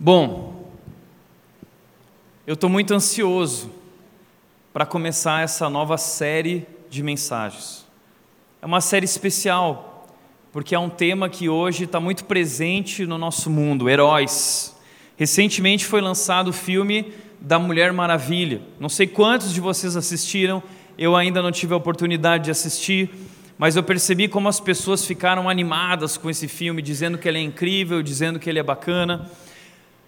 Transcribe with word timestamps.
Bom, 0.00 0.70
eu 2.46 2.54
estou 2.54 2.70
muito 2.70 2.94
ansioso 2.94 3.68
para 4.72 4.86
começar 4.86 5.42
essa 5.42 5.68
nova 5.68 5.98
série 5.98 6.64
de 6.88 7.02
mensagens. 7.02 7.84
É 8.62 8.66
uma 8.66 8.80
série 8.80 9.04
especial, 9.04 10.06
porque 10.52 10.72
é 10.72 10.78
um 10.78 10.88
tema 10.88 11.28
que 11.28 11.48
hoje 11.48 11.82
está 11.82 11.98
muito 11.98 12.26
presente 12.26 13.04
no 13.06 13.18
nosso 13.18 13.50
mundo: 13.50 13.90
heróis. 13.90 14.72
Recentemente 15.16 15.84
foi 15.84 16.00
lançado 16.00 16.50
o 16.50 16.52
filme 16.52 17.12
da 17.40 17.58
Mulher 17.58 17.92
Maravilha. 17.92 18.62
Não 18.78 18.88
sei 18.88 19.08
quantos 19.08 19.52
de 19.52 19.60
vocês 19.60 19.96
assistiram, 19.96 20.62
eu 20.96 21.16
ainda 21.16 21.42
não 21.42 21.50
tive 21.50 21.74
a 21.74 21.76
oportunidade 21.76 22.44
de 22.44 22.50
assistir, 22.52 23.10
mas 23.58 23.74
eu 23.74 23.82
percebi 23.82 24.28
como 24.28 24.48
as 24.48 24.60
pessoas 24.60 25.04
ficaram 25.04 25.50
animadas 25.50 26.16
com 26.16 26.30
esse 26.30 26.46
filme, 26.46 26.80
dizendo 26.82 27.18
que 27.18 27.26
ele 27.26 27.38
é 27.38 27.42
incrível, 27.42 28.00
dizendo 28.00 28.38
que 28.38 28.48
ele 28.48 28.60
é 28.60 28.62
bacana. 28.62 29.28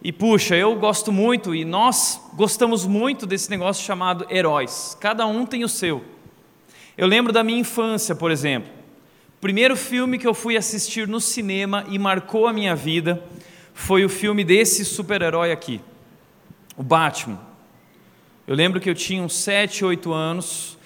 E 0.02 0.10
puxa, 0.10 0.56
eu 0.56 0.74
gosto 0.76 1.12
muito 1.12 1.54
e 1.54 1.62
nós 1.62 2.20
gostamos 2.32 2.86
muito 2.86 3.26
desse 3.26 3.50
negócio 3.50 3.84
chamado 3.84 4.26
heróis. 4.30 4.96
Cada 4.98 5.26
um 5.26 5.44
tem 5.44 5.62
o 5.62 5.68
seu. 5.68 6.02
Eu 6.96 7.06
lembro 7.06 7.32
da 7.32 7.44
minha 7.44 7.58
infância, 7.58 8.14
por 8.14 8.30
exemplo. 8.30 8.72
O 9.36 9.40
primeiro 9.40 9.76
filme 9.76 10.18
que 10.18 10.26
eu 10.26 10.32
fui 10.32 10.56
assistir 10.56 11.06
no 11.06 11.20
cinema 11.20 11.84
e 11.88 11.98
marcou 11.98 12.46
a 12.46 12.52
minha 12.52 12.74
vida 12.74 13.22
foi 13.74 14.04
o 14.04 14.08
filme 14.08 14.42
desse 14.42 14.84
super-herói 14.84 15.52
aqui, 15.52 15.80
o 16.76 16.82
Batman. 16.82 17.40
Eu 18.46 18.54
lembro 18.54 18.80
que 18.80 18.88
eu 18.88 18.94
tinha 18.94 19.22
uns 19.22 19.34
7, 19.34 19.84
8 19.84 20.12
anos, 20.12 20.78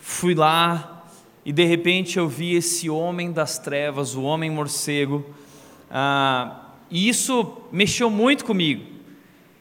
fui 0.00 0.34
lá 0.34 1.04
e 1.44 1.52
de 1.52 1.64
repente 1.64 2.18
eu 2.18 2.28
vi 2.28 2.54
esse 2.54 2.88
homem 2.88 3.32
das 3.32 3.58
trevas, 3.58 4.14
o 4.14 4.22
homem 4.22 4.50
morcego. 4.50 5.24
Ah, 5.90 6.61
e 6.92 7.08
isso 7.08 7.56
mexeu 7.72 8.10
muito 8.10 8.44
comigo. 8.44 8.84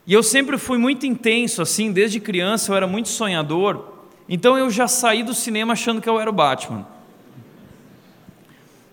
E 0.05 0.13
eu 0.13 0.21
sempre 0.21 0.57
fui 0.57 0.77
muito 0.77 1.05
intenso, 1.05 1.61
assim, 1.61 1.93
desde 1.93 2.19
criança 2.19 2.69
eu 2.69 2.75
era 2.75 2.85
muito 2.85 3.07
sonhador. 3.07 3.85
Então 4.27 4.57
eu 4.57 4.69
já 4.69 4.85
saí 4.85 5.23
do 5.23 5.33
cinema 5.33 5.71
achando 5.71 6.01
que 6.01 6.09
eu 6.09 6.19
era 6.19 6.29
o 6.29 6.33
Batman. 6.33 6.85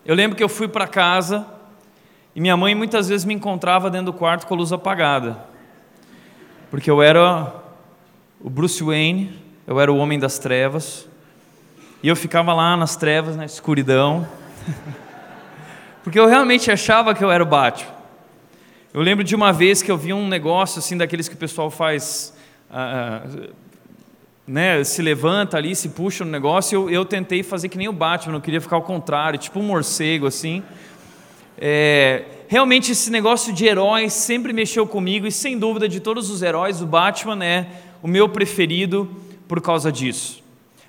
Eu 0.07 0.15
lembro 0.15 0.37
que 0.37 0.43
eu 0.43 0.49
fui 0.49 0.69
para 0.69 0.87
casa 0.87 1.45
e 2.33 2.41
minha 2.41 2.57
mãe 2.57 2.77
muitas 2.77 3.09
vezes 3.09 3.27
me 3.27 3.35
encontrava 3.35 3.91
dentro 3.91 4.07
do 4.07 4.13
quarto 4.13 4.47
com 4.47 4.55
a 4.55 4.57
luz 4.57 4.73
apagada. 4.73 5.45
Porque 6.71 6.89
eu 6.89 7.03
era 7.03 7.53
o 8.41 8.49
Bruce 8.49 8.85
Wayne, 8.85 9.37
eu 9.67 9.81
era 9.81 9.93
o 9.93 9.97
homem 9.97 10.17
das 10.17 10.39
trevas. 10.39 11.09
E 12.05 12.07
eu 12.07 12.15
ficava 12.15 12.55
lá 12.55 12.77
nas 12.77 12.95
trevas, 12.95 13.35
na 13.35 13.45
escuridão. 13.45 14.29
Porque 16.05 16.21
eu 16.21 16.29
realmente 16.29 16.71
achava 16.71 17.13
que 17.17 17.25
eu 17.25 17.33
era 17.33 17.43
o 17.43 17.47
Batman. 17.47 17.98
Eu 18.95 19.03
lembro 19.03 19.23
de 19.23 19.37
uma 19.37 19.53
vez 19.53 19.83
que 19.83 19.91
eu 19.91 19.99
vi 19.99 20.15
um 20.15 20.27
negócio 20.27 20.79
assim 20.79 20.97
daqueles 20.97 21.29
que 21.29 21.35
o 21.35 21.39
pessoal 21.39 21.71
faz, 21.71 22.35
ah, 22.71 23.23
né, 24.47 24.83
se 24.83 25.03
levanta 25.03 25.59
ali, 25.59 25.77
se 25.77 25.91
puxa 25.91 26.25
no 26.25 26.31
negócio. 26.31 26.75
Eu, 26.75 26.91
eu 26.91 27.05
tentei 27.05 27.43
fazer 27.43 27.69
que 27.69 27.77
nem 27.77 27.87
o 27.87 27.93
Batman, 27.93 28.37
eu 28.37 28.41
queria 28.41 28.63
ficar 28.63 28.77
ao 28.77 28.83
contrário, 28.83 29.39
tipo 29.39 29.61
um 29.61 29.63
morcego 29.63 30.27
assim. 30.27 30.63
É, 31.59 32.25
realmente 32.49 32.93
esse 32.93 33.11
negócio 33.11 33.53
de 33.53 33.67
heróis 33.67 34.15
sempre 34.15 34.55
mexeu 34.55 34.87
comigo 34.87 35.27
e 35.27 35.33
sem 35.33 35.59
dúvida 35.59 35.87
de 35.87 36.01
todos 36.01 36.31
os 36.31 36.41
heróis, 36.41 36.81
o 36.81 36.87
Batman 36.87 37.45
é 37.45 37.67
o 38.03 38.09
meu 38.09 38.27
preferido 38.27 39.07
por 39.47 39.61
causa 39.61 39.93
disso. 39.93 40.43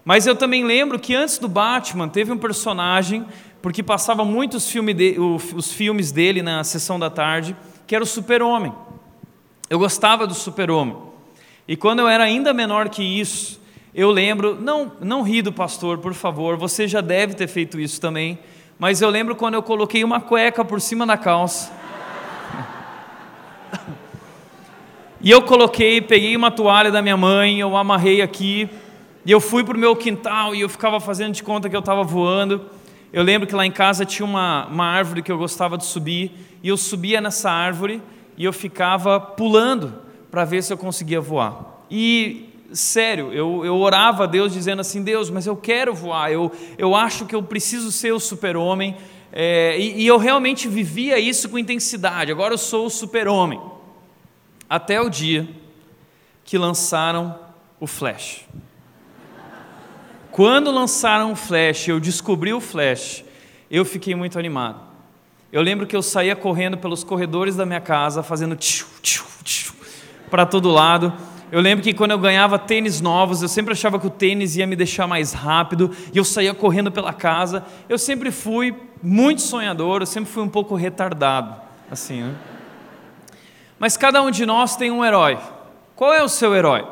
Mas 0.05 0.25
eu 0.25 0.37
também 0.37 0.63
lembro 0.63 0.97
que 0.97 1.13
antes 1.13 1.37
do 1.37 1.49
Batman 1.49 2.07
teve 2.07 2.31
um 2.31 2.37
personagem, 2.37 3.25
porque 3.61 3.83
passava 3.83 4.23
muitos 4.23 4.69
filme 4.71 4.93
de, 4.93 5.17
os 5.19 5.73
filmes 5.73 6.13
dele 6.13 6.41
na 6.41 6.63
sessão 6.63 6.97
da 6.97 7.09
tarde 7.09 7.53
que 7.89 7.95
era 7.95 8.03
o 8.03 8.07
super-homem. 8.07 8.71
Eu 9.67 9.79
gostava 9.79 10.27
do 10.27 10.35
super-homem. 10.35 10.95
E 11.67 11.75
quando 11.75 12.01
eu 12.01 12.07
era 12.07 12.23
ainda 12.23 12.53
menor 12.53 12.87
que 12.87 13.01
isso, 13.01 13.59
eu 13.95 14.11
lembro, 14.11 14.55
não, 14.61 14.91
não 15.01 15.23
ri 15.23 15.41
do 15.41 15.51
pastor, 15.51 15.97
por 15.97 16.13
favor, 16.13 16.55
você 16.55 16.87
já 16.87 17.01
deve 17.01 17.33
ter 17.33 17.47
feito 17.47 17.79
isso 17.79 17.99
também, 17.99 18.37
mas 18.77 19.01
eu 19.01 19.09
lembro 19.09 19.35
quando 19.35 19.55
eu 19.55 19.63
coloquei 19.63 20.03
uma 20.03 20.21
cueca 20.21 20.63
por 20.63 20.79
cima 20.79 21.03
da 21.03 21.17
calça. 21.17 21.73
E 25.21 25.31
eu 25.31 25.41
coloquei, 25.41 25.99
peguei 25.99 26.33
uma 26.33 26.49
toalha 26.49 26.89
da 26.89 27.01
minha 27.01 27.17
mãe, 27.17 27.59
eu 27.59 27.75
amarrei 27.75 28.21
aqui, 28.21 28.69
e 29.25 29.31
eu 29.31 29.41
fui 29.41 29.65
para 29.65 29.75
o 29.75 29.79
meu 29.79 29.93
quintal 29.93 30.55
e 30.55 30.61
eu 30.61 30.69
ficava 30.69 30.97
fazendo 30.99 31.33
de 31.33 31.43
conta 31.43 31.67
que 31.67 31.75
eu 31.75 31.81
estava 31.81 32.03
voando. 32.03 32.69
Eu 33.11 33.23
lembro 33.23 33.47
que 33.47 33.55
lá 33.55 33.65
em 33.65 33.71
casa 33.71 34.05
tinha 34.05 34.25
uma, 34.25 34.67
uma 34.67 34.85
árvore 34.85 35.23
que 35.23 35.31
eu 35.31 35.37
gostava 35.37 35.77
de 35.77 35.85
subir, 35.85 36.31
e 36.61 36.69
eu 36.69 36.77
subia 36.77 37.19
nessa 37.19 37.49
árvore 37.49 38.01
e 38.37 38.43
eu 38.43 38.53
ficava 38.53 39.19
pulando 39.19 39.95
para 40.29 40.45
ver 40.45 40.63
se 40.63 40.71
eu 40.71 40.77
conseguia 40.77 41.19
voar. 41.19 41.83
E, 41.89 42.49
sério, 42.71 43.33
eu, 43.33 43.65
eu 43.65 43.75
orava 43.77 44.25
a 44.25 44.27
Deus 44.27 44.53
dizendo 44.53 44.79
assim: 44.79 45.03
Deus, 45.03 45.29
mas 45.29 45.47
eu 45.47 45.57
quero 45.57 45.93
voar, 45.93 46.31
eu, 46.31 46.51
eu 46.77 46.95
acho 46.95 47.25
que 47.25 47.35
eu 47.35 47.41
preciso 47.41 47.91
ser 47.91 48.13
o 48.13 48.19
super-homem, 48.19 48.95
é, 49.31 49.79
e, 49.79 50.03
e 50.03 50.07
eu 50.07 50.17
realmente 50.17 50.67
vivia 50.67 51.17
isso 51.19 51.49
com 51.49 51.57
intensidade, 51.57 52.31
agora 52.31 52.53
eu 52.53 52.57
sou 52.57 52.85
o 52.85 52.89
super-homem. 52.89 53.59
Até 54.69 55.01
o 55.01 55.09
dia 55.09 55.49
que 56.43 56.57
lançaram 56.57 57.37
o 57.79 57.87
Flash. 57.87 58.45
Quando 60.31 60.71
lançaram 60.71 61.31
o 61.31 61.35
Flash, 61.35 61.87
eu 61.87 61.99
descobri 61.99 62.53
o 62.53 62.61
Flash, 62.61 63.23
eu 63.69 63.83
fiquei 63.83 64.15
muito 64.15 64.37
animado. 64.37 64.79
Eu 65.51 65.61
lembro 65.61 65.87
que 65.87 65.95
eu 65.95 66.03
saía 66.03 66.35
correndo 66.35 66.77
pelos 66.77 67.03
corredores 67.03 67.55
da 67.55 67.65
minha 67.65 67.81
casa, 67.81 68.21
fazendo 68.21 68.55
tchiu, 68.55 68.85
tchiu, 69.01 69.25
tchiu, 69.43 69.73
para 70.29 70.45
todo 70.45 70.69
lado. 70.69 71.11
Eu 71.51 71.59
lembro 71.59 71.83
que 71.83 71.91
quando 71.91 72.11
eu 72.11 72.19
ganhava 72.19 72.59
tênis 72.59 73.01
novos, 73.01 73.41
eu 73.41 73.47
sempre 73.47 73.73
achava 73.73 73.99
que 73.99 74.05
o 74.05 74.11
tênis 74.11 74.55
ia 74.55 74.67
me 74.67 74.75
deixar 74.75 75.07
mais 75.07 75.33
rápido, 75.33 75.89
e 76.13 76.17
eu 76.19 76.23
saía 76.23 76.53
correndo 76.53 76.91
pela 76.91 77.11
casa. 77.11 77.65
Eu 77.87 77.97
sempre 77.97 78.29
fui 78.29 78.75
muito 79.01 79.41
sonhador, 79.41 80.03
eu 80.03 80.05
sempre 80.05 80.31
fui 80.31 80.43
um 80.43 80.49
pouco 80.49 80.75
retardado, 80.75 81.59
assim, 81.89 82.21
né? 82.21 82.35
Mas 83.79 83.97
cada 83.97 84.21
um 84.21 84.29
de 84.29 84.45
nós 84.45 84.75
tem 84.75 84.91
um 84.91 85.03
herói. 85.03 85.39
Qual 85.95 86.13
é 86.13 86.21
o 86.21 86.29
seu 86.29 86.53
herói? 86.53 86.85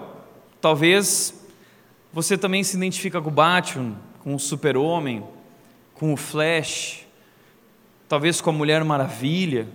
Talvez 0.60 1.37
você 2.18 2.36
também 2.36 2.64
se 2.64 2.76
identifica 2.76 3.22
com 3.22 3.30
o 3.30 3.32
Batman, 3.32 3.96
com 4.24 4.34
o 4.34 4.40
Super-Homem, 4.40 5.24
com 5.94 6.12
o 6.12 6.18
Flash, 6.18 7.06
talvez 8.10 8.42
com 8.42 8.50
a 8.50 8.54
Mulher 8.54 8.84
Maravilha. 8.84 9.68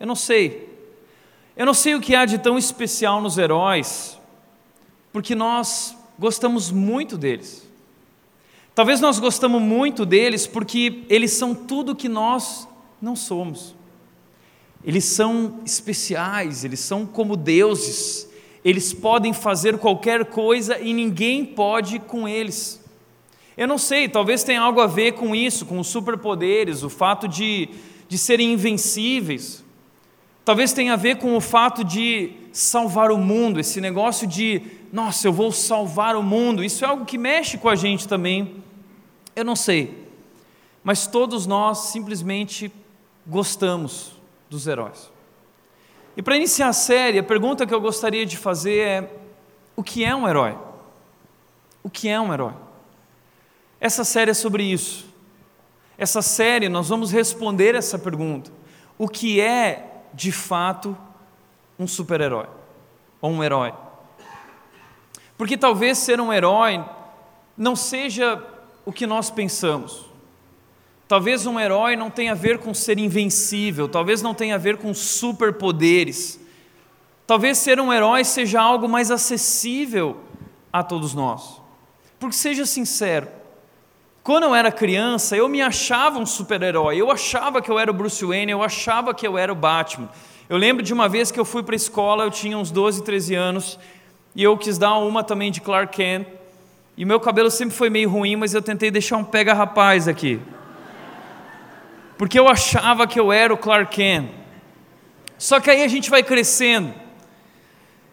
Eu 0.00 0.04
não 0.08 0.16
sei. 0.16 0.68
Eu 1.56 1.64
não 1.64 1.72
sei 1.72 1.94
o 1.94 2.00
que 2.00 2.16
há 2.16 2.24
de 2.24 2.38
tão 2.38 2.58
especial 2.58 3.22
nos 3.22 3.38
heróis, 3.38 4.18
porque 5.12 5.36
nós 5.36 5.96
gostamos 6.18 6.72
muito 6.72 7.16
deles. 7.16 7.64
Talvez 8.74 9.00
nós 9.00 9.20
gostamos 9.20 9.62
muito 9.62 10.04
deles 10.04 10.44
porque 10.44 11.04
eles 11.08 11.34
são 11.34 11.54
tudo 11.54 11.94
que 11.94 12.08
nós 12.08 12.66
não 13.00 13.14
somos. 13.14 13.76
Eles 14.82 15.04
são 15.04 15.60
especiais, 15.64 16.64
eles 16.64 16.80
são 16.80 17.06
como 17.06 17.36
deuses, 17.36 18.25
eles 18.66 18.92
podem 18.92 19.32
fazer 19.32 19.78
qualquer 19.78 20.24
coisa 20.24 20.76
e 20.80 20.92
ninguém 20.92 21.44
pode 21.44 22.00
com 22.00 22.26
eles. 22.26 22.84
Eu 23.56 23.68
não 23.68 23.78
sei, 23.78 24.08
talvez 24.08 24.42
tenha 24.42 24.60
algo 24.60 24.80
a 24.80 24.88
ver 24.88 25.12
com 25.12 25.36
isso, 25.36 25.64
com 25.64 25.78
os 25.78 25.86
superpoderes, 25.86 26.82
o 26.82 26.90
fato 26.90 27.28
de, 27.28 27.68
de 28.08 28.18
serem 28.18 28.54
invencíveis. 28.54 29.64
Talvez 30.44 30.72
tenha 30.72 30.94
a 30.94 30.96
ver 30.96 31.18
com 31.18 31.36
o 31.36 31.40
fato 31.40 31.84
de 31.84 32.32
salvar 32.50 33.12
o 33.12 33.18
mundo, 33.18 33.60
esse 33.60 33.80
negócio 33.80 34.26
de, 34.26 34.60
nossa, 34.92 35.28
eu 35.28 35.32
vou 35.32 35.52
salvar 35.52 36.16
o 36.16 36.22
mundo. 36.22 36.64
Isso 36.64 36.84
é 36.84 36.88
algo 36.88 37.04
que 37.04 37.16
mexe 37.16 37.56
com 37.58 37.68
a 37.68 37.76
gente 37.76 38.08
também. 38.08 38.64
Eu 39.36 39.44
não 39.44 39.54
sei. 39.54 40.08
Mas 40.82 41.06
todos 41.06 41.46
nós 41.46 41.92
simplesmente 41.92 42.72
gostamos 43.24 44.10
dos 44.50 44.66
heróis. 44.66 45.14
E 46.16 46.22
para 46.22 46.36
iniciar 46.36 46.68
a 46.68 46.72
série, 46.72 47.18
a 47.18 47.22
pergunta 47.22 47.66
que 47.66 47.74
eu 47.74 47.80
gostaria 47.80 48.24
de 48.24 48.36
fazer 48.38 48.78
é: 48.78 49.10
o 49.76 49.82
que 49.82 50.02
é 50.02 50.16
um 50.16 50.26
herói? 50.26 50.56
O 51.82 51.90
que 51.90 52.08
é 52.08 52.18
um 52.18 52.32
herói? 52.32 52.54
Essa 53.78 54.02
série 54.02 54.30
é 54.30 54.34
sobre 54.34 54.64
isso. 54.64 55.06
Essa 55.98 56.22
série 56.22 56.68
nós 56.68 56.88
vamos 56.88 57.12
responder 57.12 57.74
essa 57.74 57.98
pergunta: 57.98 58.50
o 58.96 59.08
que 59.08 59.40
é 59.40 60.02
de 60.14 60.32
fato 60.32 60.96
um 61.78 61.86
super-herói 61.86 62.46
ou 63.20 63.30
um 63.30 63.44
herói? 63.44 63.74
Porque 65.36 65.58
talvez 65.58 65.98
ser 65.98 66.18
um 66.18 66.32
herói 66.32 66.82
não 67.56 67.76
seja 67.76 68.42
o 68.86 68.92
que 68.92 69.06
nós 69.06 69.30
pensamos. 69.30 70.06
Talvez 71.08 71.46
um 71.46 71.58
herói 71.58 71.94
não 71.94 72.10
tenha 72.10 72.32
a 72.32 72.34
ver 72.34 72.58
com 72.58 72.74
ser 72.74 72.98
invencível, 72.98 73.88
talvez 73.88 74.22
não 74.22 74.34
tenha 74.34 74.56
a 74.56 74.58
ver 74.58 74.76
com 74.76 74.92
superpoderes. 74.92 76.40
Talvez 77.26 77.58
ser 77.58 77.78
um 77.80 77.92
herói 77.92 78.24
seja 78.24 78.60
algo 78.60 78.88
mais 78.88 79.10
acessível 79.10 80.16
a 80.72 80.82
todos 80.82 81.14
nós. 81.14 81.60
Porque 82.18 82.34
seja 82.34 82.66
sincero, 82.66 83.28
quando 84.22 84.44
eu 84.44 84.54
era 84.54 84.72
criança, 84.72 85.36
eu 85.36 85.48
me 85.48 85.62
achava 85.62 86.18
um 86.18 86.26
super-herói, 86.26 86.96
eu 86.96 87.10
achava 87.10 87.62
que 87.62 87.70
eu 87.70 87.78
era 87.78 87.90
o 87.90 87.94
Bruce 87.94 88.24
Wayne, 88.24 88.50
eu 88.50 88.62
achava 88.62 89.14
que 89.14 89.26
eu 89.26 89.38
era 89.38 89.52
o 89.52 89.56
Batman. 89.56 90.08
Eu 90.48 90.56
lembro 90.56 90.82
de 90.82 90.92
uma 90.92 91.08
vez 91.08 91.30
que 91.30 91.38
eu 91.38 91.44
fui 91.44 91.62
para 91.62 91.74
a 91.74 91.76
escola, 91.76 92.24
eu 92.24 92.30
tinha 92.30 92.58
uns 92.58 92.72
12, 92.72 93.04
13 93.04 93.34
anos, 93.36 93.78
e 94.34 94.42
eu 94.42 94.56
quis 94.56 94.78
dar 94.78 94.96
uma 94.98 95.22
também 95.22 95.52
de 95.52 95.60
Clark 95.60 95.96
Kent, 95.96 96.26
e 96.96 97.04
meu 97.04 97.20
cabelo 97.20 97.50
sempre 97.50 97.76
foi 97.76 97.90
meio 97.90 98.10
ruim, 98.10 98.34
mas 98.34 98.54
eu 98.54 98.62
tentei 98.62 98.90
deixar 98.90 99.16
um 99.16 99.24
pega-rapaz 99.24 100.08
aqui. 100.08 100.40
Porque 102.18 102.38
eu 102.38 102.48
achava 102.48 103.06
que 103.06 103.20
eu 103.20 103.30
era 103.30 103.52
o 103.52 103.58
Clark 103.58 103.94
Kent. 103.94 104.30
Só 105.38 105.60
que 105.60 105.70
aí 105.70 105.82
a 105.82 105.88
gente 105.88 106.08
vai 106.08 106.22
crescendo. 106.22 106.94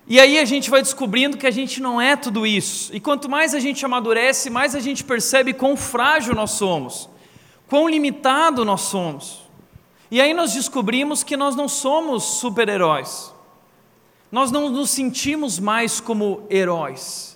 E 0.06 0.20
aí 0.20 0.38
a 0.38 0.46
gente 0.46 0.70
vai 0.70 0.82
descobrindo 0.82 1.38
que 1.38 1.48
a 1.48 1.52
gente 1.52 1.82
não 1.82 2.02
é 2.02 2.16
tudo 2.16 2.46
isso. 2.46 2.94
E 2.94 3.00
quanto 3.00 3.30
mais 3.30 3.56
a 3.56 3.60
gente 3.60 3.86
amadurece, 3.86 4.50
mais 4.50 4.76
a 4.76 4.80
gente 4.82 5.04
percebe 5.04 5.54
quão 5.54 5.78
frágil 5.78 6.36
nós 6.36 6.52
somos, 6.52 7.10
quão 7.70 7.88
limitado 7.88 8.66
nós 8.66 8.82
somos. 8.82 9.44
E 10.12 10.20
aí 10.20 10.34
nós 10.34 10.54
descobrimos 10.54 11.24
que 11.24 11.38
nós 11.38 11.56
não 11.56 11.70
somos 11.70 12.24
super-heróis. 12.24 13.34
Nós 14.30 14.52
não 14.52 14.70
nos 14.70 14.90
sentimos 14.90 15.60
mais 15.60 16.02
como 16.02 16.46
heróis. 16.50 17.33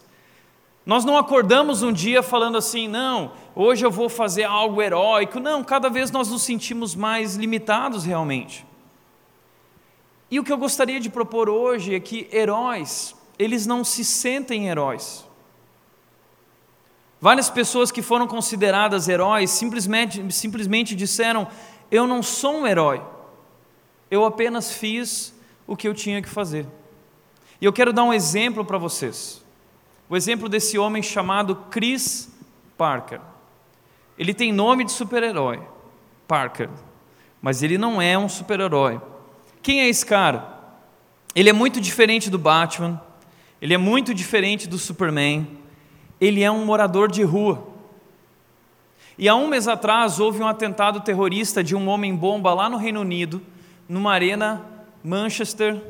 Nós 0.87 1.03
não 1.03 1.17
acordamos 1.17 1.83
um 1.83 1.91
dia 1.91 2.23
falando 2.23 2.57
assim, 2.57 2.87
não, 2.87 3.33
hoje 3.53 3.85
eu 3.85 3.91
vou 3.91 4.07
fazer 4.07 4.45
algo 4.45 4.81
heróico. 4.81 5.37
Não, 5.37 5.61
cada 5.61 5.89
vez 5.89 6.11
nós 6.11 6.29
nos 6.29 6.43
sentimos 6.43 6.95
mais 6.95 7.35
limitados 7.35 8.05
realmente. 8.05 8.65
E 10.31 10.39
o 10.39 10.45
que 10.45 10.51
eu 10.51 10.57
gostaria 10.57 10.97
de 10.97 11.09
propor 11.09 11.49
hoje 11.49 11.93
é 11.93 11.99
que 11.99 12.29
heróis, 12.31 13.13
eles 13.37 13.67
não 13.67 13.83
se 13.83 14.05
sentem 14.05 14.69
heróis. 14.69 15.27
Várias 17.19 17.49
pessoas 17.49 17.91
que 17.91 18.01
foram 18.01 18.25
consideradas 18.25 19.09
heróis 19.09 19.49
simplesmente, 19.51 20.31
simplesmente 20.31 20.95
disseram: 20.95 21.49
Eu 21.91 22.07
não 22.07 22.23
sou 22.23 22.59
um 22.59 22.67
herói, 22.67 23.01
eu 24.09 24.23
apenas 24.23 24.71
fiz 24.71 25.35
o 25.67 25.75
que 25.75 25.85
eu 25.85 25.93
tinha 25.93 26.21
que 26.21 26.29
fazer. 26.29 26.65
E 27.59 27.65
eu 27.65 27.73
quero 27.73 27.91
dar 27.91 28.05
um 28.05 28.13
exemplo 28.13 28.63
para 28.63 28.77
vocês. 28.77 29.45
O 30.09 30.15
exemplo 30.15 30.47
desse 30.47 30.77
homem 30.77 31.03
chamado 31.03 31.55
Chris 31.69 32.29
Parker. 32.77 33.19
Ele 34.17 34.33
tem 34.33 34.53
nome 34.53 34.83
de 34.83 34.91
super-herói, 34.91 35.59
Parker, 36.27 36.69
mas 37.41 37.61
ele 37.61 37.77
não 37.77 38.01
é 38.01 38.17
um 38.17 38.29
super-herói. 38.29 39.01
Quem 39.61 39.81
é 39.81 39.89
esse 39.89 40.05
cara? 40.05 40.57
Ele 41.35 41.49
é 41.49 41.53
muito 41.53 41.81
diferente 41.81 42.29
do 42.29 42.37
Batman, 42.37 43.01
ele 43.61 43.73
é 43.73 43.77
muito 43.77 44.13
diferente 44.13 44.67
do 44.67 44.77
Superman, 44.77 45.47
ele 46.19 46.41
é 46.41 46.49
um 46.49 46.65
morador 46.65 47.11
de 47.11 47.21
rua. 47.23 47.67
E 49.17 49.27
há 49.27 49.35
um 49.35 49.47
mês 49.47 49.67
atrás 49.67 50.19
houve 50.19 50.41
um 50.41 50.47
atentado 50.47 51.01
terrorista 51.01 51.63
de 51.63 51.75
um 51.75 51.87
homem-bomba 51.89 52.53
lá 52.53 52.69
no 52.69 52.77
Reino 52.77 53.01
Unido, 53.01 53.41
numa 53.89 54.13
arena 54.13 54.65
Manchester, 55.03 55.81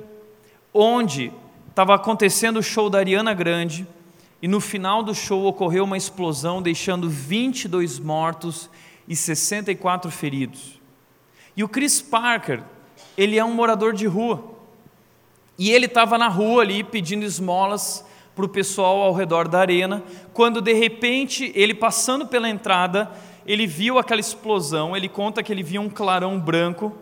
onde 0.73 1.31
estava 1.69 1.93
acontecendo 1.95 2.57
o 2.57 2.63
show 2.63 2.89
da 2.89 2.99
Ariana 2.99 3.33
Grande, 3.33 3.87
e 4.41 4.47
no 4.47 4.59
final 4.59 5.01
do 5.01 5.15
show 5.15 5.45
ocorreu 5.45 5.83
uma 5.83 5.97
explosão, 5.97 6.61
deixando 6.61 7.09
22 7.09 7.99
mortos 7.99 8.69
e 9.07 9.15
64 9.15 10.11
feridos. 10.11 10.79
E 11.55 11.63
o 11.63 11.69
Chris 11.69 12.01
Parker, 12.01 12.61
ele 13.17 13.37
é 13.37 13.43
um 13.43 13.53
morador 13.53 13.93
de 13.93 14.05
rua. 14.05 14.43
E 15.57 15.71
ele 15.71 15.87
estava 15.87 16.17
na 16.17 16.27
rua 16.27 16.61
ali 16.61 16.83
pedindo 16.83 17.25
esmolas 17.25 18.05
para 18.35 18.45
o 18.45 18.49
pessoal 18.49 19.01
ao 19.01 19.13
redor 19.13 19.47
da 19.47 19.59
arena, 19.59 20.03
quando 20.31 20.61
de 20.61 20.71
repente 20.71 21.51
ele 21.55 21.73
passando 21.73 22.27
pela 22.27 22.47
entrada, 22.47 23.09
ele 23.47 23.65
viu 23.65 23.97
aquela 23.97 24.21
explosão, 24.21 24.95
ele 24.95 25.09
conta 25.09 25.41
que 25.41 25.51
ele 25.51 25.63
viu 25.63 25.81
um 25.81 25.89
clarão 25.89 26.39
branco, 26.39 26.95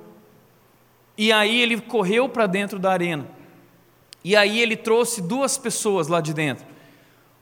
e 1.18 1.34
aí 1.34 1.62
ele 1.62 1.82
correu 1.82 2.30
para 2.30 2.48
dentro 2.48 2.80
da 2.80 2.92
arena. 2.92 3.28
E 4.24 4.34
aí 4.34 4.62
ele 4.62 4.78
trouxe 4.78 5.22
duas 5.22 5.58
pessoas 5.58 6.08
lá 6.08 6.22
de 6.22 6.34
dentro. 6.34 6.66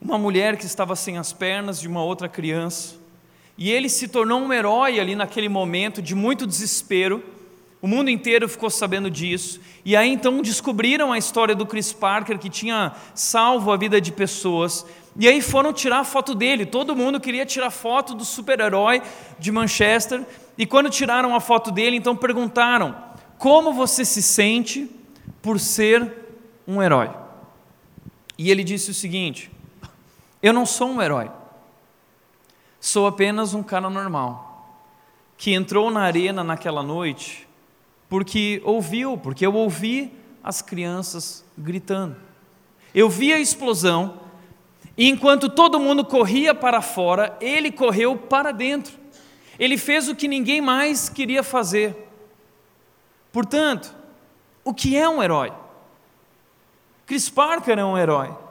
Uma 0.03 0.17
mulher 0.17 0.57
que 0.57 0.65
estava 0.65 0.95
sem 0.95 1.17
as 1.17 1.31
pernas 1.31 1.79
de 1.79 1.87
uma 1.87 2.03
outra 2.03 2.27
criança. 2.27 2.95
E 3.57 3.71
ele 3.71 3.87
se 3.87 4.07
tornou 4.07 4.39
um 4.39 4.51
herói 4.51 4.99
ali 4.99 5.15
naquele 5.15 5.47
momento 5.47 6.01
de 6.01 6.13
muito 6.13 6.45
desespero 6.45 7.23
o 7.83 7.87
mundo 7.87 8.09
inteiro 8.09 8.47
ficou 8.47 8.69
sabendo 8.69 9.11
disso. 9.11 9.59
E 9.83 9.93
aí 9.93 10.09
então 10.09 10.41
descobriram 10.41 11.11
a 11.11 11.17
história 11.17 11.53
do 11.53 11.65
Chris 11.65 11.91
Parker, 11.91 12.39
que 12.39 12.49
tinha 12.49 12.93
salvo 13.13 13.73
a 13.73 13.75
vida 13.75 13.99
de 13.99 14.09
pessoas. 14.09 14.85
E 15.19 15.27
aí 15.27 15.41
foram 15.41 15.73
tirar 15.73 16.05
foto 16.05 16.33
dele. 16.33 16.65
Todo 16.65 16.95
mundo 16.95 17.19
queria 17.19 17.45
tirar 17.45 17.69
foto 17.71 18.15
do 18.15 18.23
super-herói 18.23 19.01
de 19.37 19.51
Manchester. 19.51 20.25
E 20.57 20.65
quando 20.65 20.89
tiraram 20.89 21.35
a 21.35 21.41
foto 21.41 21.71
dele, 21.71 21.97
então 21.97 22.15
perguntaram: 22.15 22.95
Como 23.37 23.73
você 23.73 24.05
se 24.05 24.23
sente 24.23 24.89
por 25.41 25.59
ser 25.59 26.09
um 26.65 26.81
herói? 26.81 27.09
E 28.37 28.49
ele 28.49 28.63
disse 28.63 28.91
o 28.91 28.93
seguinte: 28.93 29.51
Eu 30.43 30.53
não 30.53 30.65
sou 30.65 30.89
um 30.89 31.01
herói. 31.01 31.31
Sou 32.79 33.07
apenas 33.07 33.53
um 33.53 33.63
cara 33.63 33.89
normal 33.89 34.51
que 35.37 35.53
entrou 35.53 35.89
na 35.89 36.01
arena 36.01 36.43
naquela 36.43 36.83
noite 36.83 37.47
porque 38.13 38.61
ouviu, 38.63 39.17
porque 39.17 39.43
eu 39.43 39.55
ouvi 39.55 40.13
as 40.43 40.61
crianças 40.61 41.43
gritando. 41.57 42.15
Eu 42.93 43.09
vi 43.09 43.33
a 43.33 43.39
explosão, 43.39 44.19
e 44.95 45.09
enquanto 45.09 45.49
todo 45.49 45.79
mundo 45.79 46.05
corria 46.05 46.53
para 46.53 46.79
fora, 46.79 47.35
ele 47.41 47.71
correu 47.71 48.15
para 48.15 48.51
dentro. 48.51 48.93
Ele 49.57 49.79
fez 49.79 50.07
o 50.07 50.15
que 50.15 50.27
ninguém 50.27 50.61
mais 50.61 51.09
queria 51.09 51.41
fazer. 51.41 52.07
Portanto, 53.31 53.95
o 54.63 54.75
que 54.75 54.95
é 54.95 55.09
um 55.09 55.23
herói? 55.23 55.51
Chris 57.07 57.31
Parker 57.31 57.79
é 57.79 57.83
um 57.83 57.97
herói. 57.97 58.42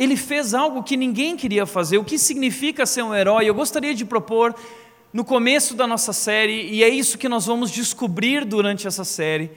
Ele 0.00 0.16
fez 0.16 0.54
algo 0.54 0.82
que 0.82 0.96
ninguém 0.96 1.36
queria 1.36 1.66
fazer. 1.66 1.98
O 1.98 2.04
que 2.04 2.18
significa 2.18 2.86
ser 2.86 3.02
um 3.02 3.14
herói? 3.14 3.44
Eu 3.44 3.54
gostaria 3.54 3.94
de 3.94 4.02
propor 4.02 4.54
no 5.12 5.22
começo 5.22 5.74
da 5.74 5.86
nossa 5.86 6.10
série, 6.14 6.70
e 6.70 6.82
é 6.82 6.88
isso 6.88 7.18
que 7.18 7.28
nós 7.28 7.44
vamos 7.44 7.70
descobrir 7.70 8.46
durante 8.46 8.86
essa 8.86 9.04
série, 9.04 9.50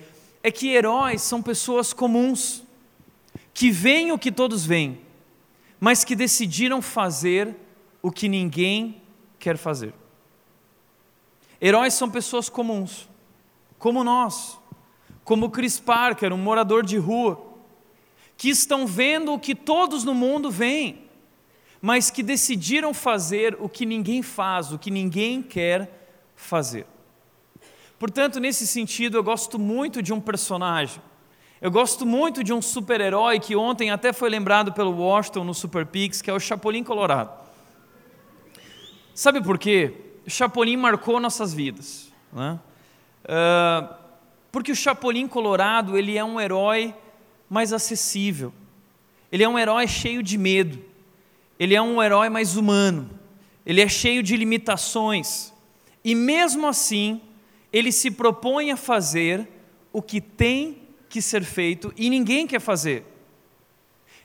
é 0.43 0.51
que 0.51 0.67
heróis 0.67 1.21
são 1.21 1.41
pessoas 1.41 1.93
comuns, 1.93 2.61
que 3.53 3.71
veem 3.71 4.11
o 4.11 4.19
que 4.19 4.33
todos 4.33 4.65
veem, 4.65 4.99
mas 5.79 6.03
que 6.03 6.13
decidiram 6.13 6.81
fazer 6.81 7.55
o 8.01 8.11
que 8.11 8.27
ninguém 8.27 9.01
quer 9.39 9.55
fazer. 9.55 9.93
Heróis 11.61 11.93
são 11.93 12.09
pessoas 12.09 12.49
comuns, 12.49 13.07
como 13.79 14.03
nós, 14.03 14.59
como 15.23 15.49
Chris 15.49 15.79
Parker, 15.79 16.33
um 16.33 16.37
morador 16.37 16.83
de 16.83 16.97
rua, 16.97 17.52
que 18.37 18.49
estão 18.49 18.85
vendo 18.85 19.33
o 19.33 19.39
que 19.39 19.55
todos 19.55 20.03
no 20.03 20.13
mundo 20.13 20.49
veem, 20.51 21.03
mas 21.81 22.09
que 22.09 22.23
decidiram 22.23 22.93
fazer 22.93 23.57
o 23.59 23.67
que 23.67 23.85
ninguém 23.85 24.21
faz, 24.21 24.71
o 24.71 24.79
que 24.79 24.89
ninguém 24.89 25.41
quer 25.41 26.21
fazer. 26.35 26.85
Portanto, 27.99 28.39
nesse 28.39 28.67
sentido, 28.67 29.17
eu 29.17 29.23
gosto 29.23 29.57
muito 29.57 30.01
de 30.01 30.11
um 30.11 30.19
personagem. 30.19 31.01
Eu 31.61 31.71
gosto 31.71 32.05
muito 32.05 32.43
de 32.43 32.51
um 32.51 32.61
super-herói 32.61 33.39
que 33.39 33.55
ontem 33.55 33.89
até 33.89 34.11
foi 34.11 34.29
lembrado 34.29 34.73
pelo 34.73 34.91
Washington 34.91 35.45
no 35.45 35.53
Super 35.53 35.85
Pix, 35.85 36.21
que 36.21 36.29
é 36.29 36.33
o 36.33 36.39
Chapolin 36.39 36.83
Colorado. 36.83 37.31
Sabe 39.15 39.41
por 39.41 39.57
quê? 39.57 39.93
O 40.27 40.29
Chapolin 40.29 40.75
marcou 40.75 41.19
nossas 41.21 41.53
vidas. 41.53 42.11
Né? 42.33 42.59
Uh, 43.23 43.93
porque 44.51 44.73
o 44.73 44.75
Chapolin 44.75 45.27
Colorado 45.27 45.97
ele 45.97 46.17
é 46.17 46.23
um 46.23 46.41
herói 46.41 46.93
mais 47.53 47.71
acessível. 47.71 48.51
Ele 49.31 49.43
é 49.43 49.47
um 49.47 49.57
herói 49.57 49.87
cheio 49.87 50.23
de 50.23 50.37
medo 50.37 50.93
ele 51.63 51.75
é 51.75 51.81
um 51.81 52.01
herói 52.01 52.29
mais 52.29 52.57
humano, 52.57 53.09
ele 53.65 53.81
é 53.81 53.87
cheio 53.87 54.23
de 54.23 54.35
limitações, 54.35 55.53
e 56.03 56.15
mesmo 56.15 56.67
assim, 56.67 57.21
ele 57.71 57.91
se 57.91 58.11
propõe 58.11 58.71
a 58.71 58.77
fazer 58.77 59.47
o 59.91 60.01
que 60.01 60.19
tem 60.19 60.83
que 61.07 61.21
ser 61.21 61.43
feito 61.43 61.93
e 61.95 62.09
ninguém 62.09 62.45
quer 62.45 62.59
fazer. 62.59 63.05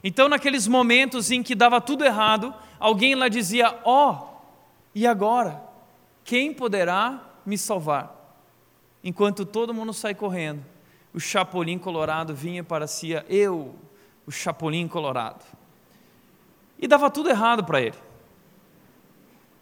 Então, 0.02 0.28
naqueles 0.28 0.66
momentos 0.66 1.30
em 1.30 1.42
que 1.42 1.54
dava 1.54 1.80
tudo 1.80 2.04
errado, 2.04 2.52
alguém 2.80 3.14
lá 3.14 3.28
dizia: 3.28 3.78
Ó, 3.85 4.11
oh, 4.11 4.28
e 4.94 5.06
agora? 5.06 5.62
Quem 6.25 6.52
poderá 6.52 7.40
me 7.47 7.56
salvar? 7.56 8.14
Enquanto 9.02 9.47
todo 9.47 9.73
mundo 9.73 9.92
sai 9.92 10.14
correndo, 10.14 10.64
o 11.12 11.21
Chapolin 11.21 11.79
Colorado 11.79 12.35
vinha 12.35 12.62
para 12.62 12.87
si, 12.87 13.11
eu, 13.29 13.75
o 14.27 14.31
Chapolin 14.31 14.87
Colorado. 14.87 15.45
E 16.79 16.87
dava 16.87 17.11
tudo 17.11 17.29
errado 17.31 17.65
para 17.65 17.81
ele. 17.81 17.97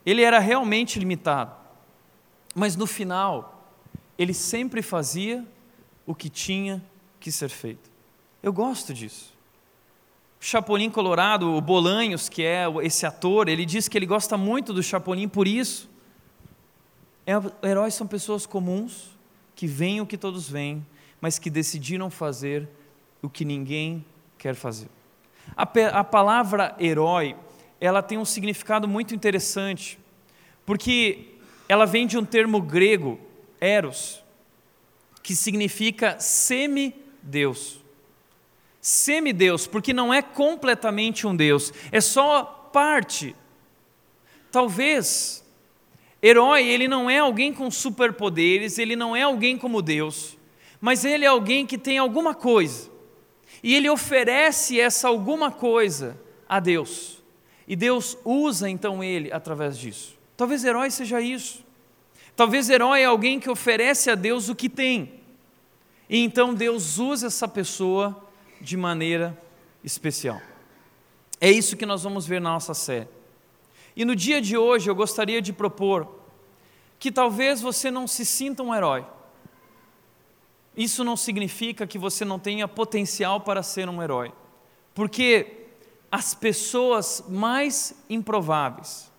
Ele 0.05 0.23
era 0.23 0.38
realmente 0.38 0.99
limitado. 0.99 1.55
Mas 2.55 2.76
no 2.76 2.87
final, 2.87 3.71
ele 4.19 4.35
sempre 4.35 4.83
fazia 4.83 5.45
o 6.07 6.15
que 6.15 6.29
tinha 6.29 6.83
que 7.19 7.33
ser 7.33 7.49
feito. 7.49 7.91
Eu 8.43 8.53
gosto 8.53 8.95
disso. 8.95 9.35
O 10.41 10.45
Chapolin 10.45 10.91
Colorado, 10.91 11.55
o 11.55 11.61
Bolanhos, 11.61 12.29
que 12.29 12.43
é 12.43 12.65
esse 12.83 13.07
ator, 13.07 13.49
ele 13.49 13.65
diz 13.65 13.88
que 13.88 13.99
ele 13.99 14.07
gosta 14.07 14.37
muito 14.37 14.73
do 14.73 14.83
Chapolin 14.83 15.29
por 15.29 15.49
isso. 15.49 15.88
É, 17.26 17.33
heróis 17.69 17.95
são 17.95 18.07
pessoas 18.07 18.47
comuns 18.47 19.17
que 19.55 19.67
veem 19.67 20.00
o 20.00 20.07
que 20.07 20.17
todos 20.17 20.49
veem, 20.49 20.87
mas 21.20 21.38
que 21.38 21.50
decidiram 21.50 22.11
fazer 22.11 22.68
o 23.23 23.28
que 23.28 23.44
ninguém 23.44 24.04
quer 24.38 24.54
fazer. 24.54 24.88
A, 25.56 25.62
a 26.00 26.04
palavra 26.04 26.75
herói, 26.78 27.37
ela 27.80 28.02
tem 28.02 28.18
um 28.18 28.25
significado 28.25 28.88
muito 28.88 29.14
interessante, 29.14 29.99
porque 30.64 31.35
ela 31.68 31.85
vem 31.85 32.06
de 32.06 32.18
um 32.18 32.25
termo 32.25 32.61
grego, 32.61 33.18
eros, 33.61 34.23
que 35.23 35.35
significa 35.35 36.18
semi-deus. 36.20 37.80
Semi-deus, 38.80 39.66
porque 39.66 39.92
não 39.92 40.14
é 40.14 40.23
completamente 40.23 41.26
um 41.26 41.35
Deus, 41.35 41.73
é 41.90 42.00
só 42.00 42.44
parte. 42.73 43.35
Talvez 44.52 45.44
herói, 46.23 46.66
ele 46.66 46.87
não 46.87 47.11
é 47.11 47.18
alguém 47.18 47.52
com 47.52 47.70
superpoderes, 47.70 48.78
ele 48.78 48.94
não 48.94 49.16
é 49.16 49.23
alguém 49.23 49.58
como 49.58 49.82
Deus, 49.82 50.36
mas 50.80 51.04
ele 51.04 51.25
é 51.25 51.28
alguém 51.28 51.66
que 51.66 51.78
tem 51.78 51.99
alguma 51.99 52.35
coisa. 52.35 52.90
E 53.62 53.75
ele 53.75 53.88
oferece 53.88 54.78
essa 54.80 55.09
alguma 55.09 55.50
coisa 55.50 56.18
a 56.49 56.61
Deus. 56.61 57.23
E 57.66 57.75
Deus 57.75 58.16
usa 58.25 58.68
então 58.68 59.02
ele 59.02 59.33
através 59.33 59.78
disso. 59.78 60.16
Talvez 60.37 60.64
herói 60.64 60.90
seja 60.90 61.21
isso. 61.21 61.64
Talvez 62.37 62.68
herói 62.68 63.00
é 63.00 63.06
alguém 63.06 63.40
que 63.40 63.50
oferece 63.50 64.11
a 64.11 64.14
Deus 64.14 64.49
o 64.49 64.54
que 64.54 64.68
tem. 64.68 65.21
E 66.09 66.18
então 66.23 66.54
Deus 66.54 66.99
usa 66.99 67.28
essa 67.28 67.49
pessoa 67.49 68.25
de 68.61 68.76
maneira 68.76 69.37
especial. 69.83 70.40
É 71.40 71.50
isso 71.50 71.76
que 71.76 71.87
nós 71.87 72.02
vamos 72.02 72.26
ver 72.26 72.40
na 72.40 72.50
nossa 72.50 72.75
série. 72.75 73.09
E 73.97 74.04
no 74.04 74.14
dia 74.14 74.40
de 74.40 74.56
hoje 74.56 74.90
eu 74.90 74.95
gostaria 74.95 75.40
de 75.40 75.52
propor 75.52 76.21
que 76.99 77.11
talvez 77.11 77.61
você 77.61 77.90
não 77.90 78.06
se 78.06 78.25
sinta 78.25 78.62
um 78.62 78.75
herói. 78.75 79.04
Isso 80.76 81.02
não 81.02 81.16
significa 81.16 81.87
que 81.87 81.99
você 81.99 82.25
não 82.25 82.38
tenha 82.38 82.68
potencial 82.68 83.40
para 83.40 83.62
ser 83.62 83.88
um 83.88 84.02
herói, 84.02 84.33
porque 84.95 85.68
as 86.11 86.35
pessoas 86.35 87.25
mais 87.28 87.95
improváveis 88.11 89.11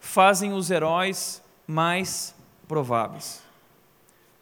fazem 0.00 0.52
os 0.52 0.70
heróis 0.70 1.42
mais 1.66 2.34
prováveis. 2.66 3.42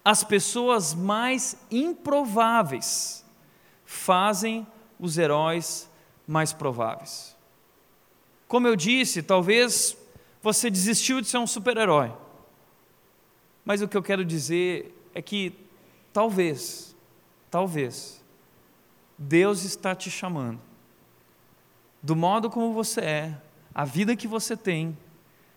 As 0.04 0.22
pessoas 0.22 0.94
mais 0.94 1.56
improváveis 1.70 3.24
fazem 3.84 4.66
os 4.98 5.18
heróis 5.18 5.90
mais 6.26 6.52
prováveis. 6.52 7.34
Como 8.46 8.68
eu 8.68 8.76
disse, 8.76 9.22
talvez 9.22 9.96
você 10.42 10.70
desistiu 10.70 11.20
de 11.20 11.26
ser 11.26 11.38
um 11.38 11.46
super-herói. 11.46 12.12
Mas 13.64 13.80
o 13.80 13.88
que 13.88 13.96
eu 13.96 14.02
quero 14.02 14.24
dizer 14.24 14.94
é 15.14 15.22
que 15.22 15.63
talvez, 16.14 16.96
talvez, 17.50 18.24
Deus 19.18 19.64
está 19.64 19.94
te 19.96 20.10
chamando, 20.10 20.60
do 22.00 22.14
modo 22.14 22.48
como 22.48 22.72
você 22.72 23.00
é, 23.00 23.38
a 23.74 23.84
vida 23.84 24.14
que 24.14 24.28
você 24.28 24.56
tem, 24.56 24.96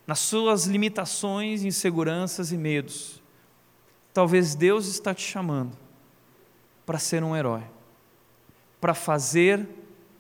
nas 0.08 0.20
suas 0.20 0.66
limitações, 0.66 1.64
inseguranças 1.64 2.52
e 2.52 2.58
medos. 2.58 3.22
Talvez 4.14 4.56
Deus 4.56 4.88
está 4.88 5.14
te 5.14 5.22
chamando 5.22 5.78
para 6.86 6.98
ser 6.98 7.24
um 7.24 7.36
herói, 7.36 7.64
para 8.82 8.96
fazer 8.96 9.68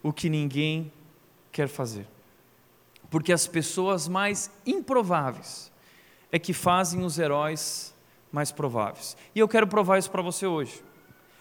o 0.03 0.13
que 0.13 0.29
ninguém 0.29 0.91
quer 1.51 1.67
fazer. 1.67 2.06
Porque 3.10 3.34
as 3.34 3.48
pessoas 3.48 4.08
mais 4.08 4.51
improváveis 4.65 5.72
é 6.32 6.38
que 6.38 6.53
fazem 6.53 7.03
os 7.03 7.17
heróis 7.17 7.96
mais 8.38 8.51
prováveis. 8.51 9.17
E 9.34 9.39
eu 9.39 9.48
quero 9.48 9.65
provar 9.65 9.98
isso 9.98 10.12
para 10.12 10.22
você 10.22 10.46
hoje. 10.46 10.84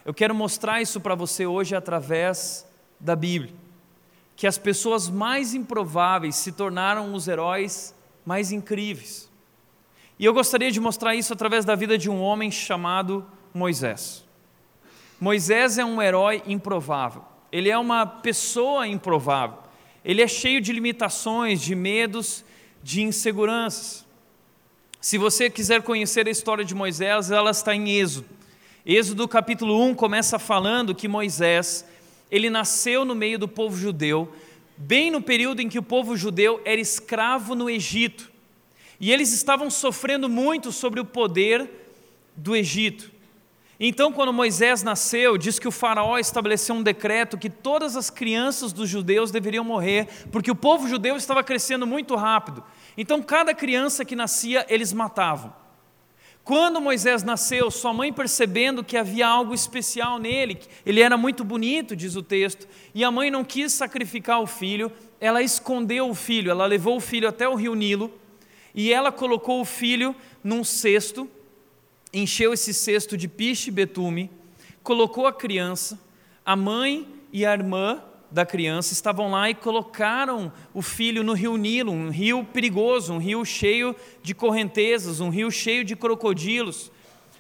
Eu 0.02 0.14
quero 0.14 0.34
mostrar 0.34 0.80
isso 0.80 0.98
para 0.98 1.14
você 1.14 1.44
hoje 1.44 1.76
através 1.76 2.66
da 2.98 3.14
Bíblia. 3.14 3.52
Que 4.34 4.46
as 4.46 4.56
pessoas 4.56 5.06
mais 5.10 5.52
improváveis 5.52 6.36
se 6.36 6.52
tornaram 6.52 7.12
os 7.12 7.28
heróis 7.28 7.94
mais 8.24 8.50
incríveis. 8.50 9.30
E 10.18 10.24
eu 10.24 10.32
gostaria 10.32 10.70
de 10.70 10.80
mostrar 10.80 11.14
isso 11.14 11.34
através 11.34 11.66
da 11.66 11.74
vida 11.74 11.98
de 11.98 12.08
um 12.08 12.18
homem 12.18 12.50
chamado 12.50 13.26
Moisés. 13.52 14.24
Moisés 15.20 15.76
é 15.76 15.84
um 15.84 16.00
herói 16.00 16.42
improvável. 16.46 17.22
Ele 17.52 17.68
é 17.68 17.76
uma 17.76 18.06
pessoa 18.06 18.88
improvável. 18.88 19.58
Ele 20.02 20.22
é 20.22 20.26
cheio 20.26 20.62
de 20.62 20.72
limitações, 20.72 21.60
de 21.60 21.74
medos, 21.74 22.42
de 22.82 23.02
inseguranças. 23.02 24.05
Se 25.06 25.18
você 25.18 25.48
quiser 25.48 25.82
conhecer 25.82 26.26
a 26.26 26.32
história 26.32 26.64
de 26.64 26.74
Moisés, 26.74 27.30
ela 27.30 27.52
está 27.52 27.72
em 27.72 27.90
Êxodo. 27.90 28.26
Êxodo 28.84 29.28
capítulo 29.28 29.80
1 29.84 29.94
começa 29.94 30.36
falando 30.36 30.96
que 30.96 31.06
Moisés, 31.06 31.84
ele 32.28 32.50
nasceu 32.50 33.04
no 33.04 33.14
meio 33.14 33.38
do 33.38 33.46
povo 33.46 33.76
judeu, 33.76 34.34
bem 34.76 35.12
no 35.12 35.22
período 35.22 35.62
em 35.62 35.68
que 35.68 35.78
o 35.78 35.82
povo 35.84 36.16
judeu 36.16 36.60
era 36.64 36.80
escravo 36.80 37.54
no 37.54 37.70
Egito. 37.70 38.32
E 38.98 39.12
eles 39.12 39.32
estavam 39.32 39.70
sofrendo 39.70 40.28
muito 40.28 40.72
sobre 40.72 40.98
o 40.98 41.04
poder 41.04 41.70
do 42.34 42.56
Egito. 42.56 43.12
Então, 43.78 44.10
quando 44.10 44.32
Moisés 44.32 44.82
nasceu, 44.82 45.38
diz 45.38 45.58
que 45.60 45.68
o 45.68 45.70
Faraó 45.70 46.18
estabeleceu 46.18 46.74
um 46.74 46.82
decreto 46.82 47.38
que 47.38 47.50
todas 47.50 47.94
as 47.94 48.10
crianças 48.10 48.72
dos 48.72 48.88
judeus 48.88 49.30
deveriam 49.30 49.62
morrer, 49.62 50.08
porque 50.32 50.50
o 50.50 50.56
povo 50.56 50.88
judeu 50.88 51.14
estava 51.14 51.44
crescendo 51.44 51.86
muito 51.86 52.16
rápido. 52.16 52.64
Então, 52.96 53.22
cada 53.22 53.54
criança 53.54 54.04
que 54.04 54.16
nascia, 54.16 54.64
eles 54.68 54.92
matavam. 54.92 55.52
Quando 56.46 56.80
Moisés 56.80 57.24
nasceu, 57.24 57.70
sua 57.72 57.92
mãe 57.92 58.12
percebendo 58.12 58.84
que 58.84 58.96
havia 58.96 59.26
algo 59.26 59.52
especial 59.52 60.16
nele, 60.18 60.60
ele 60.86 61.00
era 61.00 61.16
muito 61.16 61.42
bonito, 61.42 61.96
diz 61.96 62.14
o 62.14 62.22
texto, 62.22 62.68
e 62.94 63.02
a 63.02 63.10
mãe 63.10 63.32
não 63.32 63.44
quis 63.44 63.72
sacrificar 63.72 64.40
o 64.40 64.46
filho, 64.46 64.92
ela 65.20 65.42
escondeu 65.42 66.08
o 66.08 66.14
filho, 66.14 66.50
ela 66.50 66.64
levou 66.64 66.98
o 66.98 67.00
filho 67.00 67.28
até 67.28 67.48
o 67.48 67.56
rio 67.56 67.74
Nilo 67.74 68.12
e 68.72 68.92
ela 68.92 69.10
colocou 69.10 69.60
o 69.60 69.64
filho 69.64 70.14
num 70.44 70.62
cesto, 70.62 71.28
encheu 72.12 72.52
esse 72.52 72.72
cesto 72.72 73.16
de 73.16 73.26
piche 73.26 73.70
e 73.70 73.72
betume, 73.72 74.30
colocou 74.82 75.26
a 75.26 75.32
criança, 75.32 75.98
a 76.44 76.54
mãe 76.54 77.08
e 77.32 77.44
a 77.44 77.52
irmã 77.52 78.00
da 78.30 78.44
criança 78.44 78.92
estavam 78.92 79.30
lá 79.30 79.48
e 79.48 79.54
colocaram 79.54 80.52
o 80.74 80.82
filho 80.82 81.22
no 81.22 81.32
rio 81.32 81.56
Nilo, 81.56 81.92
um 81.92 82.10
rio 82.10 82.44
perigoso, 82.44 83.12
um 83.12 83.18
rio 83.18 83.44
cheio 83.44 83.94
de 84.22 84.34
correntezas, 84.34 85.20
um 85.20 85.28
rio 85.28 85.50
cheio 85.50 85.84
de 85.84 85.94
crocodilos. 85.94 86.90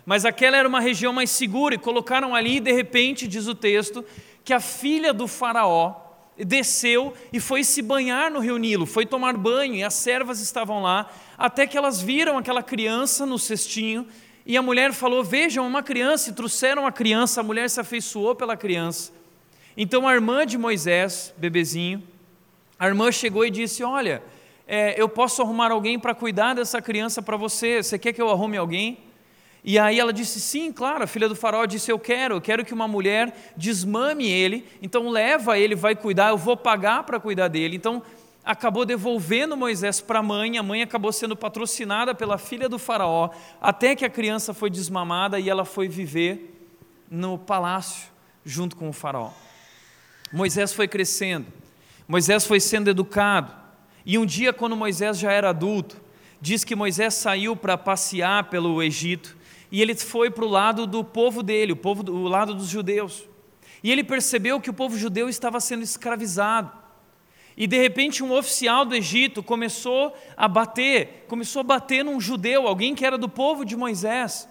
Mas 0.04 0.24
aquela 0.24 0.56
era 0.56 0.68
uma 0.68 0.80
região 0.80 1.12
mais 1.12 1.30
segura 1.30 1.74
e 1.74 1.78
colocaram 1.78 2.34
ali, 2.34 2.56
e 2.56 2.60
de 2.60 2.72
repente, 2.72 3.26
diz 3.26 3.48
o 3.48 3.54
texto, 3.54 4.04
que 4.44 4.52
a 4.52 4.60
filha 4.60 5.12
do 5.12 5.26
Faraó 5.26 6.06
desceu 6.38 7.14
e 7.32 7.40
foi 7.40 7.64
se 7.64 7.82
banhar 7.82 8.30
no 8.30 8.38
rio 8.38 8.58
Nilo, 8.58 8.86
foi 8.86 9.04
tomar 9.04 9.36
banho, 9.36 9.74
e 9.74 9.82
as 9.82 9.94
servas 9.94 10.40
estavam 10.40 10.82
lá, 10.82 11.10
até 11.36 11.66
que 11.66 11.76
elas 11.76 12.00
viram 12.00 12.38
aquela 12.38 12.62
criança 12.62 13.26
no 13.26 13.38
cestinho, 13.38 14.06
e 14.44 14.56
a 14.56 14.62
mulher 14.62 14.92
falou: 14.92 15.24
Vejam, 15.24 15.66
uma 15.66 15.82
criança, 15.82 16.30
e 16.30 16.32
trouxeram 16.32 16.86
a 16.86 16.92
criança, 16.92 17.40
a 17.40 17.44
mulher 17.44 17.68
se 17.68 17.80
afeiçoou 17.80 18.34
pela 18.36 18.56
criança. 18.56 19.12
Então 19.76 20.08
a 20.08 20.14
irmã 20.14 20.46
de 20.46 20.56
Moisés, 20.56 21.34
bebezinho, 21.36 22.02
a 22.78 22.86
irmã 22.86 23.12
chegou 23.12 23.44
e 23.44 23.50
disse: 23.50 23.84
Olha, 23.84 24.22
é, 24.66 25.00
eu 25.00 25.08
posso 25.08 25.42
arrumar 25.42 25.70
alguém 25.70 25.98
para 25.98 26.14
cuidar 26.14 26.54
dessa 26.54 26.80
criança 26.80 27.20
para 27.20 27.36
você, 27.36 27.82
você 27.82 27.98
quer 27.98 28.12
que 28.12 28.22
eu 28.22 28.30
arrume 28.30 28.56
alguém? 28.56 28.98
E 29.62 29.78
aí 29.78 29.98
ela 29.98 30.12
disse: 30.12 30.40
Sim, 30.40 30.72
claro. 30.72 31.04
A 31.04 31.06
filha 31.06 31.28
do 31.28 31.36
faraó 31.36 31.66
disse: 31.66 31.92
Eu 31.92 31.98
quero, 31.98 32.36
eu 32.36 32.40
quero 32.40 32.64
que 32.64 32.72
uma 32.72 32.88
mulher 32.88 33.52
desmame 33.56 34.26
ele, 34.26 34.66
então 34.80 35.10
leva 35.10 35.58
ele, 35.58 35.74
vai 35.74 35.94
cuidar, 35.94 36.30
eu 36.30 36.38
vou 36.38 36.56
pagar 36.56 37.02
para 37.02 37.20
cuidar 37.20 37.48
dele. 37.48 37.76
Então 37.76 38.02
acabou 38.44 38.86
devolvendo 38.86 39.56
Moisés 39.56 40.00
para 40.00 40.20
a 40.20 40.22
mãe, 40.22 40.56
a 40.56 40.62
mãe 40.62 40.80
acabou 40.80 41.12
sendo 41.12 41.36
patrocinada 41.36 42.14
pela 42.14 42.38
filha 42.38 42.68
do 42.68 42.78
faraó, 42.78 43.30
até 43.60 43.96
que 43.96 44.04
a 44.04 44.10
criança 44.10 44.54
foi 44.54 44.70
desmamada 44.70 45.40
e 45.40 45.50
ela 45.50 45.64
foi 45.64 45.88
viver 45.88 46.70
no 47.10 47.36
palácio 47.36 48.08
junto 48.44 48.76
com 48.76 48.88
o 48.88 48.92
faraó. 48.92 49.30
Moisés 50.32 50.72
foi 50.72 50.88
crescendo, 50.88 51.46
Moisés 52.08 52.44
foi 52.44 52.60
sendo 52.60 52.88
educado, 52.88 53.52
e 54.06 54.16
um 54.18 54.24
dia, 54.24 54.52
quando 54.52 54.76
Moisés 54.76 55.18
já 55.18 55.32
era 55.32 55.50
adulto, 55.50 56.00
diz 56.40 56.62
que 56.62 56.76
Moisés 56.76 57.14
saiu 57.14 57.56
para 57.56 57.76
passear 57.76 58.44
pelo 58.44 58.80
Egito 58.80 59.36
e 59.70 59.82
ele 59.82 59.96
foi 59.96 60.30
para 60.30 60.44
o 60.44 60.48
lado 60.48 60.86
do 60.86 61.02
povo 61.02 61.42
dele, 61.42 61.72
o, 61.72 61.76
povo, 61.76 62.08
o 62.08 62.28
lado 62.28 62.54
dos 62.54 62.68
judeus. 62.68 63.24
E 63.82 63.90
ele 63.90 64.04
percebeu 64.04 64.60
que 64.60 64.70
o 64.70 64.74
povo 64.74 64.96
judeu 64.96 65.28
estava 65.28 65.58
sendo 65.58 65.82
escravizado. 65.82 66.70
E 67.56 67.66
de 67.66 67.76
repente 67.76 68.22
um 68.22 68.32
oficial 68.32 68.84
do 68.84 68.94
Egito 68.94 69.42
começou 69.42 70.16
a 70.36 70.46
bater, 70.46 71.24
começou 71.26 71.60
a 71.60 71.64
bater 71.64 72.04
num 72.04 72.20
judeu, 72.20 72.68
alguém 72.68 72.94
que 72.94 73.04
era 73.04 73.18
do 73.18 73.28
povo 73.28 73.64
de 73.64 73.74
Moisés. 73.74 74.48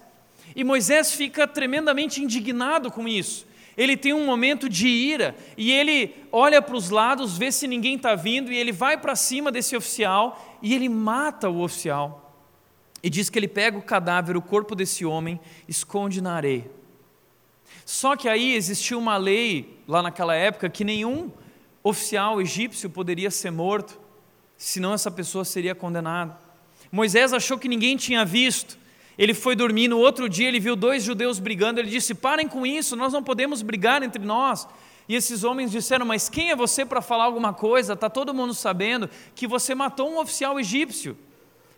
E 0.54 0.62
Moisés 0.62 1.12
fica 1.12 1.46
tremendamente 1.46 2.22
indignado 2.22 2.90
com 2.90 3.08
isso 3.08 3.46
ele 3.76 3.96
tem 3.96 4.14
um 4.14 4.24
momento 4.24 4.68
de 4.68 4.88
ira 4.88 5.36
e 5.56 5.70
ele 5.70 6.14
olha 6.32 6.62
para 6.62 6.76
os 6.76 6.88
lados, 6.88 7.36
vê 7.36 7.52
se 7.52 7.66
ninguém 7.66 7.96
está 7.96 8.14
vindo 8.14 8.50
e 8.50 8.56
ele 8.56 8.72
vai 8.72 8.96
para 8.96 9.14
cima 9.14 9.52
desse 9.52 9.76
oficial 9.76 10.58
e 10.62 10.74
ele 10.74 10.88
mata 10.88 11.50
o 11.50 11.62
oficial. 11.62 12.34
E 13.02 13.10
diz 13.10 13.28
que 13.28 13.38
ele 13.38 13.48
pega 13.48 13.76
o 13.76 13.82
cadáver, 13.82 14.36
o 14.36 14.42
corpo 14.42 14.74
desse 14.74 15.04
homem, 15.04 15.38
esconde 15.68 16.20
na 16.22 16.34
areia. 16.34 16.70
Só 17.84 18.16
que 18.16 18.28
aí 18.28 18.54
existia 18.54 18.96
uma 18.96 19.16
lei 19.16 19.78
lá 19.86 20.02
naquela 20.02 20.34
época 20.34 20.68
que 20.68 20.82
nenhum 20.82 21.30
oficial 21.82 22.40
egípcio 22.40 22.90
poderia 22.90 23.30
ser 23.30 23.50
morto, 23.50 24.00
senão 24.56 24.94
essa 24.94 25.10
pessoa 25.10 25.44
seria 25.44 25.74
condenada. 25.74 26.36
Moisés 26.90 27.32
achou 27.32 27.58
que 27.58 27.68
ninguém 27.68 27.96
tinha 27.96 28.24
visto. 28.24 28.78
Ele 29.18 29.32
foi 29.32 29.56
dormir, 29.56 29.88
no 29.88 29.98
outro 29.98 30.28
dia 30.28 30.48
ele 30.48 30.60
viu 30.60 30.76
dois 30.76 31.02
judeus 31.02 31.38
brigando. 31.38 31.80
Ele 31.80 31.88
disse: 31.88 32.14
Parem 32.14 32.46
com 32.46 32.66
isso, 32.66 32.94
nós 32.96 33.12
não 33.12 33.22
podemos 33.22 33.62
brigar 33.62 34.02
entre 34.02 34.24
nós. 34.24 34.68
E 35.08 35.14
esses 35.14 35.44
homens 35.44 35.70
disseram: 35.70 36.04
Mas 36.04 36.28
quem 36.28 36.50
é 36.50 36.56
você 36.56 36.84
para 36.84 37.00
falar 37.00 37.24
alguma 37.24 37.52
coisa? 37.54 37.94
Está 37.94 38.10
todo 38.10 38.34
mundo 38.34 38.52
sabendo 38.52 39.08
que 39.34 39.46
você 39.46 39.74
matou 39.74 40.10
um 40.10 40.18
oficial 40.18 40.60
egípcio. 40.60 41.16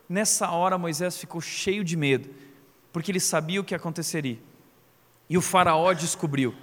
Nessa 0.08 0.50
hora, 0.50 0.78
Moisés 0.78 1.18
ficou 1.18 1.40
cheio 1.40 1.84
de 1.84 1.96
medo, 1.96 2.30
porque 2.92 3.12
ele 3.12 3.20
sabia 3.20 3.60
o 3.60 3.64
que 3.64 3.74
aconteceria. 3.74 4.38
E 5.28 5.36
o 5.36 5.42
Faraó 5.42 5.92
descobriu. 5.92 6.54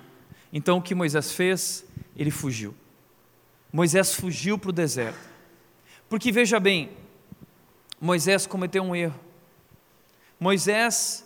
Então 0.51 0.77
o 0.77 0.82
que 0.82 0.96
Moisés 0.96 1.32
fez? 1.32 1.86
Ele 2.17 2.32
fugiu. 2.32 2.74
Moisés 3.72 4.15
fugiu 4.15 4.58
para 4.58 4.70
o 4.70 4.74
deserto. 4.74 5.20
Porque 6.10 6.32
veja 6.32 6.60
bem, 6.60 6.91
Moisés 8.00 8.48
cometeu 8.48 8.82
um 8.84 8.96
erro. 8.96 9.20
Moisés 10.39 11.25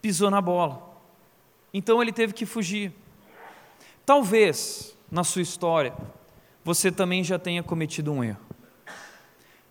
pisou 0.00 0.30
na 0.30 0.40
bola. 0.40 0.82
Então 1.72 2.02
ele 2.02 2.12
teve 2.12 2.32
que 2.32 2.46
fugir. 2.46 2.92
Talvez 4.04 4.96
na 5.10 5.24
sua 5.24 5.42
história 5.42 5.94
você 6.64 6.90
também 6.90 7.22
já 7.22 7.38
tenha 7.38 7.62
cometido 7.62 8.12
um 8.12 8.24
erro. 8.24 8.40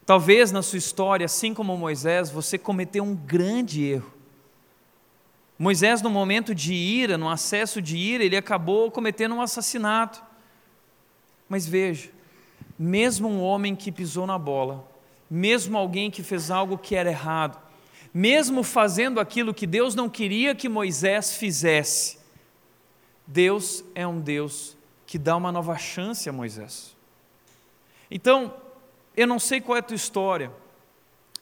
Talvez 0.06 0.52
na 0.52 0.62
sua 0.62 0.78
história, 0.78 1.26
assim 1.26 1.54
como 1.54 1.76
Moisés, 1.76 2.30
você 2.30 2.58
cometeu 2.58 3.04
um 3.04 3.16
grande 3.16 3.84
erro. 3.84 4.14
Moisés, 5.58 6.02
no 6.02 6.10
momento 6.10 6.54
de 6.54 6.74
ira, 6.74 7.18
no 7.18 7.30
acesso 7.30 7.82
de 7.82 7.98
ira, 7.98 8.24
ele 8.24 8.38
acabou 8.38 8.92
cometendo 8.92 9.34
um 9.34 9.42
assassinato. 9.42 10.24
Mas 11.50 11.66
veja, 11.66 12.12
mesmo 12.78 13.28
um 13.28 13.42
homem 13.42 13.76
que 13.76 13.92
pisou 13.92 14.28
na 14.28 14.38
bola, 14.38 14.88
mesmo 15.30 15.78
alguém 15.78 16.12
que 16.12 16.22
fez 16.22 16.52
algo 16.52 16.78
que 16.78 16.96
era 16.96 17.10
errado, 17.10 17.65
mesmo 18.18 18.64
fazendo 18.64 19.20
aquilo 19.20 19.54
que 19.54 19.68
Deus 19.68 19.94
não 19.94 20.10
queria 20.10 20.56
que 20.56 20.70
Moisés 20.70 21.36
fizesse, 21.36 22.18
Deus 23.28 23.84
é 23.94 24.08
um 24.08 24.22
Deus 24.22 24.78
que 25.06 25.18
dá 25.18 25.36
uma 25.36 25.52
nova 25.52 25.78
chance 25.78 26.30
a 26.30 26.32
Moisés. 26.32 26.96
Então, 28.10 28.54
eu 29.18 29.28
não 29.28 29.38
sei 29.38 29.60
qual 29.60 29.76
é 29.76 29.80
a 29.80 29.84
tua 29.84 29.98
história, 29.98 30.50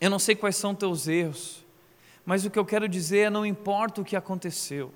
eu 0.02 0.10
não 0.10 0.18
sei 0.18 0.34
quais 0.34 0.56
são 0.56 0.74
teus 0.74 1.08
erros, 1.08 1.64
mas 2.26 2.44
o 2.44 2.50
que 2.50 2.58
eu 2.58 2.66
quero 2.66 2.90
dizer 2.90 3.28
é: 3.28 3.30
não 3.30 3.46
importa 3.46 4.02
o 4.02 4.06
que 4.06 4.16
aconteceu, 4.16 4.92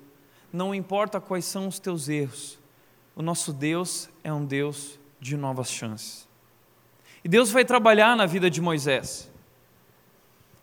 não 0.52 0.74
importa 0.74 1.20
quais 1.20 1.44
são 1.44 1.68
os 1.68 1.78
teus 1.78 2.08
erros, 2.08 2.58
o 3.14 3.22
nosso 3.22 3.52
Deus 3.52 4.10
é 4.24 4.32
um 4.32 4.44
Deus 4.44 4.98
de 5.20 5.36
novas 5.36 5.70
chances. 5.70 6.26
E 7.22 7.28
Deus 7.28 7.52
vai 7.52 7.64
trabalhar 7.64 8.16
na 8.16 8.26
vida 8.26 8.50
de 8.50 8.60
Moisés. 8.60 9.30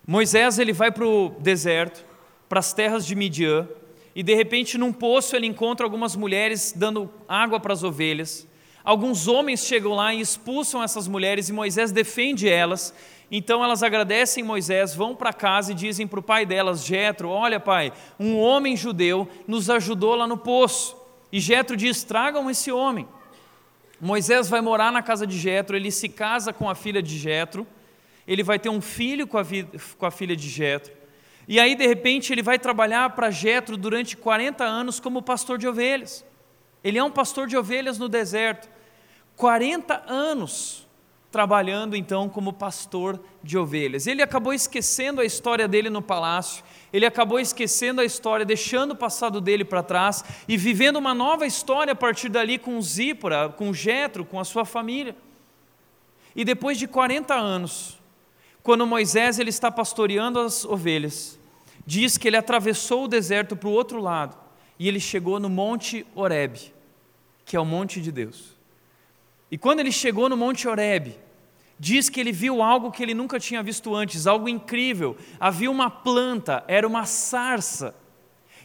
Moisés 0.08 0.60
ele 0.60 0.72
vai 0.72 0.92
para 0.92 1.06
o 1.06 1.30
deserto, 1.40 2.06
para 2.48 2.60
as 2.60 2.74
terras 2.74 3.06
de 3.06 3.16
Midian, 3.16 3.68
e 4.16 4.22
de 4.22 4.36
repente 4.36 4.78
num 4.78 4.94
poço 4.94 5.36
ele 5.36 5.48
encontra 5.48 5.86
algumas 5.86 6.16
mulheres 6.16 6.74
dando 6.76 7.10
água 7.28 7.60
para 7.60 7.74
as 7.74 7.84
ovelhas. 7.84 8.48
Alguns 8.84 9.28
homens 9.28 9.66
chegam 9.66 9.94
lá 9.94 10.14
e 10.14 10.22
expulsam 10.22 10.84
essas 10.84 11.08
mulheres 11.08 11.50
e 11.50 11.54
Moisés 11.54 11.92
defende 11.92 12.48
elas. 12.48 12.94
Então 13.32 13.64
elas 13.64 13.82
agradecem 13.82 14.44
Moisés, 14.44 14.94
vão 14.94 15.16
para 15.16 15.34
casa 15.34 15.72
e 15.72 15.76
dizem 15.76 16.06
para 16.06 16.20
o 16.20 16.24
pai 16.24 16.46
delas, 16.46 16.86
Jetro: 16.86 17.30
Olha, 17.30 17.60
pai, 17.60 17.92
um 18.20 18.38
homem 18.38 18.78
judeu 18.78 19.28
nos 19.48 19.72
ajudou 19.72 20.14
lá 20.14 20.28
no 20.28 20.38
poço. 20.38 20.96
E 21.32 21.40
Jetro 21.40 21.76
diz: 21.76 22.04
Tragam 22.04 22.48
esse 22.48 22.72
homem. 22.72 23.08
Moisés 24.00 24.48
vai 24.48 24.62
morar 24.62 24.92
na 24.92 25.02
casa 25.02 25.26
de 25.26 25.38
Jetro, 25.38 25.76
ele 25.76 25.90
se 25.90 26.08
casa 26.08 26.54
com 26.54 26.70
a 26.70 26.76
filha 26.76 27.02
de 27.02 27.18
Jetro, 27.18 27.66
ele 28.28 28.44
vai 28.44 28.60
ter 28.60 28.70
um 28.70 28.82
filho 28.82 29.28
com 29.28 29.38
a, 29.38 29.44
com 29.98 30.06
a 30.06 30.12
filha 30.12 30.36
de 30.36 30.50
Jetro. 30.50 30.94
E 31.48 31.60
aí, 31.60 31.76
de 31.76 31.86
repente, 31.86 32.34
ele 32.34 32.42
vai 32.42 32.58
trabalhar 32.58 33.12
para 33.12 33.30
Jetro 33.30 33.78
durante 33.78 34.18
40 34.18 34.64
anos 34.64 35.00
como 35.00 35.22
pastor 35.22 35.58
de 35.58 35.68
ovelhas. 35.68 36.26
Ele 36.84 36.98
é 36.98 37.04
um 37.04 37.12
pastor 37.12 37.48
de 37.48 37.56
ovelhas 37.56 38.00
no 38.00 38.10
deserto. 38.10 38.70
40 39.36 40.04
anos 40.08 40.86
trabalhando 41.36 41.98
então 41.98 42.30
como 42.30 42.54
pastor 42.54 43.20
de 43.44 43.58
ovelhas. 43.58 44.08
Ele 44.08 44.22
acabou 44.22 44.54
esquecendo 44.54 45.20
a 45.20 45.26
história 45.26 45.68
dele 45.68 45.90
no 45.90 46.02
palácio, 46.02 46.64
ele 46.94 47.06
acabou 47.06 47.38
esquecendo 47.38 48.00
a 48.00 48.06
história, 48.06 48.46
deixando 48.46 48.92
o 48.92 48.96
passado 48.96 49.42
dele 49.42 49.66
para 49.66 49.84
trás 49.84 50.24
e 50.48 50.56
vivendo 50.56 50.96
uma 50.96 51.14
nova 51.14 51.46
história 51.46 51.92
a 51.92 51.96
partir 51.96 52.30
dali 52.30 52.58
com 52.58 52.82
Zípora, 52.82 53.50
com 53.50 53.74
Jetro, 53.74 54.24
com 54.24 54.40
a 54.40 54.46
sua 54.46 54.64
família. 54.64 55.14
E 56.34 56.46
depois 56.46 56.78
de 56.78 56.88
40 56.88 57.34
anos, 57.34 58.00
quando 58.66 58.88
Moisés 58.88 59.38
ele 59.38 59.52
está 59.52 59.70
pastoreando 59.70 60.40
as 60.40 60.66
ovelhas, 60.66 61.38
diz 61.86 62.18
que 62.18 62.28
ele 62.28 62.36
atravessou 62.36 63.04
o 63.04 63.08
deserto 63.08 63.56
para 63.56 63.70
o 63.70 63.72
outro 63.72 64.02
lado 64.02 64.36
e 64.80 64.88
ele 64.88 65.00
chegou 65.00 65.40
no 65.40 65.48
Monte 65.52 66.04
Horebe, 66.16 66.74
que 67.46 67.56
é 67.56 67.60
o 67.60 67.64
monte 67.64 68.02
de 68.02 68.12
Deus. 68.12 68.56
E 69.52 69.58
quando 69.58 69.82
ele 69.82 69.92
chegou 69.92 70.28
no 70.28 70.36
Monte 70.36 70.68
Horebe, 70.68 71.16
diz 71.80 72.10
que 72.10 72.20
ele 72.20 72.32
viu 72.32 72.64
algo 72.64 72.92
que 72.92 73.04
ele 73.04 73.14
nunca 73.14 73.40
tinha 73.40 73.62
visto 73.62 73.94
antes, 73.94 74.26
algo 74.26 74.50
incrível. 74.50 75.16
Havia 75.40 75.70
uma 75.70 75.92
planta, 75.92 76.64
era 76.68 76.88
uma 76.88 77.06
sarça. 77.06 77.94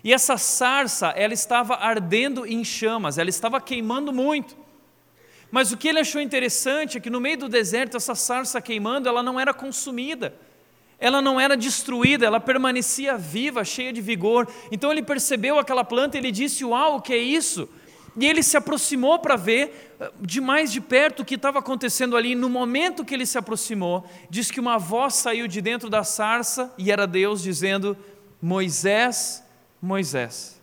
E 0.02 0.14
essa 0.14 0.38
sarça, 0.38 1.08
ela 1.08 1.34
estava 1.34 1.74
ardendo 1.74 2.46
em 2.46 2.64
chamas, 2.64 3.18
ela 3.18 3.28
estava 3.28 3.60
queimando 3.60 4.14
muito. 4.14 4.56
Mas 5.50 5.72
o 5.72 5.76
que 5.76 5.88
ele 5.88 5.98
achou 5.98 6.20
interessante 6.20 6.96
é 6.96 7.00
que 7.00 7.10
no 7.10 7.20
meio 7.20 7.38
do 7.38 7.48
deserto, 7.48 7.96
essa 7.96 8.14
sarça 8.14 8.60
queimando, 8.60 9.08
ela 9.08 9.22
não 9.22 9.38
era 9.38 9.52
consumida, 9.52 10.34
ela 10.98 11.20
não 11.20 11.40
era 11.40 11.56
destruída, 11.56 12.26
ela 12.26 12.38
permanecia 12.38 13.16
viva, 13.16 13.64
cheia 13.64 13.92
de 13.92 14.00
vigor. 14.00 14.46
Então 14.70 14.92
ele 14.92 15.02
percebeu 15.02 15.58
aquela 15.58 15.82
planta 15.82 16.16
e 16.16 16.20
ele 16.20 16.30
disse: 16.30 16.64
Uau, 16.64 16.96
o 16.96 17.00
que 17.00 17.12
é 17.12 17.18
isso? 17.18 17.68
E 18.16 18.26
ele 18.26 18.42
se 18.42 18.56
aproximou 18.56 19.18
para 19.18 19.36
ver 19.36 19.94
eh, 19.98 20.10
de 20.20 20.40
mais 20.40 20.70
de 20.72 20.80
perto 20.80 21.20
o 21.20 21.24
que 21.24 21.36
estava 21.36 21.58
acontecendo 21.58 22.16
ali. 22.16 22.34
No 22.34 22.48
momento 22.48 23.04
que 23.04 23.14
ele 23.14 23.24
se 23.24 23.38
aproximou, 23.38 24.04
diz 24.28 24.50
que 24.50 24.60
uma 24.60 24.78
voz 24.78 25.14
saiu 25.14 25.46
de 25.46 25.60
dentro 25.60 25.88
da 25.88 26.04
sarça 26.04 26.72
e 26.76 26.90
era 26.92 27.06
Deus 27.06 27.42
dizendo: 27.42 27.96
Moisés, 28.42 29.42
Moisés, 29.80 30.60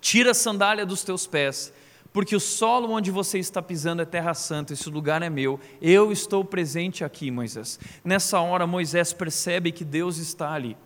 tira 0.00 0.32
a 0.32 0.34
sandália 0.34 0.84
dos 0.84 1.02
teus 1.02 1.26
pés, 1.26 1.72
porque 2.12 2.34
o 2.34 2.40
solo 2.40 2.90
onde 2.90 3.10
você 3.10 3.38
está 3.38 3.60
pisando 3.60 4.02
é 4.02 4.04
terra 4.04 4.34
santa, 4.34 4.72
esse 4.72 4.88
lugar 4.88 5.22
é 5.22 5.30
meu. 5.30 5.60
Eu 5.80 6.10
estou 6.10 6.44
presente 6.44 7.04
aqui, 7.04 7.30
Moisés. 7.30 7.78
Nessa 8.02 8.40
hora, 8.40 8.66
Moisés 8.66 9.12
percebe 9.12 9.72
que 9.72 9.84
Deus 9.84 10.16
está 10.18 10.52
ali. 10.52 10.76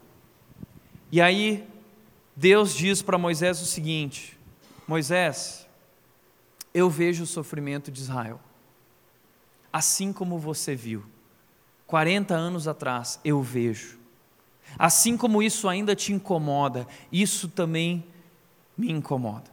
E 1.11 1.21
aí, 1.21 1.67
Deus 2.35 2.75
diz 2.75 3.03
para 3.03 3.19
Moisés 3.19 3.61
o 3.61 3.67
seguinte: 3.67 4.39
Moisés, 4.87 5.69
eu 6.75 6.91
vejo 6.91 7.25
o 7.25 7.27
sofrimento 7.27 7.91
de 7.91 8.01
Israel, 8.01 8.41
assim 9.73 10.13
como 10.13 10.39
você 10.39 10.75
viu. 10.75 11.05
40 11.87 12.35
anos 12.35 12.67
atrás, 12.67 13.21
eu 13.23 13.43
vejo. 13.43 13.99
Assim 14.79 15.17
como 15.17 15.43
isso 15.43 15.69
ainda 15.69 15.95
te 15.95 16.13
incomoda, 16.13 16.87
isso 17.13 17.49
também 17.49 18.03
me 18.77 18.91
incomoda. 18.91 19.52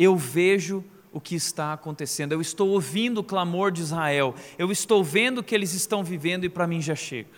Eu 0.00 0.16
vejo 0.16 0.82
o 1.12 1.20
que 1.20 1.34
está 1.34 1.74
acontecendo, 1.74 2.32
eu 2.32 2.40
estou 2.40 2.70
ouvindo 2.70 3.18
o 3.18 3.24
clamor 3.24 3.70
de 3.70 3.82
Israel, 3.82 4.34
eu 4.56 4.72
estou 4.72 5.04
vendo 5.04 5.38
o 5.38 5.44
que 5.44 5.54
eles 5.54 5.74
estão 5.74 6.02
vivendo 6.02 6.44
e 6.44 6.48
para 6.48 6.66
mim 6.66 6.80
já 6.80 6.94
chega. 6.94 7.28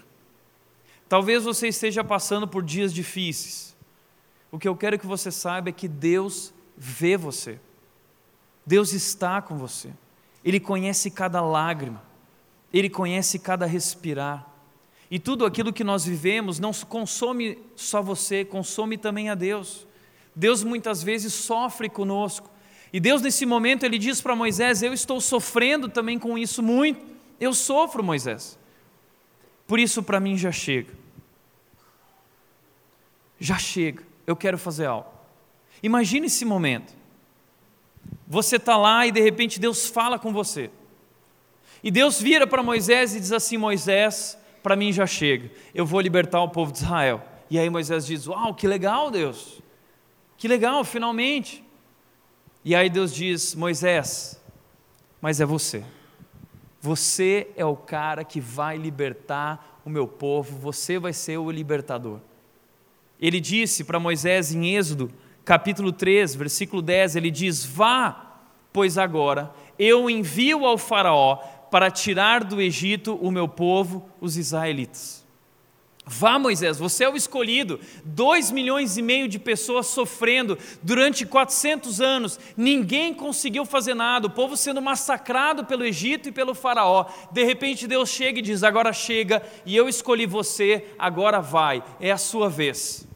Talvez 1.09 1.43
você 1.43 1.67
esteja 1.67 2.05
passando 2.05 2.47
por 2.47 2.63
dias 2.63 2.95
difíceis. 2.95 3.77
O 4.51 4.59
que 4.59 4.69
eu 4.69 4.77
quero 4.77 4.97
que 4.97 5.07
você 5.07 5.33
saiba 5.33 5.71
é 5.71 5.73
que 5.73 5.89
Deus 5.89 6.55
vê 6.77 7.17
você. 7.17 7.59
Deus 8.65 8.93
está 8.93 9.43
com 9.43 9.57
você. 9.57 9.91
Ele 10.45 10.61
conhece 10.61 11.11
cada 11.11 11.41
lágrima, 11.41 12.01
ele 12.73 12.89
conhece 12.89 13.41
cada 13.41 13.67
respirar. 13.67 14.47
E 15.11 15.19
tudo 15.19 15.45
aquilo 15.45 15.73
que 15.73 15.83
nós 15.83 16.05
vivemos 16.05 16.59
não 16.61 16.73
consome 16.73 17.59
só 17.75 18.01
você, 18.01 18.45
consome 18.45 18.97
também 18.97 19.31
a 19.31 19.35
Deus. 19.35 19.87
Deus 20.35 20.63
muitas 20.63 21.03
vezes 21.03 21.35
sofre 21.35 21.89
conosco. 21.89 22.52
E 22.93 23.01
Deus, 23.01 23.23
nesse 23.23 23.47
momento, 23.47 23.85
ele 23.85 23.99
diz 23.99 24.21
para 24.21 24.37
Moisés: 24.37 24.83
Eu 24.83 24.93
estou 24.93 25.21
sofrendo 25.21 25.89
também 25.89 26.19
com 26.19 26.37
isso 26.37 26.63
muito. 26.63 27.05
Eu 27.41 27.55
sofro, 27.55 28.05
Moisés. 28.05 28.59
Por 29.67 29.79
isso, 29.79 30.03
para 30.03 30.21
mim, 30.21 30.37
já 30.37 30.53
chega. 30.53 30.93
Já 33.41 33.59
chega. 33.59 34.03
Eu 34.27 34.37
quero 34.37 34.59
fazer 34.59 34.87
algo. 34.87 35.11
Imagine 35.83 36.27
esse 36.27 36.45
momento. 36.45 36.93
Você 38.29 38.57
está 38.57 38.77
lá 38.77 39.07
e 39.07 39.13
de 39.13 39.21
repente 39.21 39.59
Deus 39.59 39.87
fala 39.89 40.19
com 40.19 40.33
você. 40.33 40.71
E 41.83 41.91
Deus 41.91 42.21
vira 42.21 42.47
para 42.47 42.63
Moisés 42.63 43.15
e 43.15 43.21
diz 43.21 43.33
assim: 43.33 43.57
Moisés, 43.57 44.39
para 44.63 44.77
mim 44.77 44.93
já 44.93 45.07
chega, 45.07 45.51
eu 45.75 45.85
vou 45.85 46.01
libertar 46.01 46.41
o 46.43 46.49
povo 46.49 46.71
de 46.71 46.79
Israel. 46.79 47.23
E 47.51 47.59
aí 47.59 47.69
Moisés 47.69 48.07
diz: 48.07 48.27
Uau, 48.27 48.55
que 48.55 48.67
legal, 48.67 49.11
Deus, 49.11 49.61
que 50.37 50.47
legal, 50.47 50.85
finalmente. 50.85 51.65
E 52.65 52.75
aí 52.75 52.89
Deus 52.89 53.15
diz: 53.15 53.55
Moisés, 53.55 54.41
mas 55.21 55.41
é 55.41 55.45
você. 55.45 55.85
Você 56.81 57.49
é 57.57 57.65
o 57.65 57.77
cara 57.77 58.25
que 58.25 58.41
vai 58.41 58.77
libertar 58.77 59.81
o 59.85 59.91
meu 59.91 60.07
povo, 60.07 60.57
você 60.57 60.99
vai 60.99 61.13
ser 61.13 61.39
o 61.39 61.51
libertador. 61.51 62.21
Ele 63.21 63.41
disse 63.41 63.85
para 63.85 64.01
Moisés 64.01 64.53
em 64.53 64.75
Êxodo, 64.75 65.11
capítulo 65.45 65.93
3, 65.93 66.35
versículo 66.35 66.83
10, 66.83 67.17
ele 67.17 67.31
diz: 67.31 67.65
Vá, 67.65 68.41
pois 68.73 68.99
agora 68.99 69.53
eu 69.79 70.09
envio 70.11 70.65
ao 70.65 70.79
Faraó 70.79 71.37
para 71.71 71.91
tirar 71.91 72.45
do 72.45 72.61
Egito 72.61 73.15
o 73.15 73.31
meu 73.31 73.49
povo, 73.49 74.09
os 74.21 74.37
israelitas. 74.37 75.22
Vá, 76.05 76.37
Moisés, 76.37 76.79
você 76.79 77.05
é 77.05 77.09
o 77.09 77.17
escolhido. 77.17 77.79
Dois 78.05 78.51
milhões 78.51 78.97
e 78.97 79.03
meio 79.03 79.29
de 79.29 79.39
pessoas 79.39 79.87
sofrendo 79.87 80.59
durante 80.83 81.25
400 81.25 82.01
anos, 82.01 82.41
ninguém 82.57 83.15
conseguiu 83.15 83.65
fazer 83.65 83.95
nada, 83.95 84.27
o 84.27 84.31
povo 84.31 84.57
sendo 84.57 84.83
massacrado 84.83 85.65
pelo 85.65 85.85
Egito 85.85 86.29
e 86.29 86.33
pelo 86.33 86.55
Faraó. 86.55 87.07
De 87.31 87.45
repente 87.45 87.87
Deus 87.87 88.09
chega 88.09 88.41
e 88.41 88.43
diz: 88.43 88.65
Agora 88.65 88.93
chega, 88.93 89.43
e 89.65 89.77
eu 89.77 89.89
escolhi 89.89 90.27
você, 90.27 90.89
agora 90.99 91.41
vai, 91.41 91.85
é 92.01 92.11
a 92.11 92.19
sua 92.19 92.49
vez. 92.49 93.07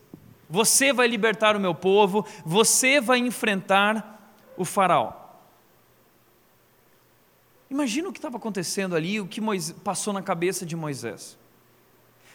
Você 0.49 0.92
vai 0.92 1.09
libertar 1.09 1.57
o 1.57 1.61
meu 1.61 1.75
povo, 1.75 2.25
você 2.44 3.01
vai 3.01 3.18
enfrentar 3.18 4.33
o 4.57 4.64
Faraó. 4.64 5.12
Imagina 7.68 8.09
o 8.09 8.12
que 8.12 8.18
estava 8.18 8.37
acontecendo 8.37 8.94
ali, 8.94 9.20
o 9.20 9.27
que 9.27 9.40
Moisés, 9.40 9.77
passou 9.83 10.12
na 10.12 10.22
cabeça 10.22 10.64
de 10.64 10.77
Moisés. 10.77 11.37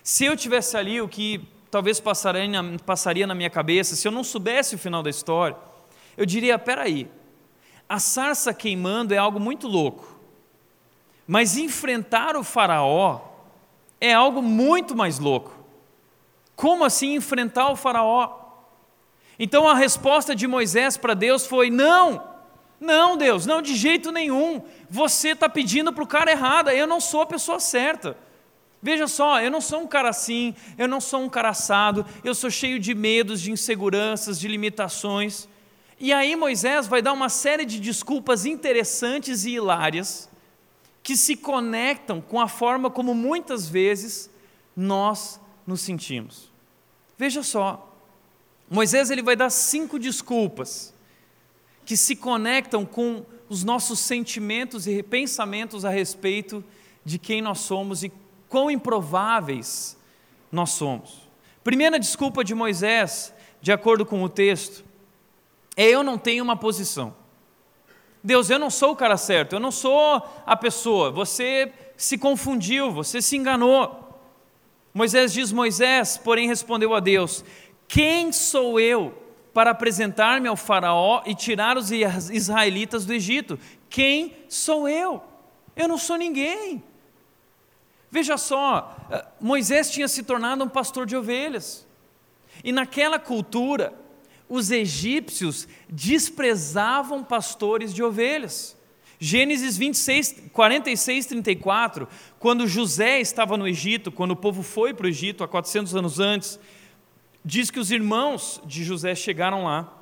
Se 0.04 0.26
eu 0.26 0.36
tivesse 0.36 0.76
ali, 0.76 1.00
o 1.00 1.08
que 1.08 1.48
talvez 1.70 2.00
passaria 2.00 3.28
na, 3.28 3.36
minha 3.36 3.50
cabeça, 3.50 3.96
se 3.96 4.08
eu 4.08 4.12
não 4.12 4.24
soubesse 4.24 4.76
o 4.76 4.80
final 4.80 5.04
da 5.04 5.10
história, 5.10 5.56
eu 6.18 6.26
diria: 6.26 6.58
peraí, 6.58 7.10
a 7.88 8.00
sarça 8.00 8.54
queimando 8.54 9.14
é 9.14 9.18
algo 9.18 9.40
muito 9.40 9.68
louco, 9.68 10.20
mas 11.28 11.58
enfrentar 11.58 12.36
o 12.36 12.44
Faraó 12.44 13.22
é 14.00 14.14
algo 14.14 14.42
muito 14.42 14.96
mais 14.96 15.20
louco. 15.20 15.56
Como 16.56 16.84
assim 16.84 17.16
enfrentar 17.16 17.72
o 17.72 17.76
Faraó? 17.76 18.40
Então 19.40 19.68
a 19.68 19.74
resposta 19.74 20.36
de 20.36 20.48
Moisés 20.48 20.98
para 20.98 21.14
Deus 21.14 21.46
foi: 21.46 21.70
não, 21.70 22.24
não, 22.80 23.16
Deus, 23.16 23.46
não 23.46 23.62
de 23.62 23.76
jeito 23.76 24.12
nenhum. 24.12 24.62
Você 24.90 25.30
está 25.30 25.48
pedindo 25.48 25.94
para 25.94 26.04
o 26.04 26.08
cara 26.08 26.32
errado, 26.32 26.70
eu 26.70 26.88
não 26.88 27.00
sou 27.00 27.22
a 27.22 27.26
pessoa 27.28 27.60
certa. 27.60 28.18
Veja 28.82 29.08
só, 29.08 29.40
eu 29.40 29.52
não 29.52 29.62
sou 29.62 29.82
um 29.82 29.88
cara 29.88 30.10
assim, 30.10 30.56
eu 30.78 30.88
não 30.88 31.00
sou 31.00 31.22
um 31.22 31.30
cara 31.30 31.50
assado, 31.50 32.06
eu 32.24 32.34
sou 32.34 32.50
cheio 32.50 32.80
de 32.80 32.96
medos, 32.96 33.40
de 33.40 33.52
inseguranças, 33.52 34.40
de 34.40 34.48
limitações. 34.48 35.48
E 36.00 36.12
aí 36.12 36.36
Moisés 36.36 36.88
vai 36.88 37.02
dar 37.02 37.14
uma 37.14 37.30
série 37.30 37.64
de 37.64 37.80
desculpas 37.80 38.46
interessantes 38.46 39.46
e 39.46 39.52
hilárias 39.52 40.28
que 41.04 41.16
se 41.16 41.36
conectam 41.36 42.20
com 42.20 42.40
a 42.40 42.48
forma 42.48 42.90
como 42.90 43.14
muitas 43.14 43.68
vezes 43.68 44.30
nós 44.76 45.40
nos 45.66 45.82
sentimos. 45.82 46.52
Veja 47.18 47.44
só, 47.44 47.96
Moisés 48.68 49.12
ele 49.12 49.22
vai 49.22 49.36
dar 49.36 49.52
cinco 49.52 50.00
desculpas 50.00 50.92
que 51.86 51.96
se 51.96 52.16
conectam 52.16 52.84
com 52.84 53.24
os 53.48 53.64
nossos 53.64 54.00
sentimentos 54.00 54.88
e 54.88 55.04
pensamentos 55.04 55.86
a 55.86 55.90
respeito 55.90 56.64
de 57.04 57.20
quem 57.20 57.42
nós 57.42 57.60
somos 57.60 58.04
e 58.04 58.12
quão 58.52 58.70
improváveis 58.70 59.98
nós 60.52 60.72
somos. 60.72 61.22
Primeira 61.64 61.98
desculpa 61.98 62.44
de 62.44 62.54
Moisés, 62.54 63.34
de 63.62 63.72
acordo 63.72 64.06
com 64.06 64.22
o 64.22 64.28
texto, 64.28 64.84
é 65.78 65.86
eu 65.86 66.04
não 66.04 66.18
tenho 66.18 66.44
uma 66.44 66.58
posição. 66.58 67.16
Deus, 68.22 68.50
eu 68.50 68.60
não 68.60 68.70
sou 68.70 68.92
o 68.92 68.96
cara 68.96 69.16
certo, 69.16 69.54
eu 69.54 69.60
não 69.60 69.72
sou 69.72 70.22
a 70.46 70.56
pessoa, 70.58 71.10
você 71.10 71.72
se 71.96 72.18
confundiu, 72.18 72.92
você 72.92 73.22
se 73.22 73.38
enganou. 73.38 74.20
Moisés 74.94 75.32
diz: 75.32 75.52
Moisés, 75.54 76.18
porém, 76.18 76.48
respondeu 76.48 76.94
a 76.94 77.00
Deus: 77.00 77.46
Quem 77.88 78.34
sou 78.34 78.80
eu 78.80 79.18
para 79.54 79.72
apresentar-me 79.72 80.50
ao 80.50 80.58
Faraó 80.58 81.24
e 81.26 81.34
tirar 81.34 81.78
os 81.78 81.90
israelitas 81.90 83.06
do 83.06 83.14
Egito? 83.14 83.58
Quem 83.90 84.36
sou 84.50 84.90
eu? 84.90 85.24
Eu 85.74 85.88
não 85.88 85.98
sou 85.98 86.18
ninguém. 86.18 86.84
Veja 88.12 88.38
só, 88.38 88.96
eh, 89.10 89.26
Moisés 89.40 89.90
tinha 89.90 90.08
se 90.08 90.22
tornado 90.24 90.64
um 90.66 90.70
pastor 90.70 91.06
de 91.06 91.16
ovelhas. 91.16 91.88
E 92.62 92.74
naquela 92.74 93.18
cultura, 93.18 93.94
os 94.50 94.70
egípcios 94.70 95.66
desprezavam 95.88 97.24
pastores 97.24 97.94
de 97.94 98.04
ovelhas. 98.04 98.78
Gênesis 99.18 99.78
26, 99.78 100.50
46, 100.52 101.26
34, 101.28 102.08
quando 102.38 102.68
José 102.68 103.22
estava 103.22 103.56
no 103.56 103.68
Egito, 103.68 104.12
quando 104.12 104.32
o 104.32 104.36
povo 104.36 104.62
foi 104.62 104.94
para 104.94 105.06
o 105.06 105.10
Egito 105.10 105.44
há 105.44 105.48
400 105.48 105.96
anos 105.96 106.20
antes, 106.20 106.60
diz 107.46 107.72
que 107.72 107.80
os 107.80 107.92
irmãos 107.92 108.62
de 108.66 108.84
José 108.84 109.16
chegaram 109.16 109.64
lá. 109.64 110.01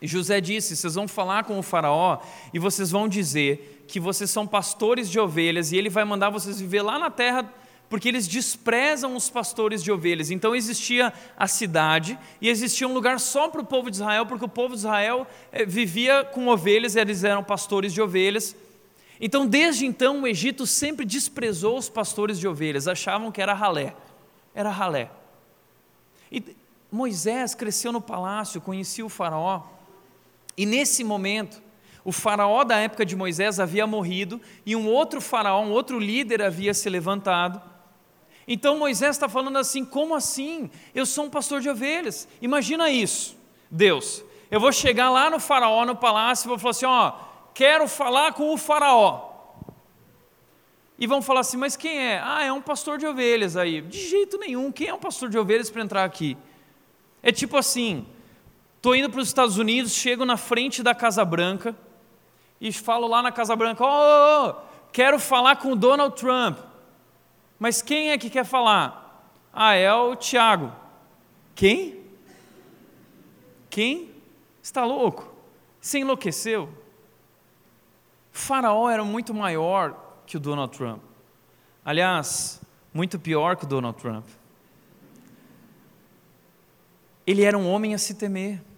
E 0.00 0.06
José 0.06 0.40
disse: 0.40 0.76
Vocês 0.76 0.94
vão 0.94 1.06
falar 1.06 1.44
com 1.44 1.58
o 1.58 1.62
Faraó 1.62 2.18
e 2.52 2.58
vocês 2.58 2.90
vão 2.90 3.08
dizer 3.08 3.84
que 3.86 4.00
vocês 4.00 4.30
são 4.30 4.46
pastores 4.46 5.10
de 5.10 5.18
ovelhas 5.18 5.72
e 5.72 5.76
ele 5.76 5.88
vai 5.90 6.04
mandar 6.04 6.30
vocês 6.30 6.60
viver 6.60 6.82
lá 6.82 6.98
na 6.98 7.10
terra 7.10 7.52
porque 7.90 8.08
eles 8.08 8.28
desprezam 8.28 9.16
os 9.16 9.28
pastores 9.28 9.82
de 9.82 9.90
ovelhas. 9.90 10.30
Então 10.30 10.54
existia 10.54 11.12
a 11.36 11.48
cidade 11.48 12.16
e 12.40 12.48
existia 12.48 12.86
um 12.86 12.94
lugar 12.94 13.18
só 13.18 13.48
para 13.48 13.60
o 13.60 13.64
povo 13.64 13.90
de 13.90 13.96
Israel, 13.96 14.24
porque 14.26 14.44
o 14.44 14.48
povo 14.48 14.74
de 14.74 14.78
Israel 14.78 15.26
eh, 15.50 15.66
vivia 15.66 16.24
com 16.24 16.46
ovelhas, 16.46 16.94
eles 16.94 17.24
eram 17.24 17.42
pastores 17.42 17.92
de 17.92 18.00
ovelhas. 18.00 18.54
Então, 19.20 19.44
desde 19.44 19.84
então, 19.84 20.22
o 20.22 20.26
Egito 20.26 20.68
sempre 20.68 21.04
desprezou 21.04 21.76
os 21.76 21.88
pastores 21.88 22.38
de 22.38 22.46
ovelhas, 22.46 22.86
achavam 22.86 23.32
que 23.32 23.42
era 23.42 23.52
ralé. 23.52 23.94
Era 24.54 24.70
ralé. 24.70 25.10
E 26.30 26.42
Moisés 26.92 27.56
cresceu 27.56 27.90
no 27.90 28.00
palácio, 28.00 28.60
conhecia 28.60 29.04
o 29.04 29.08
faraó, 29.08 29.62
e 30.60 30.66
nesse 30.66 31.02
momento, 31.02 31.62
o 32.04 32.12
faraó 32.12 32.64
da 32.64 32.76
época 32.76 33.06
de 33.06 33.16
Moisés 33.16 33.58
havia 33.58 33.86
morrido 33.86 34.38
e 34.66 34.76
um 34.76 34.86
outro 34.86 35.18
faraó, 35.18 35.62
um 35.62 35.70
outro 35.70 35.98
líder 35.98 36.42
havia 36.42 36.74
se 36.74 36.86
levantado. 36.90 37.62
Então 38.46 38.76
Moisés 38.76 39.16
está 39.16 39.26
falando 39.26 39.56
assim: 39.56 39.86
como 39.86 40.14
assim? 40.14 40.70
Eu 40.94 41.06
sou 41.06 41.24
um 41.24 41.30
pastor 41.30 41.62
de 41.62 41.70
ovelhas. 41.70 42.28
Imagina 42.42 42.90
isso, 42.90 43.38
Deus. 43.70 44.22
Eu 44.50 44.60
vou 44.60 44.70
chegar 44.70 45.08
lá 45.08 45.30
no 45.30 45.40
faraó, 45.40 45.86
no 45.86 45.96
palácio, 45.96 46.46
e 46.46 46.50
vou 46.50 46.58
falar 46.58 46.72
assim: 46.72 46.84
ó, 46.84 47.12
quero 47.54 47.88
falar 47.88 48.34
com 48.34 48.52
o 48.52 48.58
faraó. 48.58 49.30
E 50.98 51.06
vão 51.06 51.22
falar 51.22 51.40
assim: 51.40 51.56
mas 51.56 51.74
quem 51.74 51.98
é? 51.98 52.20
Ah, 52.22 52.44
é 52.44 52.52
um 52.52 52.60
pastor 52.60 52.98
de 52.98 53.06
ovelhas 53.06 53.56
aí. 53.56 53.80
De 53.80 54.10
jeito 54.10 54.36
nenhum, 54.36 54.70
quem 54.70 54.88
é 54.88 54.92
um 54.92 54.98
pastor 54.98 55.30
de 55.30 55.38
ovelhas 55.38 55.70
para 55.70 55.80
entrar 55.80 56.04
aqui? 56.04 56.36
É 57.22 57.32
tipo 57.32 57.56
assim: 57.56 58.06
estou 58.80 58.96
indo 58.96 59.10
para 59.10 59.20
os 59.20 59.28
Estados 59.28 59.58
Unidos, 59.58 59.92
chego 59.92 60.24
na 60.24 60.38
frente 60.38 60.82
da 60.82 60.94
Casa 60.94 61.22
Branca 61.22 61.76
e 62.58 62.72
falo 62.72 63.06
lá 63.06 63.20
na 63.20 63.30
Casa 63.30 63.54
Branca: 63.54 63.84
oh, 63.84 64.48
oh, 64.48 64.54
quero 64.90 65.18
falar 65.18 65.56
com 65.56 65.72
o 65.72 65.76
Donald 65.76 66.16
Trump. 66.16 66.58
Mas 67.58 67.82
quem 67.82 68.10
é 68.10 68.16
que 68.16 68.30
quer 68.30 68.44
falar? 68.44 69.36
Ah, 69.52 69.74
é 69.74 69.92
o 69.92 70.16
Tiago. 70.16 70.72
Quem? 71.54 72.06
Quem? 73.68 74.14
Está 74.62 74.86
louco? 74.86 75.30
Você 75.78 75.98
enlouqueceu? 75.98 76.72
Faraó 78.32 78.88
era 78.88 79.04
muito 79.04 79.34
maior 79.34 80.22
que 80.26 80.38
o 80.38 80.40
Donald 80.40 80.74
Trump. 80.74 81.02
Aliás, 81.84 82.62
muito 82.94 83.18
pior 83.18 83.56
que 83.56 83.64
o 83.64 83.68
Donald 83.68 83.98
Trump. 83.98 84.26
Ele 87.26 87.42
era 87.42 87.58
um 87.58 87.70
homem 87.70 87.94
a 87.94 87.98
se 87.98 88.14
temer. 88.14 88.69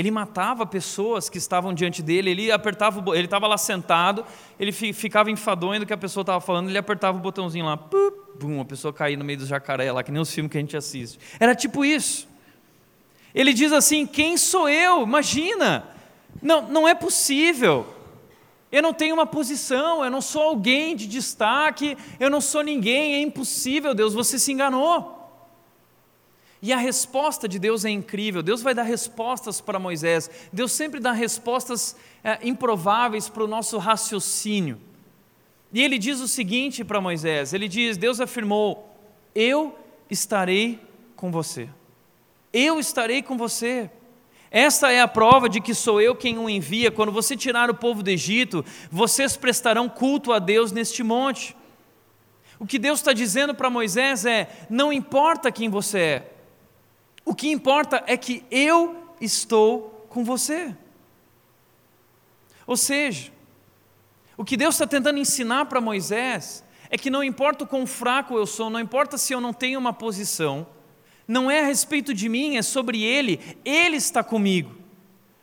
Ele 0.00 0.10
matava 0.10 0.64
pessoas 0.64 1.28
que 1.28 1.36
estavam 1.36 1.74
diante 1.74 2.02
dele, 2.02 2.30
ele 2.30 2.50
apertava, 2.50 3.14
ele 3.14 3.26
estava 3.26 3.46
lá 3.46 3.58
sentado, 3.58 4.24
ele 4.58 4.72
ficava 4.72 5.30
enfadonho 5.30 5.80
do 5.80 5.84
que 5.84 5.92
a 5.92 5.98
pessoa 5.98 6.22
estava 6.22 6.40
falando, 6.40 6.70
ele 6.70 6.78
apertava 6.78 7.18
o 7.18 7.20
botãozinho 7.20 7.66
lá, 7.66 7.76
pum, 7.76 8.10
bum, 8.40 8.62
a 8.62 8.64
pessoa 8.64 8.94
caía 8.94 9.18
no 9.18 9.24
meio 9.26 9.40
do 9.40 9.44
jacaré 9.44 9.92
lá, 9.92 10.02
que 10.02 10.10
nem 10.10 10.22
os 10.22 10.32
filmes 10.32 10.50
que 10.50 10.56
a 10.56 10.60
gente 10.62 10.74
assiste. 10.74 11.18
Era 11.38 11.54
tipo 11.54 11.84
isso. 11.84 12.26
Ele 13.34 13.52
diz 13.52 13.72
assim: 13.72 14.06
quem 14.06 14.38
sou 14.38 14.70
eu? 14.70 15.02
Imagina! 15.02 15.84
Não, 16.40 16.62
não 16.62 16.88
é 16.88 16.94
possível. 16.94 17.86
Eu 18.72 18.82
não 18.82 18.94
tenho 18.94 19.12
uma 19.12 19.26
posição, 19.26 20.02
eu 20.02 20.10
não 20.10 20.22
sou 20.22 20.44
alguém 20.44 20.96
de 20.96 21.06
destaque, 21.06 21.94
eu 22.18 22.30
não 22.30 22.40
sou 22.40 22.62
ninguém, 22.62 23.16
é 23.16 23.20
impossível, 23.20 23.92
Deus, 23.92 24.14
você 24.14 24.38
se 24.38 24.50
enganou. 24.50 25.19
E 26.62 26.72
a 26.72 26.76
resposta 26.76 27.48
de 27.48 27.58
Deus 27.58 27.84
é 27.84 27.90
incrível. 27.90 28.42
Deus 28.42 28.62
vai 28.62 28.74
dar 28.74 28.82
respostas 28.82 29.60
para 29.60 29.78
Moisés. 29.78 30.30
Deus 30.52 30.72
sempre 30.72 31.00
dá 31.00 31.12
respostas 31.12 31.96
é, 32.22 32.38
improváveis 32.42 33.28
para 33.28 33.44
o 33.44 33.48
nosso 33.48 33.78
raciocínio. 33.78 34.78
E 35.72 35.82
ele 35.82 35.98
diz 35.98 36.20
o 36.20 36.28
seguinte 36.28 36.84
para 36.84 37.00
Moisés: 37.00 37.54
Ele 37.54 37.68
diz, 37.68 37.96
Deus 37.96 38.20
afirmou: 38.20 38.94
Eu 39.34 39.78
estarei 40.10 40.78
com 41.16 41.30
você. 41.30 41.68
Eu 42.52 42.78
estarei 42.78 43.22
com 43.22 43.38
você. 43.38 43.90
Esta 44.50 44.90
é 44.90 45.00
a 45.00 45.06
prova 45.06 45.48
de 45.48 45.60
que 45.60 45.72
sou 45.72 46.00
eu 46.00 46.14
quem 46.14 46.36
o 46.36 46.50
envia. 46.50 46.90
Quando 46.90 47.12
você 47.12 47.36
tirar 47.36 47.70
o 47.70 47.74
povo 47.74 48.02
do 48.02 48.10
Egito, 48.10 48.64
vocês 48.90 49.36
prestarão 49.36 49.88
culto 49.88 50.32
a 50.32 50.40
Deus 50.40 50.72
neste 50.72 51.04
monte. 51.04 51.56
O 52.58 52.66
que 52.66 52.78
Deus 52.78 52.98
está 52.98 53.12
dizendo 53.12 53.54
para 53.54 53.70
Moisés 53.70 54.26
é: 54.26 54.48
não 54.68 54.92
importa 54.92 55.52
quem 55.52 55.68
você 55.68 55.98
é, 55.98 56.32
o 57.24 57.34
que 57.34 57.50
importa 57.50 58.02
é 58.06 58.16
que 58.16 58.44
eu 58.50 59.14
estou 59.20 60.06
com 60.08 60.24
você. 60.24 60.74
Ou 62.66 62.76
seja, 62.76 63.32
o 64.36 64.44
que 64.44 64.56
Deus 64.56 64.74
está 64.74 64.86
tentando 64.86 65.18
ensinar 65.18 65.66
para 65.66 65.80
Moisés 65.80 66.64
é 66.88 66.96
que 66.96 67.10
não 67.10 67.22
importa 67.22 67.64
o 67.64 67.66
quão 67.66 67.86
fraco 67.86 68.36
eu 68.36 68.46
sou, 68.46 68.70
não 68.70 68.80
importa 68.80 69.18
se 69.18 69.32
eu 69.32 69.40
não 69.40 69.52
tenho 69.52 69.78
uma 69.78 69.92
posição, 69.92 70.66
não 71.26 71.50
é 71.50 71.60
a 71.60 71.66
respeito 71.66 72.12
de 72.12 72.28
mim, 72.28 72.56
é 72.56 72.62
sobre 72.62 73.02
Ele, 73.02 73.40
Ele 73.64 73.96
está 73.96 74.24
comigo. 74.24 74.74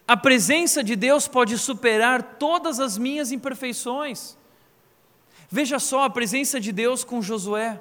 A 0.07 0.17
presença 0.17 0.83
de 0.83 0.95
Deus 0.95 1.27
pode 1.27 1.57
superar 1.57 2.37
todas 2.37 2.79
as 2.79 2.97
minhas 2.97 3.31
imperfeições. 3.31 4.37
Veja 5.49 5.79
só 5.79 6.03
a 6.03 6.09
presença 6.09 6.59
de 6.59 6.71
Deus 6.71 7.03
com 7.03 7.21
Josué. 7.21 7.79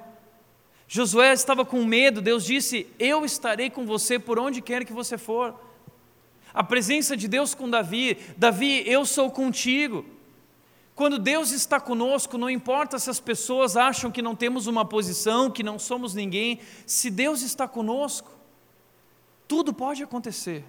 Josué 0.87 1.33
estava 1.33 1.65
com 1.65 1.83
medo, 1.83 2.21
Deus 2.21 2.45
disse: 2.45 2.87
Eu 2.97 3.25
estarei 3.25 3.69
com 3.69 3.85
você 3.85 4.17
por 4.17 4.39
onde 4.39 4.61
quer 4.61 4.85
que 4.85 4.93
você 4.93 5.17
for. 5.17 5.53
A 6.53 6.63
presença 6.63 7.17
de 7.17 7.27
Deus 7.27 7.53
com 7.53 7.69
Davi: 7.69 8.17
Davi, 8.37 8.83
eu 8.89 9.05
sou 9.05 9.29
contigo. 9.29 10.05
Quando 10.95 11.19
Deus 11.19 11.51
está 11.51 11.79
conosco, 11.79 12.39
não 12.39 12.49
importa 12.49 12.97
se 12.97 13.09
as 13.09 13.19
pessoas 13.19 13.77
acham 13.77 14.09
que 14.09 14.21
não 14.21 14.35
temos 14.35 14.65
uma 14.65 14.83
posição, 14.83 15.51
que 15.51 15.61
não 15.61 15.77
somos 15.77 16.15
ninguém, 16.15 16.59
se 16.87 17.11
Deus 17.11 17.43
está 17.43 17.67
conosco, 17.67 18.31
tudo 19.47 19.71
pode 19.71 20.01
acontecer. 20.01 20.63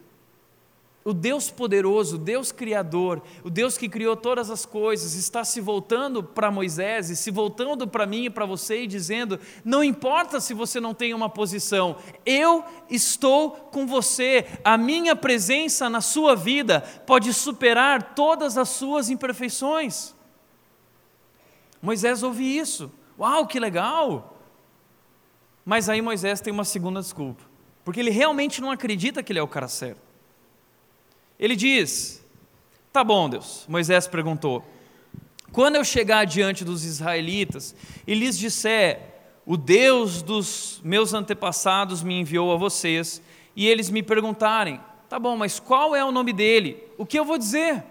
O 1.08 1.14
Deus 1.14 1.50
poderoso, 1.50 2.16
o 2.16 2.18
Deus 2.18 2.52
criador, 2.52 3.22
o 3.42 3.48
Deus 3.48 3.78
que 3.78 3.88
criou 3.88 4.14
todas 4.14 4.50
as 4.50 4.66
coisas, 4.66 5.14
está 5.14 5.42
se 5.42 5.58
voltando 5.58 6.22
para 6.22 6.50
Moisés 6.50 7.08
e 7.08 7.16
se 7.16 7.30
voltando 7.30 7.88
para 7.88 8.04
mim 8.04 8.26
e 8.26 8.30
para 8.30 8.44
você 8.44 8.82
e 8.82 8.86
dizendo: 8.86 9.40
não 9.64 9.82
importa 9.82 10.38
se 10.38 10.52
você 10.52 10.78
não 10.78 10.92
tem 10.92 11.14
uma 11.14 11.30
posição, 11.30 11.96
eu 12.26 12.62
estou 12.90 13.52
com 13.52 13.86
você, 13.86 14.44
a 14.62 14.76
minha 14.76 15.16
presença 15.16 15.88
na 15.88 16.02
sua 16.02 16.36
vida 16.36 16.82
pode 17.06 17.32
superar 17.32 18.14
todas 18.14 18.58
as 18.58 18.68
suas 18.68 19.08
imperfeições. 19.08 20.14
Moisés 21.80 22.22
ouve 22.22 22.44
isso. 22.44 22.92
Uau, 23.18 23.46
que 23.46 23.58
legal! 23.58 24.36
Mas 25.64 25.88
aí 25.88 26.02
Moisés 26.02 26.42
tem 26.42 26.52
uma 26.52 26.64
segunda 26.64 27.00
desculpa, 27.00 27.44
porque 27.82 27.98
ele 27.98 28.10
realmente 28.10 28.60
não 28.60 28.70
acredita 28.70 29.22
que 29.22 29.32
ele 29.32 29.38
é 29.38 29.42
o 29.42 29.48
cara 29.48 29.68
certo. 29.68 30.07
Ele 31.38 31.55
diz: 31.55 32.24
Tá 32.92 33.05
bom, 33.05 33.29
Deus. 33.29 33.64
Moisés 33.68 34.07
perguntou: 34.07 34.64
Quando 35.53 35.77
eu 35.77 35.85
chegar 35.85 36.24
diante 36.24 36.64
dos 36.64 36.85
israelitas 36.85 37.74
e 38.07 38.14
lhes 38.14 38.38
disser, 38.38 39.01
o 39.46 39.57
Deus 39.57 40.20
dos 40.20 40.81
meus 40.85 41.14
antepassados 41.14 42.03
me 42.03 42.20
enviou 42.20 42.53
a 42.53 42.57
vocês, 42.57 43.22
e 43.55 43.66
eles 43.66 43.88
me 43.88 44.03
perguntarem: 44.03 44.81
Tá 45.09 45.18
bom, 45.18 45.37
mas 45.37 45.61
qual 45.61 45.94
é 45.94 46.05
o 46.05 46.12
nome 46.12 46.33
dele? 46.33 46.83
O 46.96 47.07
que 47.07 47.18
eu 47.18 47.24
vou 47.24 47.38
dizer? 47.38 47.85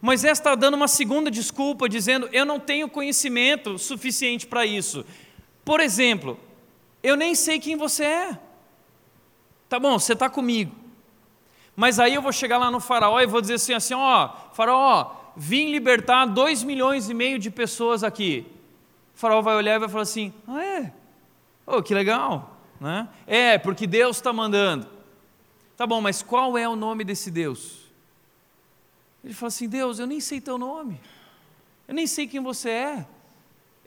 Moisés 0.00 0.38
está 0.38 0.54
dando 0.54 0.74
uma 0.74 0.88
segunda 0.88 1.30
desculpa, 1.30 1.88
dizendo: 1.88 2.28
Eu 2.32 2.46
não 2.46 2.60
tenho 2.60 2.88
conhecimento 2.88 3.78
suficiente 3.78 4.46
para 4.46 4.64
isso. 4.64 5.04
Por 5.64 5.80
exemplo, 5.80 6.38
eu 7.02 7.16
nem 7.16 7.34
sei 7.34 7.58
quem 7.58 7.76
você 7.76 8.04
é. 8.04 8.38
Tá 9.68 9.78
bom, 9.78 9.98
você 9.98 10.12
está 10.12 10.30
comigo. 10.30 10.74
Mas 11.78 12.00
aí 12.00 12.12
eu 12.12 12.20
vou 12.20 12.32
chegar 12.32 12.58
lá 12.58 12.72
no 12.72 12.80
faraó 12.80 13.20
e 13.20 13.26
vou 13.26 13.40
dizer 13.40 13.54
assim, 13.54 13.72
assim, 13.72 13.94
ó, 13.94 14.30
faraó, 14.52 15.12
vim 15.36 15.70
libertar 15.70 16.26
dois 16.26 16.64
milhões 16.64 17.08
e 17.08 17.14
meio 17.14 17.38
de 17.38 17.52
pessoas 17.52 18.02
aqui. 18.02 18.44
O 19.14 19.18
faraó 19.20 19.40
vai 19.40 19.54
olhar 19.54 19.76
e 19.76 19.78
vai 19.78 19.88
falar 19.88 20.02
assim, 20.02 20.34
ah 20.48 20.60
é? 20.60 20.92
Oh, 21.64 21.80
que 21.80 21.94
legal. 21.94 22.58
Né? 22.80 23.08
É, 23.28 23.58
porque 23.58 23.86
Deus 23.86 24.16
está 24.16 24.32
mandando. 24.32 24.88
Tá 25.76 25.86
bom, 25.86 26.00
mas 26.00 26.20
qual 26.20 26.58
é 26.58 26.68
o 26.68 26.74
nome 26.74 27.04
desse 27.04 27.30
Deus? 27.30 27.78
Ele 29.22 29.32
fala 29.32 29.46
assim: 29.46 29.68
Deus, 29.68 30.00
eu 30.00 30.06
nem 30.08 30.18
sei 30.18 30.40
teu 30.40 30.58
nome, 30.58 31.00
eu 31.86 31.94
nem 31.94 32.08
sei 32.08 32.26
quem 32.26 32.40
você 32.40 32.70
é, 32.70 33.06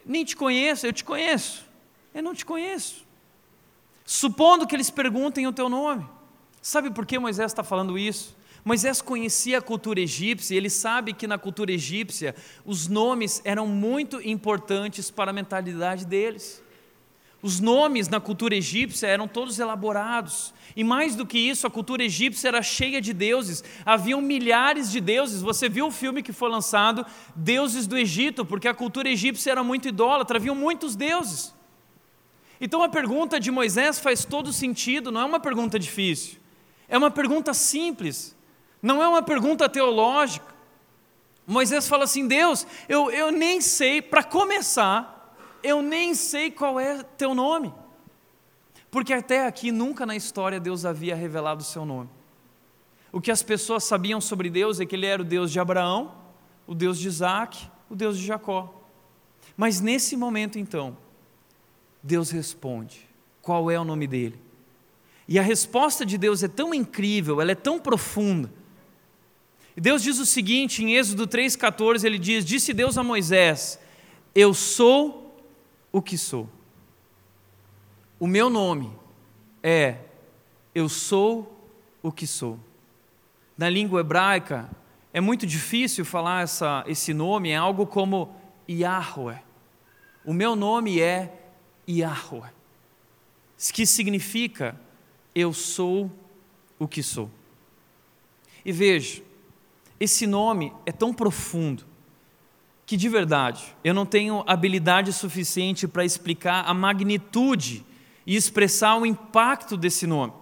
nem 0.06 0.23
te 0.23 0.34
conheço, 0.34 0.88
eu 0.88 0.93
te 0.93 1.04
conheço, 1.04 1.65
eu 2.13 2.23
não 2.23 2.34
te 2.34 2.45
conheço. 2.45 3.06
Supondo 4.06 4.65
que 4.65 4.73
eles 4.73 4.89
perguntem 4.89 5.45
o 5.45 5.51
teu 5.51 5.67
nome, 5.67 6.08
sabe 6.62 6.91
por 6.91 7.06
que 7.06 7.17
Moisés 7.19 7.52
está 7.52 7.63
falando 7.63 7.97
isso? 7.97 8.36
Moisés 8.63 9.02
conhecia 9.02 9.58
a 9.58 9.62
cultura 9.62 10.00
egípcia, 10.00 10.56
ele 10.56 10.69
sabe 10.69 11.13
que 11.13 11.26
na 11.26 11.38
cultura 11.38 11.71
egípcia 11.71 12.36
os 12.63 12.88
nomes 12.88 13.41
eram 13.43 13.65
muito 13.65 14.21
importantes 14.21 15.10
para 15.10 15.32
a 15.32 15.34
mentalidade 15.34 16.06
deles. 16.06 16.62
Os 17.41 17.60
nomes 17.60 18.08
na 18.08 18.19
cultura 18.19 18.56
egípcia 18.56 19.08
eram 19.08 19.28
todos 19.28 19.58
elaborados. 19.58 20.54
E 20.76 20.84
mais 20.84 21.15
do 21.15 21.26
que 21.26 21.39
isso, 21.39 21.65
a 21.65 21.71
cultura 21.71 22.04
egípcia 22.04 22.50
era 22.50 22.62
cheia 22.62 23.02
de 23.02 23.13
deuses. 23.13 23.63
Haviam 23.84 24.21
milhares 24.21 24.91
de 24.91 25.02
deuses. 25.02 25.41
Você 25.41 25.67
viu 25.67 25.88
o 25.88 25.91
filme 25.91 26.21
que 26.21 26.32
foi 26.32 26.50
lançado, 26.50 27.04
Deuses 27.36 27.88
do 27.88 27.97
Egito, 27.97 28.45
porque 28.45 28.67
a 28.67 28.76
cultura 28.76 29.10
egípcia 29.10 29.52
era 29.52 29.63
muito 29.63 29.88
idólatra, 29.88 30.38
haviam 30.38 30.56
muitos 30.56 30.95
deuses. 30.95 31.54
Então 32.60 32.84
a 32.84 32.89
pergunta 32.89 33.39
de 33.39 33.50
Moisés 33.50 34.00
faz 34.00 34.24
todo 34.24 34.54
sentido, 34.54 35.12
não 35.12 35.21
é 35.21 35.26
uma 35.26 35.39
pergunta 35.39 35.80
difícil. 35.80 36.40
É 36.91 36.97
uma 36.97 37.10
pergunta 37.10 37.54
simples. 37.54 38.36
Não 38.82 39.01
é 39.01 39.08
uma 39.08 39.23
pergunta 39.23 39.69
teológica. 39.69 40.54
Moisés 41.47 41.88
fala 41.88 42.04
assim: 42.04 42.27
Deus, 42.27 42.67
eu, 42.89 43.10
eu 43.10 43.32
nem 43.32 43.62
sei, 43.62 44.01
para 44.01 44.21
começar, 44.21 45.34
eu 45.63 45.82
nem 45.82 46.13
sei 46.13 46.51
qual 46.51 46.77
é 46.77 47.01
teu 47.01 47.34
nome. 47.34 47.73
Porque 48.91 49.13
até 49.13 49.47
aqui 49.47 49.71
nunca 49.71 50.06
na 50.06 50.17
história 50.17 50.60
Deus 50.60 50.86
havia 50.86 51.15
revelado 51.15 51.62
o 51.62 51.65
seu 51.65 51.86
nome. 51.86 52.10
O 53.10 53.21
que 53.21 53.32
as 53.32 53.41
pessoas 53.41 53.86
sabiam 53.86 54.19
sobre 54.19 54.49
Deus 54.49 54.82
é 54.82 54.86
que 54.86 54.93
ele 54.93 55.06
era 55.06 55.21
o 55.21 55.25
Deus 55.25 55.49
de 55.49 55.62
Abraão, 55.62 56.13
o 56.67 56.75
Deus 56.75 56.99
de 56.99 57.08
Isaac, 57.08 57.69
o 57.89 57.95
Deus 57.95 58.17
de 58.17 58.25
Jacó. 58.25 58.84
Mas 59.56 59.80
nesse 59.80 60.17
momento 60.17 60.60
então, 60.60 60.97
Deus 62.04 62.32
responde: 62.32 63.08
qual 63.41 63.71
é 63.71 63.80
o 63.80 63.86
nome 63.86 64.08
dele? 64.08 64.51
E 65.32 65.39
a 65.39 65.41
resposta 65.41 66.06
de 66.06 66.17
Deus 66.17 66.44
é 66.44 66.50
tão 66.50 66.74
incrível, 66.74 67.39
ela 67.39 67.54
é 67.54 67.56
tão 67.56 67.80
profunda. 67.80 68.52
Deus 69.78 70.04
diz 70.04 70.20
o 70.20 70.26
seguinte 70.26 70.84
em 70.84 70.98
Êxodo 70.98 71.26
3,14: 71.26 72.04
ele 72.04 72.20
diz: 72.20 72.44
Disse 72.44 72.74
Deus 72.74 72.98
a 72.98 73.04
Moisés: 73.04 73.80
Eu 74.36 74.54
sou 74.54 75.41
o 75.89 76.02
que 76.02 76.17
sou. 76.17 76.50
O 78.20 78.28
meu 78.28 78.50
nome 78.50 78.91
é 79.63 80.00
Eu 80.76 80.89
sou 80.89 81.65
o 82.04 82.12
que 82.12 82.28
sou. 82.28 82.60
Na 83.58 83.70
língua 83.70 84.02
hebraica, 84.02 84.70
é 85.13 85.22
muito 85.22 85.48
difícil 85.48 86.04
falar 86.04 86.44
essa, 86.44 86.84
esse 86.86 87.13
nome, 87.13 87.52
é 87.52 87.56
algo 87.56 87.88
como 87.88 88.36
Yahweh. 88.70 89.41
O 90.26 90.34
meu 90.34 90.58
nome 90.58 91.00
é 91.00 91.34
Yahweh, 91.88 92.52
que 93.72 93.86
significa 93.86 94.78
Eu 95.34 95.54
sou 95.54 96.12
o 96.78 96.88
que 96.88 97.02
sou. 97.02 97.30
E 98.65 98.72
veja, 98.72 99.22
esse 100.00 100.26
nome 100.26 100.74
é 100.86 100.91
tão 100.91 101.13
profundo 101.13 101.86
que 102.86 102.98
de 102.98 103.08
verdade 103.08 103.76
eu 103.84 103.94
não 103.94 104.06
tenho 104.06 104.44
habilidade 104.46 105.13
suficiente 105.13 105.88
para 105.88 106.04
explicar 106.04 106.65
a 106.65 106.74
magnitude 106.74 107.86
e 108.26 108.36
expressar 108.36 108.98
o 108.98 109.06
impacto 109.06 109.78
desse 109.78 110.06
nome. 110.06 110.34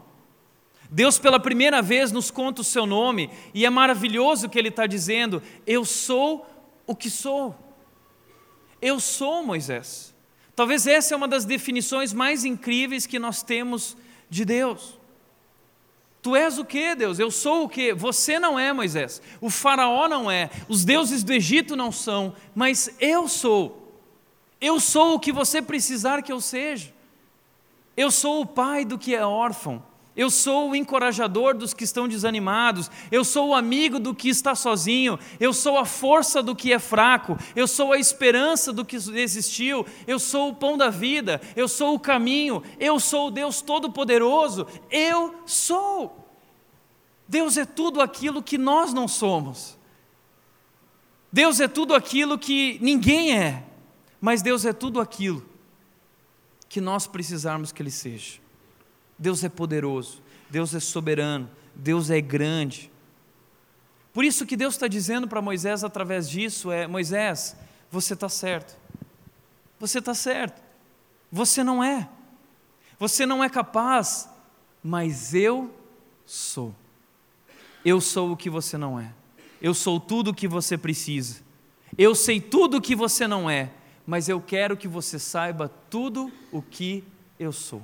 Deus, 0.89 1.19
pela 1.19 1.39
primeira 1.39 1.82
vez, 1.82 2.12
nos 2.12 2.32
conta 2.32 2.62
o 2.62 2.63
seu 2.63 2.86
nome 2.86 3.30
e 3.54 3.65
é 3.65 3.69
maravilhoso 3.69 4.49
que 4.49 4.58
Ele 4.58 4.69
está 4.69 4.88
dizendo: 4.88 5.41
Eu 5.67 5.86
sou 5.86 6.45
o 6.88 6.95
que 6.95 7.10
sou. 7.10 7.56
Eu 8.82 8.99
sou 8.99 9.45
Moisés. 9.45 10.15
Talvez 10.56 10.88
essa 10.88 11.13
é 11.13 11.17
uma 11.17 11.28
das 11.28 11.45
definições 11.45 12.12
mais 12.12 12.43
incríveis 12.43 13.06
que 13.06 13.19
nós 13.19 13.43
temos 13.43 13.95
de 14.29 14.45
Deus. 14.45 14.99
Tu 16.21 16.35
és 16.35 16.57
o 16.57 16.65
que, 16.65 16.95
Deus? 16.95 17.17
Eu 17.17 17.31
sou 17.31 17.63
o 17.63 17.69
que? 17.69 17.93
Você 17.93 18.39
não 18.39 18.59
é, 18.59 18.73
Moisés. 18.73 19.21
O 19.39 19.49
Faraó 19.49 20.07
não 20.07 20.29
é. 20.29 20.49
Os 20.67 20.83
deuses 20.83 21.23
do 21.23 21.31
Egito 21.31 21.75
não 21.75 21.91
são. 21.91 22.35
Mas 22.53 22.93
eu 22.99 23.27
sou. 23.27 23.93
Eu 24.59 24.79
sou 24.79 25.15
o 25.15 25.19
que 25.19 25.31
você 25.31 25.61
precisar 25.61 26.21
que 26.21 26.31
eu 26.31 26.41
seja. 26.41 26.93
Eu 27.95 28.11
sou 28.11 28.41
o 28.41 28.45
pai 28.45 28.83
do 28.83 28.97
que 28.97 29.15
é 29.15 29.25
órfão. 29.25 29.83
Eu 30.19 30.29
sou 30.29 30.71
o 30.71 30.75
encorajador 30.75 31.55
dos 31.55 31.73
que 31.73 31.86
estão 31.86 32.05
desanimados. 32.05 32.91
Eu 33.10 33.23
sou 33.23 33.47
o 33.47 33.55
amigo 33.55 33.97
do 33.97 34.13
que 34.13 34.27
está 34.27 34.53
sozinho. 34.53 35.17
Eu 35.39 35.53
sou 35.53 35.77
a 35.77 35.86
força 35.86 36.43
do 36.43 36.53
que 36.53 36.73
é 36.73 36.77
fraco. 36.77 37.38
Eu 37.55 37.65
sou 37.65 37.93
a 37.93 37.97
esperança 37.97 38.73
do 38.73 38.84
que 38.84 38.99
desistiu. 38.99 39.86
Eu 40.05 40.19
sou 40.19 40.49
o 40.49 40.55
pão 40.55 40.77
da 40.77 40.89
vida. 40.89 41.39
Eu 41.55 41.69
sou 41.69 41.95
o 41.95 41.99
caminho. 41.99 42.62
Eu 42.77 42.99
sou 42.99 43.29
o 43.29 43.32
Deus 43.32 43.62
Todo-Poderoso. 43.62 44.67
Eu 44.91 45.41
sou. 45.45 46.29
Deus 47.25 47.55
é 47.55 47.63
tudo 47.63 48.01
aquilo 48.01 48.43
que 48.43 48.58
nós 48.58 48.93
não 48.93 49.08
somos. 49.08 49.77
Deus 51.32 51.62
é 51.62 51.67
tudo 51.69 51.95
aquilo 51.95 52.38
que 52.38 52.77
ninguém 52.82 53.38
é, 53.38 53.63
mas 54.19 54.41
Deus 54.41 54.65
é 54.65 54.73
tudo 54.73 54.99
aquilo 54.99 55.45
que 56.67 56.82
nós 56.82 57.08
precisarmos 57.08 57.71
que 57.71 57.82
Ele 57.82 57.89
seja. 57.89 58.38
Deus 59.19 59.43
é 59.43 59.49
poderoso, 59.49 60.21
Deus 60.49 60.73
é 60.73 60.79
soberano, 60.79 61.49
Deus 61.75 62.10
é 62.10 62.21
grande. 62.21 62.89
Por 64.13 64.23
isso 64.23 64.45
que 64.45 64.55
Deus 64.55 64.75
está 64.75 64.88
dizendo 64.88 65.27
para 65.27 65.41
Moisés 65.41 65.84
através 65.84 66.29
disso 66.29 66.71
é: 66.71 66.88
Moisés, 66.88 67.58
você 67.91 68.13
está 68.13 68.29
certo, 68.29 68.77
você 69.77 69.99
está 69.99 70.13
certo, 70.13 70.63
você 71.29 71.63
não 71.63 71.84
é, 71.84 72.08
você 72.97 73.25
não 73.25 73.43
é 73.43 73.49
capaz, 73.49 74.29
mas 74.82 75.34
eu 75.34 75.73
sou. 76.25 76.73
Eu 77.84 77.99
sou 77.99 78.32
o 78.32 78.38
que 78.38 78.49
você 78.49 78.77
não 78.77 78.99
é. 78.99 79.13
Eu 79.62 79.73
sou 79.73 79.99
tudo 79.99 80.32
o 80.32 80.34
que 80.34 80.47
você 80.47 80.77
precisa. 80.77 81.41
Eu 81.97 82.15
sei 82.15 82.39
tudo 82.39 82.77
o 82.77 82.82
que 82.82 82.95
você 82.95 83.27
não 83.27 83.49
é, 83.49 83.71
mas 84.08 84.29
eu 84.29 84.39
quero 84.39 84.77
que 84.77 84.88
você 84.88 85.19
saiba 85.19 85.69
tudo 85.89 86.32
o 86.51 86.62
que 86.62 87.03
eu 87.38 87.51
sou. 87.51 87.82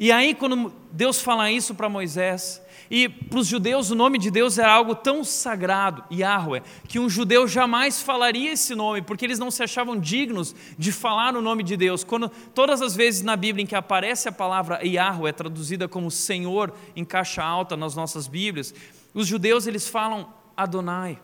E 0.00 0.10
aí, 0.10 0.34
quando 0.34 0.72
Deus 0.90 1.20
fala 1.20 1.52
isso 1.52 1.74
para 1.74 1.86
Moisés, 1.86 2.58
e 2.90 3.06
para 3.06 3.38
os 3.38 3.46
judeus 3.46 3.90
o 3.90 3.94
nome 3.94 4.16
de 4.16 4.30
Deus 4.30 4.56
era 4.56 4.72
algo 4.72 4.94
tão 4.94 5.22
sagrado, 5.22 6.02
Yahweh, 6.10 6.62
que 6.88 6.98
um 6.98 7.06
judeu 7.06 7.46
jamais 7.46 8.00
falaria 8.00 8.50
esse 8.50 8.74
nome, 8.74 9.02
porque 9.02 9.26
eles 9.26 9.38
não 9.38 9.50
se 9.50 9.62
achavam 9.62 10.00
dignos 10.00 10.56
de 10.78 10.90
falar 10.90 11.36
o 11.36 11.42
nome 11.42 11.62
de 11.62 11.76
Deus. 11.76 12.02
Quando 12.02 12.30
todas 12.54 12.80
as 12.80 12.96
vezes 12.96 13.20
na 13.20 13.36
Bíblia 13.36 13.62
em 13.62 13.66
que 13.66 13.74
aparece 13.74 14.26
a 14.26 14.32
palavra 14.32 14.80
Yahweh, 14.82 15.34
traduzida 15.34 15.86
como 15.86 16.10
Senhor 16.10 16.72
em 16.96 17.04
caixa 17.04 17.44
alta 17.44 17.76
nas 17.76 17.94
nossas 17.94 18.26
Bíblias, 18.26 18.74
os 19.12 19.26
judeus 19.26 19.66
eles 19.66 19.86
falam 19.86 20.32
Adonai. 20.56 21.18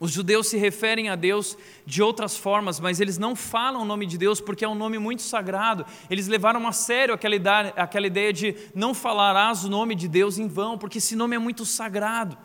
Os 0.00 0.12
judeus 0.12 0.46
se 0.46 0.56
referem 0.56 1.08
a 1.08 1.16
Deus 1.16 1.58
de 1.84 2.00
outras 2.02 2.36
formas, 2.36 2.78
mas 2.78 3.00
eles 3.00 3.18
não 3.18 3.34
falam 3.34 3.82
o 3.82 3.84
nome 3.84 4.06
de 4.06 4.16
Deus 4.16 4.40
porque 4.40 4.64
é 4.64 4.68
um 4.68 4.74
nome 4.74 4.96
muito 4.96 5.22
sagrado. 5.22 5.84
Eles 6.08 6.28
levaram 6.28 6.66
a 6.68 6.72
sério 6.72 7.12
aquela 7.12 7.34
ideia, 7.34 7.72
aquela 7.76 8.06
ideia 8.06 8.32
de 8.32 8.54
não 8.74 8.94
falarás 8.94 9.64
o 9.64 9.68
nome 9.68 9.96
de 9.96 10.06
Deus 10.06 10.38
em 10.38 10.46
vão, 10.46 10.78
porque 10.78 10.98
esse 10.98 11.16
nome 11.16 11.34
é 11.34 11.38
muito 11.38 11.64
sagrado. 11.66 12.38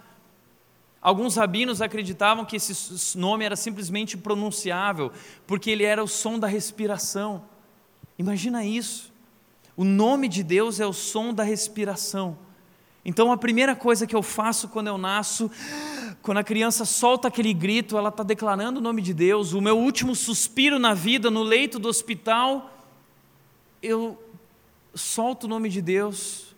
Alguns 1.00 1.36
rabinos 1.36 1.82
acreditavam 1.82 2.44
que 2.44 2.56
esse 2.56 3.18
nome 3.18 3.46
era 3.46 3.56
simplesmente 3.56 4.18
pronunciável, 4.18 5.12
porque 5.46 5.70
ele 5.70 5.84
era 5.84 6.04
o 6.04 6.08
som 6.08 6.40
da 6.40 6.48
respiração. 6.48 7.44
Imagina 8.18 8.66
isso. 8.66 9.14
O 9.76 9.84
nome 9.84 10.28
de 10.28 10.42
Deus 10.42 10.80
é 10.80 10.88
o 10.88 10.94
som 10.94 11.34
da 11.34 11.44
respiração. 11.44 12.38
Então 13.06 13.32
a 13.32 13.38
primeira 13.38 13.76
coisa 13.76 14.08
que 14.08 14.16
eu 14.16 14.24
faço 14.24 14.70
quando 14.70 14.88
eu 14.88 14.98
nasço, 14.98 15.52
quando 16.24 16.38
a 16.38 16.44
criança 16.44 16.86
solta 16.86 17.28
aquele 17.28 17.54
grito, 17.54 17.98
ela 17.98 18.08
está 18.08 18.24
declarando 18.24 18.80
o 18.80 18.82
nome 18.82 19.02
de 19.02 19.14
Deus. 19.14 19.52
O 19.52 19.60
meu 19.60 19.78
último 19.78 20.16
suspiro 20.16 20.80
na 20.80 20.94
vida, 20.94 21.30
no 21.30 21.44
leito 21.44 21.78
do 21.78 21.90
hospital, 21.90 22.74
eu 23.82 24.18
solto 24.96 25.44
o 25.44 25.48
nome 25.50 25.68
de 25.68 25.82
Deus 25.82 26.56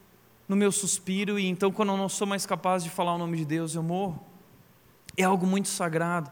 no 0.47 0.55
meu 0.55 0.71
suspiro, 0.71 1.39
e 1.39 1.47
então 1.47 1.71
quando 1.71 1.89
eu 1.89 1.97
não 1.97 2.07
sou 2.07 2.27
mais 2.27 2.45
capaz 2.45 2.83
de 2.83 2.91
falar 2.91 3.15
o 3.15 3.17
nome 3.17 3.37
de 3.37 3.45
Deus, 3.45 3.73
eu 3.73 3.81
morro. 3.81 4.23
É 5.17 5.23
algo 5.23 5.47
muito 5.47 5.67
sagrado. 5.67 6.31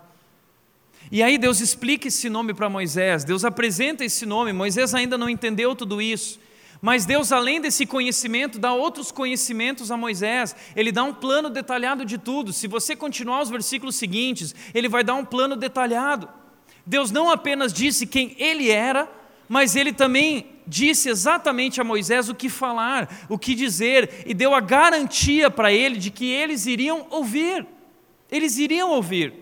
E 1.11 1.23
aí 1.23 1.39
Deus 1.39 1.59
explica 1.59 2.09
esse 2.09 2.29
nome 2.29 2.53
para 2.53 2.69
Moisés, 2.69 3.23
Deus 3.23 3.43
apresenta 3.43 4.05
esse 4.05 4.27
nome, 4.27 4.53
Moisés 4.53 4.93
ainda 4.93 5.17
não 5.17 5.27
entendeu 5.27 5.75
tudo 5.75 5.99
isso. 5.99 6.39
Mas 6.83 7.05
Deus, 7.05 7.31
além 7.31 7.61
desse 7.61 7.85
conhecimento, 7.85 8.59
dá 8.59 8.73
outros 8.73 9.09
conhecimentos 9.09 9.89
a 9.89 9.95
Moisés. 9.95 10.53
Ele 10.75 10.91
dá 10.91 11.01
um 11.01 11.13
plano 11.13 11.49
detalhado 11.49 12.03
de 12.03 12.17
tudo. 12.17 12.51
Se 12.51 12.67
você 12.67 12.93
continuar 12.93 13.41
os 13.41 13.49
versículos 13.49 13.95
seguintes, 13.95 14.53
ele 14.73 14.89
vai 14.89 15.01
dar 15.01 15.13
um 15.13 15.23
plano 15.23 15.55
detalhado. 15.55 16.27
Deus 16.85 17.09
não 17.09 17.29
apenas 17.29 17.71
disse 17.71 18.05
quem 18.05 18.35
ele 18.37 18.69
era, 18.69 19.09
mas 19.47 19.77
ele 19.77 19.93
também 19.93 20.57
disse 20.67 21.07
exatamente 21.07 21.79
a 21.79 21.85
Moisés 21.85 22.27
o 22.27 22.35
que 22.35 22.49
falar, 22.49 23.27
o 23.29 23.39
que 23.39 23.55
dizer, 23.55 24.25
e 24.25 24.33
deu 24.33 24.53
a 24.53 24.59
garantia 24.59 25.49
para 25.49 25.71
ele 25.71 25.95
de 25.97 26.11
que 26.11 26.29
eles 26.29 26.65
iriam 26.65 27.07
ouvir. 27.09 27.65
Eles 28.29 28.57
iriam 28.57 28.89
ouvir. 28.89 29.33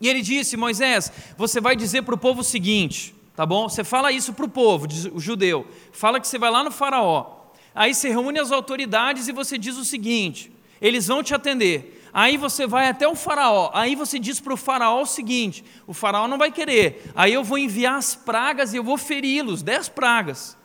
E 0.00 0.08
ele 0.08 0.22
disse: 0.22 0.56
Moisés, 0.56 1.12
você 1.36 1.60
vai 1.60 1.76
dizer 1.76 2.00
para 2.00 2.14
o 2.14 2.18
povo 2.18 2.40
o 2.40 2.44
seguinte: 2.44 3.14
tá 3.36 3.46
bom? 3.46 3.68
Você 3.68 3.84
fala 3.84 4.10
isso 4.10 4.32
para 4.32 4.46
o 4.46 4.48
povo, 4.48 4.86
o 5.12 5.20
judeu. 5.20 5.66
Fala 5.92 6.18
que 6.18 6.26
você 6.26 6.38
vai 6.38 6.50
lá 6.50 6.64
no 6.64 6.70
faraó. 6.70 7.36
Aí 7.74 7.94
você 7.94 8.08
reúne 8.08 8.40
as 8.40 8.50
autoridades 8.50 9.28
e 9.28 9.32
você 9.32 9.58
diz 9.58 9.76
o 9.76 9.84
seguinte: 9.84 10.50
eles 10.80 11.06
vão 11.06 11.22
te 11.22 11.34
atender. 11.34 11.92
Aí 12.12 12.38
você 12.38 12.66
vai 12.66 12.88
até 12.88 13.06
o 13.06 13.14
faraó. 13.14 13.70
Aí 13.74 13.94
você 13.94 14.18
diz 14.18 14.40
para 14.40 14.54
o 14.54 14.56
faraó 14.56 15.02
o 15.02 15.06
seguinte: 15.06 15.62
o 15.86 15.92
faraó 15.92 16.26
não 16.26 16.38
vai 16.38 16.50
querer. 16.50 17.12
Aí 17.14 17.34
eu 17.34 17.44
vou 17.44 17.58
enviar 17.58 17.96
as 17.96 18.14
pragas 18.14 18.72
e 18.72 18.78
eu 18.78 18.82
vou 18.82 18.96
feri-los, 18.96 19.62
dez 19.62 19.88
pragas. 19.88 20.56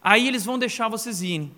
Aí 0.00 0.28
eles 0.28 0.44
vão 0.44 0.58
deixar 0.58 0.88
vocês 0.88 1.20
irem. 1.20 1.52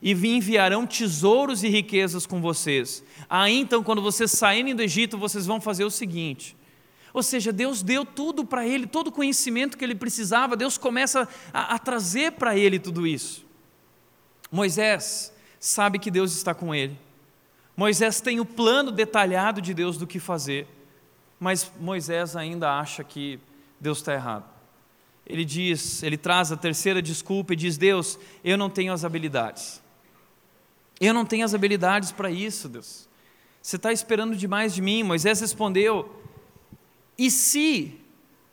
E 0.00 0.12
enviarão 0.12 0.86
tesouros 0.86 1.64
e 1.64 1.68
riquezas 1.68 2.26
com 2.26 2.40
vocês. 2.40 3.02
Aí 3.28 3.58
então, 3.58 3.82
quando 3.82 4.02
vocês 4.02 4.30
saírem 4.30 4.74
do 4.74 4.82
Egito, 4.82 5.18
vocês 5.18 5.46
vão 5.46 5.60
fazer 5.60 5.84
o 5.84 5.90
seguinte: 5.90 6.56
ou 7.14 7.22
seja, 7.22 7.52
Deus 7.52 7.80
deu 7.80 8.04
tudo 8.04 8.44
para 8.44 8.66
ele, 8.66 8.88
todo 8.88 9.06
o 9.06 9.12
conhecimento 9.12 9.78
que 9.78 9.84
ele 9.84 9.94
precisava, 9.94 10.56
Deus 10.56 10.76
começa 10.76 11.28
a, 11.52 11.76
a 11.76 11.78
trazer 11.78 12.32
para 12.32 12.58
ele 12.58 12.76
tudo 12.76 13.06
isso. 13.06 13.46
Moisés 14.50 15.32
sabe 15.60 16.00
que 16.00 16.10
Deus 16.10 16.34
está 16.34 16.52
com 16.52 16.74
ele. 16.74 16.98
Moisés 17.76 18.20
tem 18.20 18.40
o 18.40 18.44
plano 18.44 18.90
detalhado 18.90 19.62
de 19.62 19.72
Deus 19.72 19.96
do 19.96 20.08
que 20.08 20.18
fazer, 20.18 20.66
mas 21.38 21.70
Moisés 21.78 22.34
ainda 22.34 22.80
acha 22.80 23.04
que 23.04 23.38
Deus 23.80 23.98
está 23.98 24.12
errado. 24.12 24.44
Ele 25.24 25.44
diz, 25.44 26.02
ele 26.02 26.16
traz 26.16 26.50
a 26.50 26.56
terceira 26.56 27.00
desculpa 27.00 27.52
e 27.52 27.56
diz: 27.56 27.78
Deus, 27.78 28.18
eu 28.42 28.58
não 28.58 28.68
tenho 28.68 28.92
as 28.92 29.04
habilidades. 29.04 29.80
Eu 31.00 31.14
não 31.14 31.24
tenho 31.24 31.44
as 31.44 31.54
habilidades 31.54 32.10
para 32.10 32.30
isso, 32.30 32.68
Deus. 32.68 33.08
Você 33.62 33.76
está 33.76 33.92
esperando 33.92 34.36
demais 34.36 34.74
de 34.74 34.82
mim. 34.82 35.02
Moisés 35.02 35.40
respondeu: 35.40 36.23
e 37.16 37.30
se 37.30 37.98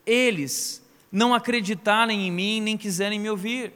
eles 0.06 0.82
não 1.12 1.34
acreditarem 1.34 2.28
em 2.28 2.32
mim, 2.32 2.62
nem 2.62 2.78
quiserem 2.78 3.20
me 3.20 3.30
ouvir? 3.30 3.74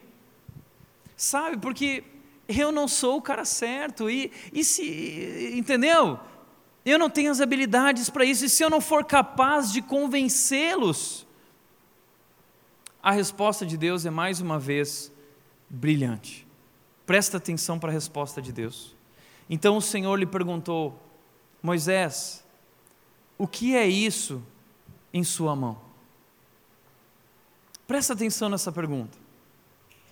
Sabe, 1.18 1.58
porque 1.58 2.04
eu 2.48 2.72
não 2.72 2.88
sou 2.88 3.18
o 3.18 3.22
cara 3.22 3.46
certo, 3.46 4.10
e, 4.10 4.32
e 4.54 4.64
se, 4.64 5.54
entendeu? 5.56 6.20
Eu 6.86 7.00
não 7.00 7.10
tenho 7.10 7.32
as 7.32 7.42
habilidades 7.42 8.10
para 8.10 8.24
isso, 8.24 8.46
e 8.46 8.50
se 8.50 8.64
eu 8.64 8.70
não 8.70 8.80
for 8.80 9.04
capaz 9.04 9.72
de 9.72 9.82
convencê-los? 9.82 11.26
A 13.02 13.12
resposta 13.12 13.66
de 13.66 13.78
Deus 13.78 14.06
é 14.06 14.10
mais 14.10 14.40
uma 14.40 14.60
vez 14.60 15.12
brilhante. 15.70 16.46
Presta 17.06 17.38
atenção 17.38 17.80
para 17.80 17.90
a 17.90 17.94
resposta 17.94 18.42
de 18.42 18.52
Deus. 18.52 18.96
Então 19.50 19.78
o 19.78 19.82
Senhor 19.82 20.16
lhe 20.16 20.26
perguntou: 20.26 21.00
Moisés, 21.62 22.44
o 23.38 23.48
que 23.48 23.76
é 23.76 23.88
isso 23.88 24.42
em 25.16 25.24
sua 25.24 25.56
mão? 25.56 25.78
Presta 27.88 28.12
atenção 28.12 28.50
nessa 28.50 28.70
pergunta, 28.70 29.18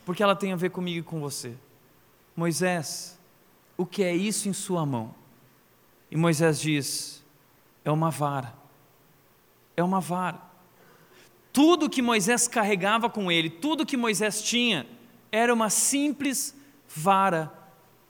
porque 0.05 0.23
ela 0.23 0.33
tem 0.33 0.53
a 0.53 0.55
ver 0.55 0.69
comigo 0.69 0.99
e 0.99 1.03
com 1.03 1.19
você. 1.19 1.57
Moisés, 2.33 3.19
o 3.75 3.85
que 3.85 4.01
é 4.01 4.15
isso 4.15 4.47
em 4.47 4.53
sua 4.53 4.85
mão? 4.85 5.13
E 6.09 6.15
Moisés 6.15 6.57
diz: 6.57 7.21
é 7.83 7.91
uma 7.91 8.09
vara. 8.09 8.53
É 9.75 9.83
uma 9.83 9.99
vara. 9.99 10.39
Tudo 11.51 11.89
que 11.89 12.01
Moisés 12.01 12.47
carregava 12.47 13.09
com 13.09 13.29
ele, 13.29 13.49
tudo 13.49 13.85
que 13.85 13.97
Moisés 13.97 14.41
tinha, 14.41 14.87
era 15.31 15.53
uma 15.53 15.69
simples 15.69 16.55
vara, 16.87 17.51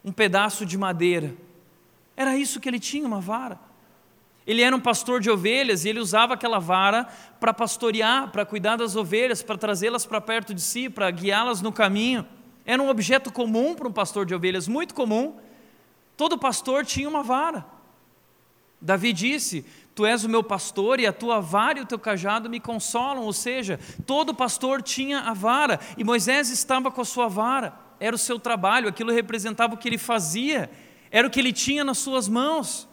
um 0.06 0.12
pedaço 0.12 0.64
de 0.64 0.78
madeira. 0.78 1.36
Era 2.16 2.38
isso 2.38 2.60
que 2.60 2.70
ele 2.70 2.80
tinha, 2.80 3.08
uma 3.08 3.20
vara. 3.20 3.60
Ele 4.46 4.62
era 4.62 4.76
um 4.76 4.80
pastor 4.80 5.22
de 5.22 5.30
ovelhas 5.30 5.86
e 5.86 5.90
ele 5.90 6.00
usava 6.00 6.34
aquela 6.34 6.60
vara 6.60 7.08
para 7.40 7.54
pastorear, 7.54 8.30
para 8.30 8.46
cuidar 8.46 8.76
das 8.76 8.96
ovelhas, 8.96 9.42
para 9.42 9.58
trazê-las 9.58 10.06
para 10.06 10.20
perto 10.20 10.54
de 10.54 10.62
si, 10.62 10.90
para 10.90 11.10
guiá-las 11.10 11.62
no 11.62 11.72
caminho. 11.72 12.28
Era 12.66 12.82
um 12.82 12.90
objeto 12.90 13.32
comum 13.32 13.74
para 13.74 13.88
um 13.88 13.92
pastor 13.92 14.26
de 14.26 14.36
ovelhas, 14.36 14.68
muito 14.68 14.94
comum. 14.94 15.38
Todo 16.18 16.38
pastor 16.38 16.86
tinha 16.86 17.08
uma 17.08 17.24
vara. 17.24 17.66
Davi 18.82 19.14
disse: 19.14 19.66
Tu 19.96 20.06
és 20.06 20.24
o 20.24 20.30
meu 20.30 20.44
pastor 20.44 21.00
e 21.00 21.08
a 21.08 21.14
tua 21.14 21.40
vara 21.40 21.80
e 21.80 21.82
o 21.82 21.86
teu 21.86 21.98
cajado 21.98 22.50
me 22.50 22.60
consolam. 22.60 23.24
Ou 23.24 23.34
seja, 23.34 23.80
todo 24.06 24.34
pastor 24.34 24.82
tinha 24.82 25.20
a 25.20 25.34
vara 25.34 25.80
e 25.98 26.04
Moisés 26.04 26.50
estava 26.50 26.92
com 26.92 27.02
a 27.02 27.06
sua 27.06 27.28
vara. 27.28 27.74
Era 28.00 28.16
o 28.16 28.20
seu 28.20 28.38
trabalho, 28.38 28.90
aquilo 28.90 29.14
representava 29.14 29.76
o 29.76 29.78
que 29.78 29.88
ele 29.88 29.98
fazia, 29.98 30.70
era 31.10 31.26
o 31.26 31.30
que 31.32 31.40
ele 31.40 31.54
tinha 31.54 31.86
nas 31.86 32.00
suas 32.00 32.28
mãos. 32.28 32.90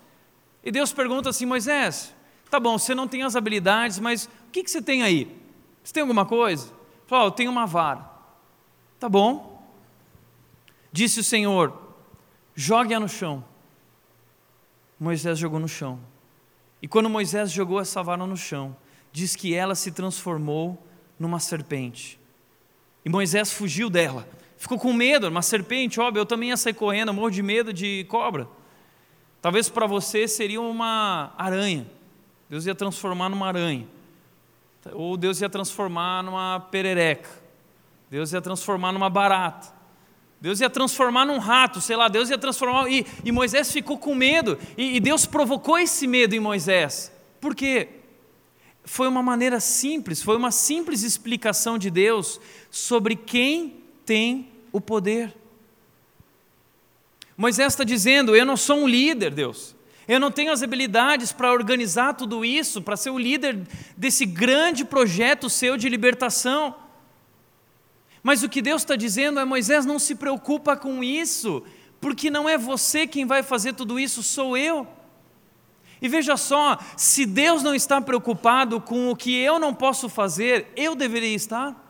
E 0.64 0.70
Deus 0.70 0.92
pergunta 0.92 1.30
assim: 1.30 1.46
Moisés, 1.46 2.14
tá 2.50 2.60
bom, 2.60 2.78
você 2.78 2.94
não 2.94 3.08
tem 3.08 3.22
as 3.22 3.36
habilidades, 3.36 3.98
mas 3.98 4.24
o 4.24 4.50
que, 4.52 4.62
que 4.62 4.70
você 4.70 4.82
tem 4.82 5.02
aí? 5.02 5.36
Você 5.82 5.92
tem 5.92 6.02
alguma 6.02 6.26
coisa? 6.26 6.72
Fala, 7.06 7.24
oh, 7.24 7.26
eu 7.28 7.32
tenho 7.32 7.50
uma 7.50 7.66
vara. 7.66 8.08
Tá 8.98 9.08
bom. 9.08 9.66
Disse 10.92 11.20
o 11.20 11.24
Senhor: 11.24 11.72
jogue-a 12.54 13.00
no 13.00 13.08
chão. 13.08 13.44
Moisés 14.98 15.38
jogou 15.38 15.58
no 15.58 15.68
chão. 15.68 15.98
E 16.82 16.88
quando 16.88 17.08
Moisés 17.08 17.50
jogou 17.50 17.80
essa 17.80 18.02
vara 18.02 18.26
no 18.26 18.36
chão, 18.36 18.76
diz 19.12 19.34
que 19.34 19.54
ela 19.54 19.74
se 19.74 19.90
transformou 19.90 20.86
numa 21.18 21.38
serpente. 21.38 22.20
E 23.04 23.08
Moisés 23.08 23.52
fugiu 23.52 23.88
dela. 23.88 24.28
Ficou 24.56 24.78
com 24.78 24.92
medo, 24.92 25.28
uma 25.28 25.40
serpente, 25.40 25.98
óbvio, 25.98 26.20
eu 26.20 26.26
também 26.26 26.50
ia 26.50 26.56
sair 26.56 26.74
correndo, 26.74 27.14
morro 27.14 27.30
de 27.30 27.42
medo 27.42 27.72
de 27.72 28.04
cobra. 28.08 28.46
Talvez 29.40 29.68
para 29.68 29.86
você 29.86 30.28
seria 30.28 30.60
uma 30.60 31.32
aranha. 31.36 31.86
Deus 32.48 32.66
ia 32.66 32.74
transformar 32.74 33.28
numa 33.28 33.46
aranha. 33.46 33.86
Ou 34.92 35.16
Deus 35.16 35.40
ia 35.40 35.48
transformar 35.48 36.22
numa 36.22 36.60
perereca. 36.60 37.30
Deus 38.10 38.32
ia 38.32 38.40
transformar 38.40 38.92
numa 38.92 39.08
barata. 39.08 39.72
Deus 40.40 40.60
ia 40.60 40.70
transformar 40.70 41.26
num 41.26 41.38
rato, 41.38 41.80
sei 41.80 41.96
lá, 41.96 42.08
Deus 42.08 42.30
ia 42.30 42.38
transformar. 42.38 42.90
E, 42.90 43.06
e 43.24 43.30
Moisés 43.30 43.70
ficou 43.70 43.98
com 43.98 44.14
medo, 44.14 44.58
e, 44.76 44.96
e 44.96 45.00
Deus 45.00 45.26
provocou 45.26 45.78
esse 45.78 46.06
medo 46.06 46.34
em 46.34 46.40
Moisés. 46.40 47.12
Por 47.40 47.54
quê? 47.54 47.88
Foi 48.82 49.06
uma 49.06 49.22
maneira 49.22 49.60
simples, 49.60 50.22
foi 50.22 50.36
uma 50.36 50.50
simples 50.50 51.02
explicação 51.02 51.76
de 51.76 51.90
Deus 51.90 52.40
sobre 52.70 53.14
quem 53.14 53.84
tem 54.06 54.50
o 54.72 54.80
poder. 54.80 55.36
Moisés 57.40 57.72
está 57.72 57.84
dizendo: 57.84 58.36
Eu 58.36 58.44
não 58.44 58.54
sou 58.54 58.80
um 58.80 58.86
líder, 58.86 59.30
Deus. 59.30 59.74
Eu 60.06 60.20
não 60.20 60.30
tenho 60.30 60.52
as 60.52 60.62
habilidades 60.62 61.32
para 61.32 61.50
organizar 61.50 62.12
tudo 62.12 62.44
isso, 62.44 62.82
para 62.82 62.98
ser 62.98 63.08
o 63.08 63.18
líder 63.18 63.66
desse 63.96 64.26
grande 64.26 64.84
projeto 64.84 65.48
seu 65.48 65.78
de 65.78 65.88
libertação. 65.88 66.74
Mas 68.22 68.42
o 68.42 68.48
que 68.48 68.60
Deus 68.60 68.82
está 68.82 68.94
dizendo 68.94 69.40
é: 69.40 69.44
Moisés, 69.46 69.86
não 69.86 69.98
se 69.98 70.16
preocupa 70.16 70.76
com 70.76 71.02
isso, 71.02 71.62
porque 71.98 72.28
não 72.28 72.46
é 72.46 72.58
você 72.58 73.06
quem 73.06 73.24
vai 73.24 73.42
fazer 73.42 73.72
tudo 73.72 73.98
isso, 73.98 74.22
sou 74.22 74.54
eu. 74.54 74.86
E 76.02 76.08
veja 76.08 76.36
só, 76.36 76.76
se 76.94 77.24
Deus 77.24 77.62
não 77.62 77.74
está 77.74 78.02
preocupado 78.02 78.82
com 78.82 79.10
o 79.10 79.16
que 79.16 79.34
eu 79.34 79.58
não 79.58 79.74
posso 79.74 80.10
fazer, 80.10 80.70
eu 80.76 80.94
deveria 80.94 81.34
estar. 81.34 81.89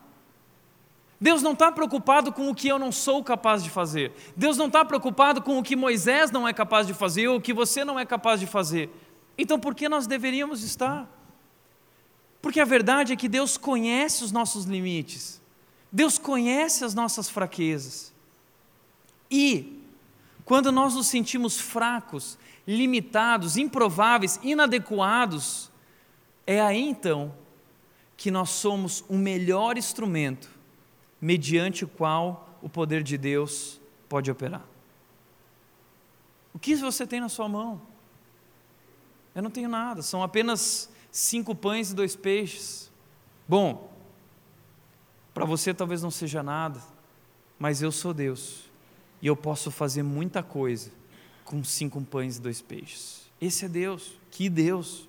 Deus 1.21 1.43
não 1.43 1.53
está 1.53 1.71
preocupado 1.71 2.33
com 2.33 2.49
o 2.49 2.55
que 2.55 2.69
eu 2.69 2.79
não 2.79 2.91
sou 2.91 3.23
capaz 3.23 3.63
de 3.63 3.69
fazer. 3.69 4.13
Deus 4.35 4.57
não 4.57 4.69
está 4.69 4.83
preocupado 4.87 5.43
com 5.43 5.59
o 5.59 5.63
que 5.63 5.77
Moisés 5.77 6.31
não 6.31 6.49
é 6.49 6.53
capaz 6.55 6.87
de 6.87 6.95
fazer 6.95 7.29
ou 7.29 7.37
o 7.37 7.41
que 7.41 7.53
você 7.53 7.85
não 7.85 8.01
é 8.01 8.07
capaz 8.07 8.41
de 8.41 8.47
fazer. 8.47 8.89
Então, 9.37 9.61
por 9.61 9.75
que 9.75 9.87
nós 9.87 10.07
deveríamos 10.07 10.63
estar? 10.63 11.07
Porque 12.41 12.59
a 12.59 12.65
verdade 12.65 13.13
é 13.13 13.17
que 13.17 13.29
Deus 13.29 13.59
conhece 13.59 14.25
os 14.25 14.33
nossos 14.33 14.65
limites. 14.65 15.43
Deus 15.93 16.17
conhece 16.17 16.87
as 16.87 16.95
nossas 16.95 17.29
fraquezas. 17.29 18.15
E, 19.31 19.79
quando 20.47 20.73
nós 20.73 20.95
nos 20.95 21.09
sentimos 21.09 21.61
fracos, 21.61 22.39
limitados, 22.67 23.59
improváveis, 23.59 24.41
inadequados, 24.43 25.71
é 26.47 26.63
aí 26.63 26.81
então 26.81 27.35
que 28.17 28.31
nós 28.31 28.49
somos 28.49 29.05
o 29.07 29.19
melhor 29.19 29.77
instrumento 29.77 30.60
mediante 31.21 31.85
o 31.85 31.89
qual 31.89 32.49
o 32.63 32.69
poder 32.69 33.03
de 33.03 33.19
Deus 33.19 33.81
pode 34.09 34.31
operar. 34.31 34.65
O 36.53 36.59
que 36.59 36.75
você 36.77 37.07
tem 37.07 37.21
na 37.21 37.29
sua 37.29 37.49
mão? 37.49 37.81
Eu 39.35 39.43
não 39.43 39.51
tenho 39.51 39.69
nada, 39.69 40.03
são 40.03 40.23
apenas 40.23 40.91
cinco 41.11 41.55
pães 41.55 41.91
e 41.91 41.95
dois 41.95 42.17
peixes. 42.17 42.91
Bom, 43.49 43.93
para 45.33 45.45
você 45.45 45.73
talvez 45.73 46.03
não 46.03 46.11
seja 46.11 46.43
nada, 46.43 46.81
mas 47.59 47.83
eu 47.83 47.93
sou 47.93 48.13
Deus 48.13 48.65
e 49.23 49.27
eu 49.27 49.37
posso 49.37 49.71
fazer 49.71 50.03
muita 50.03 50.43
coisa 50.43 50.91
com 51.45 51.63
cinco 51.63 52.01
pães 52.03 52.37
e 52.37 52.41
dois 52.41 52.61
peixes. 52.61 53.31
Esse 53.41 53.65
é 53.65 53.69
Deus, 53.69 54.13
que 54.31 54.49
Deus. 54.49 55.09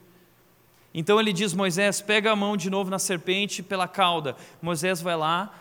Então 0.94 1.20
ele 1.20 1.34
diz: 1.34 1.54
Moisés, 1.54 2.02
pega 2.02 2.32
a 2.32 2.36
mão 2.36 2.56
de 2.56 2.70
novo 2.70 2.90
na 2.90 3.00
serpente 3.00 3.64
pela 3.64 3.88
cauda. 3.88 4.36
Moisés 4.62 5.02
vai 5.02 5.16
lá, 5.16 5.54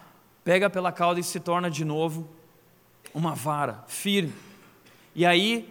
pega 0.45 0.71
pela 0.71 0.93
cauda 0.93 1.21
e 1.21 1.25
se 1.25 1.41
torna 1.41 1.71
de 1.71 1.85
novo 1.85 2.29
uma 3.15 3.35
vara 3.35 3.85
firme. 3.87 4.33
E 5.15 5.27
aí, 5.27 5.69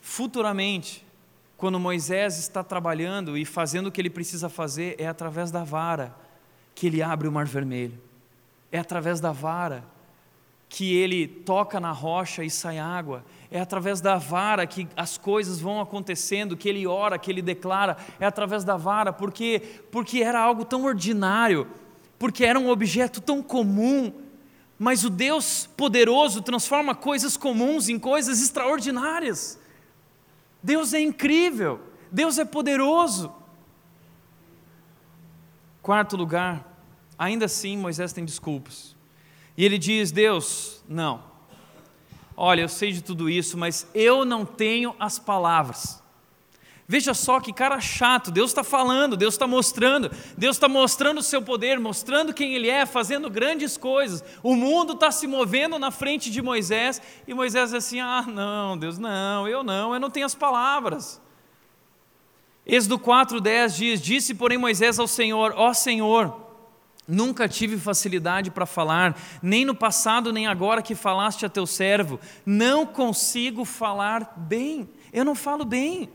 futuramente, 0.00 1.04
quando 1.56 1.78
Moisés 1.78 2.38
está 2.38 2.62
trabalhando 2.62 3.38
e 3.38 3.44
fazendo 3.44 3.86
o 3.86 3.92
que 3.92 4.00
ele 4.00 4.10
precisa 4.10 4.48
fazer, 4.48 4.96
é 4.98 5.06
através 5.06 5.50
da 5.50 5.64
vara 5.64 6.14
que 6.74 6.88
ele 6.88 7.02
abre 7.02 7.28
o 7.28 7.32
mar 7.32 7.46
vermelho. 7.46 7.98
É 8.70 8.78
através 8.78 9.20
da 9.20 9.32
vara 9.32 9.84
que 10.68 10.96
ele 10.96 11.28
toca 11.28 11.78
na 11.78 11.92
rocha 11.92 12.42
e 12.42 12.50
sai 12.50 12.78
água, 12.78 13.24
é 13.48 13.60
através 13.60 14.00
da 14.00 14.16
vara 14.16 14.66
que 14.66 14.88
as 14.96 15.16
coisas 15.16 15.60
vão 15.60 15.80
acontecendo, 15.80 16.56
que 16.56 16.68
ele 16.68 16.84
ora, 16.84 17.16
que 17.16 17.30
ele 17.30 17.40
declara, 17.40 17.96
é 18.18 18.26
através 18.26 18.64
da 18.64 18.76
vara, 18.76 19.12
porque 19.12 19.62
porque 19.92 20.20
era 20.20 20.40
algo 20.40 20.64
tão 20.64 20.84
ordinário, 20.84 21.68
porque 22.18 22.44
era 22.44 22.58
um 22.58 22.68
objeto 22.68 23.20
tão 23.20 23.42
comum, 23.42 24.12
mas 24.78 25.04
o 25.04 25.10
Deus 25.10 25.68
poderoso 25.76 26.42
transforma 26.42 26.94
coisas 26.94 27.36
comuns 27.36 27.88
em 27.88 27.98
coisas 27.98 28.42
extraordinárias. 28.42 29.58
Deus 30.62 30.92
é 30.92 31.00
incrível, 31.00 31.80
Deus 32.10 32.38
é 32.38 32.44
poderoso. 32.44 33.32
Quarto 35.82 36.16
lugar, 36.16 36.74
Ainda 37.18 37.44
assim, 37.44 37.76
Moisés 37.76 38.12
tem 38.12 38.24
desculpas. 38.24 38.94
E 39.56 39.64
ele 39.64 39.78
diz: 39.78 40.10
Deus, 40.10 40.82
não. 40.88 41.22
Olha, 42.36 42.62
eu 42.62 42.68
sei 42.68 42.92
de 42.92 43.02
tudo 43.02 43.30
isso, 43.30 43.56
mas 43.56 43.86
eu 43.94 44.24
não 44.24 44.44
tenho 44.44 44.94
as 44.98 45.18
palavras. 45.18 46.02
Veja 46.86 47.14
só 47.14 47.40
que 47.40 47.52
cara 47.52 47.80
chato, 47.80 48.30
Deus 48.30 48.50
está 48.50 48.62
falando, 48.62 49.16
Deus 49.16 49.34
está 49.34 49.46
mostrando, 49.46 50.10
Deus 50.36 50.56
está 50.56 50.68
mostrando 50.68 51.18
o 51.18 51.22
seu 51.22 51.40
poder, 51.40 51.80
mostrando 51.80 52.34
quem 52.34 52.54
Ele 52.54 52.68
é, 52.68 52.84
fazendo 52.84 53.30
grandes 53.30 53.78
coisas. 53.78 54.22
O 54.42 54.54
mundo 54.54 54.92
está 54.92 55.10
se 55.10 55.26
movendo 55.26 55.78
na 55.78 55.90
frente 55.90 56.30
de 56.30 56.42
Moisés 56.42 57.00
e 57.26 57.32
Moisés 57.32 57.72
é 57.72 57.78
assim: 57.78 58.00
ah, 58.00 58.24
não, 58.26 58.76
Deus, 58.76 58.98
não, 58.98 59.48
eu 59.48 59.62
não, 59.62 59.94
eu 59.94 60.00
não 60.00 60.10
tenho 60.10 60.26
as 60.26 60.34
palavras. 60.34 61.20
Êxodo 62.66 62.98
4,10 62.98 63.76
diz: 63.76 64.00
Disse, 64.02 64.34
porém, 64.34 64.58
Moisés 64.58 64.98
ao 64.98 65.06
Senhor: 65.06 65.54
Ó 65.56 65.72
Senhor, 65.72 66.44
Nunca 67.06 67.46
tive 67.46 67.76
facilidade 67.76 68.50
para 68.50 68.64
falar, 68.64 69.14
nem 69.42 69.62
no 69.62 69.74
passado, 69.74 70.32
nem 70.32 70.46
agora 70.46 70.80
que 70.80 70.94
falaste 70.94 71.44
a 71.44 71.50
teu 71.50 71.66
servo. 71.66 72.18
Não 72.46 72.86
consigo 72.86 73.66
falar 73.66 74.32
bem. 74.36 74.88
Eu 75.12 75.22
não 75.22 75.34
falo 75.34 75.66
bem. 75.66 76.08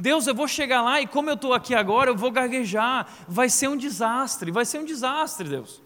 Deus, 0.00 0.26
eu 0.26 0.34
vou 0.34 0.48
chegar 0.48 0.82
lá 0.82 1.00
e 1.00 1.06
como 1.06 1.28
eu 1.28 1.34
estou 1.34 1.52
aqui 1.52 1.74
agora, 1.74 2.10
eu 2.10 2.16
vou 2.16 2.30
gaguejar. 2.30 3.06
Vai 3.28 3.48
ser 3.50 3.68
um 3.68 3.76
desastre, 3.76 4.50
vai 4.50 4.64
ser 4.64 4.78
um 4.78 4.84
desastre, 4.84 5.48
Deus. 5.48 5.82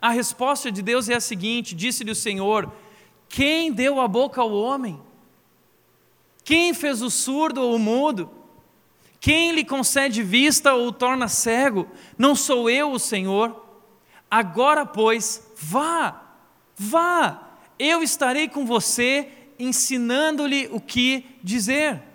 A 0.00 0.10
resposta 0.10 0.70
de 0.70 0.82
Deus 0.82 1.08
é 1.08 1.14
a 1.14 1.20
seguinte: 1.20 1.74
disse-lhe 1.74 2.10
o 2.10 2.14
Senhor: 2.14 2.70
Quem 3.28 3.72
deu 3.72 4.00
a 4.00 4.06
boca 4.06 4.40
ao 4.40 4.52
homem? 4.52 5.00
Quem 6.44 6.72
fez 6.74 7.02
o 7.02 7.10
surdo 7.10 7.62
ou 7.62 7.74
o 7.74 7.78
mudo? 7.78 8.30
Quem 9.20 9.52
lhe 9.52 9.64
concede 9.64 10.22
vista 10.22 10.74
ou 10.74 10.88
o 10.88 10.92
torna 10.92 11.26
cego? 11.26 11.88
Não 12.16 12.36
sou 12.36 12.70
eu 12.70 12.92
o 12.92 12.98
Senhor? 12.98 13.64
Agora, 14.30 14.86
pois, 14.86 15.50
vá, 15.56 16.22
vá, 16.76 17.48
eu 17.78 18.02
estarei 18.02 18.48
com 18.48 18.64
você, 18.64 19.28
ensinando-lhe 19.58 20.68
o 20.70 20.80
que 20.80 21.24
dizer. 21.42 22.07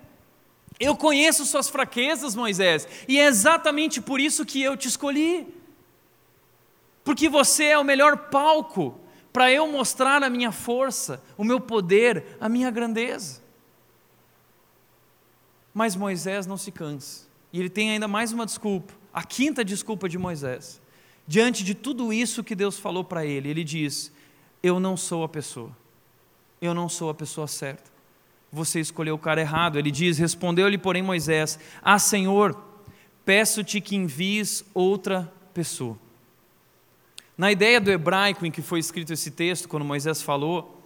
Eu 0.83 0.97
conheço 0.97 1.45
suas 1.45 1.69
fraquezas, 1.69 2.35
Moisés, 2.35 2.85
e 3.07 3.17
é 3.17 3.25
exatamente 3.25 4.01
por 4.01 4.19
isso 4.19 4.45
que 4.45 4.61
eu 4.61 4.75
te 4.75 4.89
escolhi. 4.89 5.47
Porque 7.05 7.29
você 7.29 7.65
é 7.65 7.79
o 7.79 7.85
melhor 7.85 8.29
palco 8.29 8.99
para 9.31 9.49
eu 9.49 9.65
mostrar 9.65 10.21
a 10.21 10.29
minha 10.29 10.51
força, 10.51 11.23
o 11.37 11.43
meu 11.43 11.59
poder, 11.59 12.37
a 12.39 12.49
minha 12.49 12.69
grandeza. 12.69 13.41
Mas 15.73 15.95
Moisés 15.95 16.45
não 16.45 16.57
se 16.57 16.69
cansa. 16.69 17.27
E 17.53 17.59
ele 17.59 17.69
tem 17.69 17.91
ainda 17.91 18.07
mais 18.07 18.33
uma 18.33 18.45
desculpa, 18.45 18.93
a 19.13 19.23
quinta 19.23 19.63
desculpa 19.63 20.09
de 20.09 20.17
Moisés. 20.17 20.81
Diante 21.25 21.63
de 21.63 21.73
tudo 21.73 22.11
isso 22.11 22.43
que 22.43 22.55
Deus 22.55 22.77
falou 22.77 23.05
para 23.05 23.25
ele, 23.25 23.47
ele 23.47 23.63
diz: 23.63 24.11
Eu 24.61 24.81
não 24.81 24.97
sou 24.97 25.23
a 25.23 25.29
pessoa. 25.29 25.71
Eu 26.61 26.73
não 26.73 26.89
sou 26.89 27.09
a 27.09 27.13
pessoa 27.13 27.47
certa. 27.47 27.92
Você 28.53 28.79
escolheu 28.79 29.15
o 29.15 29.19
cara 29.19 29.41
errado. 29.41 29.79
Ele 29.79 29.89
diz: 29.89 30.19
Respondeu-lhe, 30.19 30.77
porém, 30.77 31.01
Moisés: 31.01 31.57
Ah, 31.81 31.97
Senhor, 31.97 32.55
peço-te 33.25 33.81
que 33.81 33.95
envies 33.95 34.63
outra 34.75 35.33
pessoa. 35.55 35.97
Na 37.35 37.51
ideia 37.51 37.81
do 37.81 37.89
hebraico 37.89 38.45
em 38.45 38.51
que 38.51 38.61
foi 38.61 38.79
escrito 38.79 39.11
esse 39.11 39.31
texto, 39.31 39.67
quando 39.67 39.83
Moisés 39.83 40.21
falou, 40.21 40.79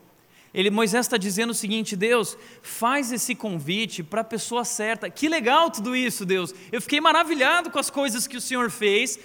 ele, 0.53 0.69
Moisés 0.69 1.05
está 1.05 1.17
dizendo 1.17 1.49
o 1.49 1.53
seguinte: 1.53 1.93
Deus, 1.93 2.37
faz 2.61 3.11
esse 3.11 3.35
convite 3.35 4.01
para 4.01 4.21
a 4.21 4.23
pessoa 4.23 4.63
certa. 4.63 5.09
Que 5.09 5.27
legal 5.27 5.69
tudo 5.69 5.93
isso, 5.93 6.25
Deus. 6.25 6.55
Eu 6.71 6.81
fiquei 6.81 7.01
maravilhado 7.01 7.69
com 7.69 7.79
as 7.79 7.89
coisas 7.89 8.27
que 8.27 8.37
o 8.37 8.41
Senhor 8.41 8.71
fez. 8.71 9.19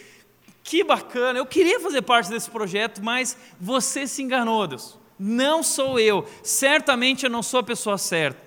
Que 0.64 0.82
bacana. 0.82 1.38
Eu 1.38 1.47
queria 1.47 1.78
fazer 1.78 2.03
parte 2.03 2.28
desse 2.28 2.51
projeto, 2.51 3.01
mas 3.03 3.36
você 3.61 4.05
se 4.05 4.20
enganou, 4.20 4.66
Deus. 4.66 5.01
Não 5.24 5.62
sou 5.62 6.00
eu, 6.00 6.26
certamente 6.42 7.24
eu 7.24 7.30
não 7.30 7.44
sou 7.44 7.60
a 7.60 7.62
pessoa 7.62 7.96
certa. 7.96 8.42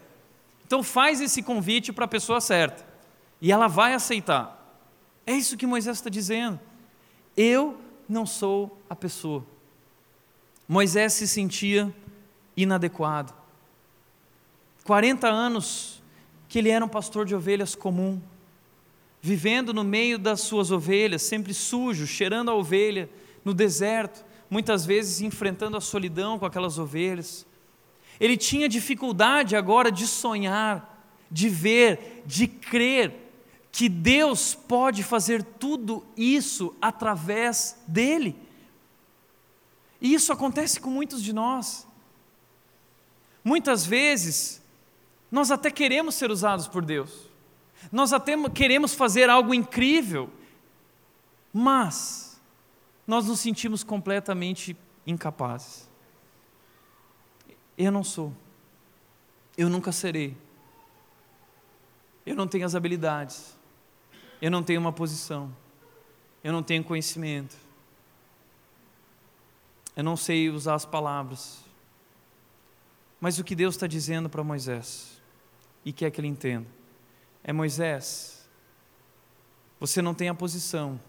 Então 0.67 0.84
faz 0.84 1.21
esse 1.21 1.41
convite 1.41 1.93
para 1.93 2.03
a 2.03 2.07
pessoa 2.07 2.41
certa, 2.41 2.86
e 3.39 3.49
ela 3.49 3.67
vai 3.67 3.93
aceitar. 3.93 4.84
É 5.26 5.32
isso 5.32 5.55
que 5.55 5.65
Moisés 5.65 5.97
está 5.97 6.09
dizendo. 6.09 6.59
Eu 7.38 7.80
não 8.09 8.26
sou 8.26 8.78
a 8.89 8.95
pessoa. 8.95 9.45
Moisés 10.67 11.13
se 11.13 11.28
sentia 11.30 11.93
inadequado. 12.57 13.34
40 14.84 15.30
anos 15.30 16.03
que 16.49 16.59
ele 16.59 16.69
era 16.69 16.84
um 16.84 16.89
pastor 16.89 17.26
de 17.26 17.34
ovelhas 17.34 17.73
comum, 17.73 18.21
vivendo 19.21 19.73
no 19.73 19.84
meio 19.84 20.19
das 20.19 20.41
suas 20.41 20.71
ovelhas, 20.71 21.21
sempre 21.21 21.53
sujo, 21.53 22.05
cheirando 22.05 22.51
a 22.51 22.53
ovelha, 22.53 23.09
no 23.45 23.53
deserto, 23.53 24.24
muitas 24.50 24.86
vezes 24.86 25.22
enfrentando 25.22 25.78
a 25.78 25.82
solidão 25.82 26.38
com 26.39 26.46
aquelas 26.46 26.78
ovelhas. 26.78 27.46
Ele 28.20 28.38
tinha 28.38 28.70
dificuldade 28.70 29.56
agora 29.56 29.91
de 29.91 30.08
sonhar, 30.08 31.08
de 31.30 31.50
ver, 31.50 32.24
de 32.26 32.48
crer 32.48 33.26
que 33.72 33.89
Deus 33.89 34.56
pode 34.56 35.04
fazer 35.04 35.43
tudo 35.43 36.06
isso 36.16 36.74
através 36.82 37.78
dele. 37.86 38.34
E 40.00 40.14
isso 40.14 40.32
acontece 40.32 40.80
com 40.80 40.89
muitos 40.89 41.22
de 41.22 41.34
nós. 41.34 41.86
Muitas 43.43 43.86
vezes, 43.86 44.62
nós 45.30 45.52
até 45.52 45.70
queremos 45.70 46.16
ser 46.16 46.32
usados 46.32 46.70
por 46.70 46.86
Deus, 46.86 47.30
nós 47.91 48.14
até 48.14 48.36
queremos 48.50 48.93
fazer 48.93 49.30
algo 49.30 49.54
incrível, 49.54 50.30
mas 51.54 52.24
nós 53.06 53.26
nos 53.28 53.39
sentimos 53.39 53.84
completamente 53.84 54.76
incapazes. 55.06 55.89
Eu 57.78 57.91
não 57.91 58.03
sou, 58.03 58.34
eu 59.58 59.70
nunca 59.70 59.91
serei, 59.91 60.36
eu 62.26 62.36
não 62.36 62.47
tenho 62.47 62.66
as 62.66 62.74
habilidades, 62.74 63.56
eu 64.41 64.49
não 64.49 64.64
tenho 64.64 64.80
uma 64.80 64.93
posição, 64.93 65.56
eu 66.43 66.51
não 66.53 66.64
tenho 66.64 66.84
conhecimento, 66.84 67.56
eu 69.95 70.03
não 70.03 70.16
sei 70.16 70.49
usar 70.49 70.76
as 70.76 70.86
palavras. 70.86 71.64
Mas 73.20 73.39
o 73.39 73.43
que 73.43 73.56
Deus 73.56 73.76
está 73.76 73.88
dizendo 73.88 74.30
para 74.30 74.43
Moisés, 74.43 75.22
e 75.84 75.93
quer 75.93 76.12
que 76.12 76.20
ele 76.20 76.28
entenda, 76.28 76.68
é: 77.43 77.53
Moisés, 77.53 78.47
você 79.80 80.01
não 80.01 80.14
tem 80.14 80.30
a 80.30 80.34
posição, 80.34 80.99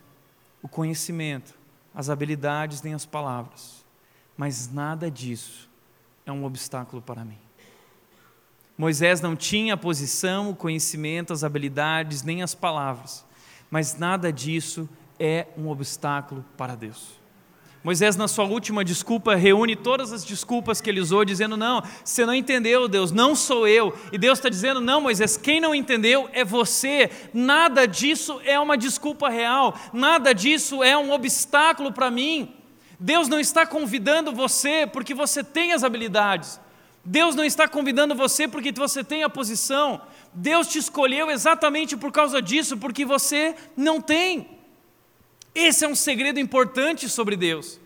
o 0.63 0.69
conhecimento, 0.69 1.55
as 1.97 2.11
habilidades 2.11 2.83
nem 2.83 2.93
as 2.93 3.07
palavras, 3.07 3.83
mas 4.37 4.71
nada 4.71 5.11
disso 5.11 5.67
é 6.27 6.31
um 6.31 6.45
obstáculo 6.45 7.01
para 7.01 7.25
mim. 7.25 7.39
Moisés 8.77 9.23
não 9.23 9.35
tinha 9.35 9.73
a 9.73 9.79
posição, 9.79 10.51
o 10.51 10.55
conhecimento, 10.55 11.33
as 11.33 11.43
habilidades, 11.43 12.23
nem 12.23 12.43
as 12.43 12.55
palavras, 12.55 13.25
mas 13.71 13.97
nada 13.97 14.31
disso 14.31 14.87
é 15.19 15.47
um 15.57 15.69
obstáculo 15.69 16.45
para 16.59 16.75
Deus. 16.75 17.19
Moisés, 17.87 18.17
na 18.17 18.27
sua 18.27 18.45
última 18.45 18.85
desculpa, 18.85 19.37
reúne 19.37 19.77
todas 19.77 20.13
as 20.13 20.25
desculpas 20.25 20.81
que 20.81 20.91
ele 20.91 20.99
usou, 20.99 21.25
dizendo: 21.25 21.57
Não, 21.57 21.81
você 22.05 22.27
não 22.27 22.35
entendeu, 22.35 22.89
Deus, 22.89 23.13
não 23.13 23.37
sou 23.37 23.69
eu. 23.69 23.97
E 24.11 24.19
Deus 24.19 24.41
está 24.41 24.49
dizendo: 24.49 24.81
Não, 24.81 25.01
Moisés, 25.01 25.37
quem 25.37 25.61
não 25.61 25.73
entendeu 25.73 26.29
é 26.33 26.45
você. 26.45 27.09
Nada 27.33 27.87
disso 27.87 28.41
é 28.45 28.59
uma 28.59 28.77
desculpa 28.77 29.29
real, 29.29 29.79
nada 29.93 30.33
disso 30.33 30.83
é 30.83 30.99
um 30.99 31.13
obstáculo 31.13 31.93
para 31.93 32.11
mim. 32.11 32.53
Deus 32.99 33.29
não 33.29 33.39
está 33.39 33.65
convidando 33.65 34.33
você 34.33 34.85
porque 34.85 35.15
você 35.15 35.45
tem 35.45 35.73
as 35.73 35.85
habilidades. 35.85 36.59
Deus 37.05 37.37
não 37.37 37.45
está 37.45 37.69
convidando 37.69 38.17
você 38.17 38.49
porque 38.49 38.73
você 38.73 39.05
tem 39.05 39.23
a 39.23 39.31
posição. 39.31 40.01
Deus 40.35 40.67
te 40.67 40.81
escolheu 40.81 41.31
exatamente 41.31 41.97
por 41.97 42.11
causa 42.11 42.43
disso, 42.43 42.77
porque 42.79 43.05
você 43.05 43.55
não 43.77 44.01
tem. 44.01 44.56
Esse 45.57 45.87
é 45.87 45.89
um 45.89 45.95
segredo 45.95 46.39
importante 46.39 47.09
sobre 47.09 47.35
Deus. 47.35 47.81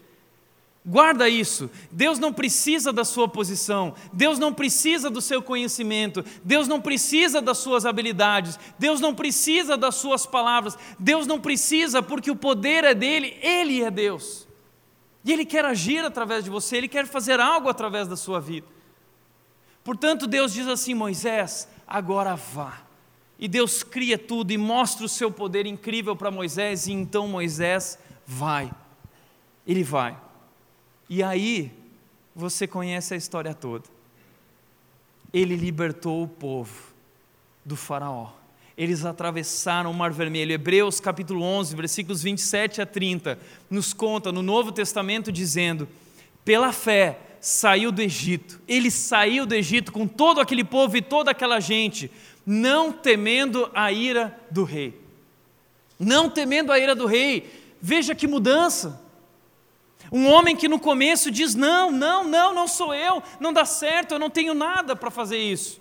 Guarda 0.85 1.29
isso. 1.29 1.71
Deus 1.93 2.19
não 2.19 2.33
precisa 2.33 2.93
da 2.93 3.05
sua 3.05 3.29
posição, 3.29 3.95
Deus 4.13 4.41
não 4.41 4.53
precisa 4.53 5.09
do 5.09 5.21
seu 5.21 5.41
conhecimento, 5.41 6.25
Deus 6.43 6.67
não 6.67 6.81
precisa 6.81 7.41
das 7.41 7.59
suas 7.59 7.87
habilidades, 7.87 8.59
Deus 8.77 9.01
não 9.01 9.15
precisa 9.15 9.77
das 9.77 9.95
suas 9.95 10.27
palavras, 10.27 10.77
Deus 10.99 11.29
não 11.29 11.41
precisa 11.41 12.03
porque 12.03 12.31
o 12.31 12.37
poder 12.37 12.83
é 12.83 12.93
dele, 12.93 13.39
ele 13.41 13.85
é 13.85 13.91
Deus. 13.91 14.49
E 15.25 15.33
ele 15.33 15.45
quer 15.45 15.65
agir 15.65 16.05
através 16.05 16.43
de 16.43 16.51
você, 16.51 16.79
ele 16.79 16.89
quer 16.89 17.07
fazer 17.07 17.39
algo 17.39 17.69
através 17.69 18.09
da 18.09 18.17
sua 18.17 18.41
vida. 18.41 18.67
Portanto, 19.85 20.27
Deus 20.27 20.53
diz 20.53 20.67
assim: 20.67 20.93
Moisés, 20.93 21.69
agora 21.87 22.35
vá. 22.35 22.90
E 23.41 23.49
Deus 23.49 23.83
cria 23.83 24.19
tudo 24.19 24.51
e 24.53 24.59
mostra 24.59 25.07
o 25.07 25.09
seu 25.09 25.33
poder 25.33 25.65
incrível 25.65 26.15
para 26.15 26.31
Moisés, 26.31 26.87
e 26.87 26.93
então 26.93 27.27
Moisés 27.27 27.99
vai. 28.27 28.71
Ele 29.67 29.83
vai. 29.83 30.15
E 31.09 31.23
aí, 31.23 31.73
você 32.37 32.67
conhece 32.67 33.15
a 33.15 33.17
história 33.17 33.55
toda. 33.55 33.85
Ele 35.33 35.57
libertou 35.57 36.23
o 36.23 36.29
povo 36.29 36.93
do 37.65 37.77
Faraó. 37.77 38.31
Eles 38.77 39.07
atravessaram 39.07 39.91
o 39.91 39.95
Mar 39.95 40.13
Vermelho. 40.13 40.53
Hebreus 40.53 41.01
capítulo 41.01 41.43
11, 41.43 41.75
versículos 41.75 42.23
27 42.23 42.83
a 42.83 42.87
30, 42.87 43.39
nos 43.71 43.95
conta 43.95 44.31
no 44.31 44.43
Novo 44.43 44.71
Testamento 44.71 45.33
dizendo: 45.33 45.89
pela 46.45 46.73
fé 46.73 47.19
saiu 47.41 47.91
do 47.91 48.03
Egito. 48.03 48.61
Ele 48.69 48.91
saiu 48.91 49.47
do 49.47 49.55
Egito 49.55 49.91
com 49.91 50.07
todo 50.07 50.41
aquele 50.41 50.63
povo 50.63 50.97
e 50.97 51.03
toda 51.03 51.31
aquela 51.31 51.59
gente 51.59 52.11
não 52.45 52.93
temendo 52.93 53.71
a 53.75 53.91
ira 53.91 54.39
do 54.51 54.65
rei. 54.65 55.01
Não 55.99 56.29
temendo 56.29 56.73
a 56.73 56.79
ira 56.79 56.95
do 56.95 57.07
rei. 57.07 57.51
Veja 57.81 58.15
que 58.15 58.27
mudança. 58.27 59.01
Um 60.13 60.27
homem 60.27 60.57
que 60.57 60.69
no 60.69 60.79
começo 60.79 61.31
diz: 61.31 61.55
Não, 61.55 61.91
não, 61.91 62.25
não, 62.25 62.55
não 62.55 62.67
sou 62.67 62.95
eu, 62.95 63.23
não 63.39 63.53
dá 63.53 63.65
certo, 63.65 64.13
eu 64.13 64.19
não 64.19 64.31
tenho 64.31 64.55
nada 64.55 64.97
para 64.97 65.11
fazer 65.11 65.39
isso. 65.39 65.81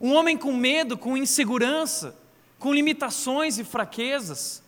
Um 0.00 0.14
homem 0.14 0.36
com 0.36 0.52
medo, 0.52 0.96
com 0.96 1.16
insegurança, 1.16 2.16
com 2.58 2.72
limitações 2.72 3.58
e 3.58 3.64
fraquezas. 3.64 4.62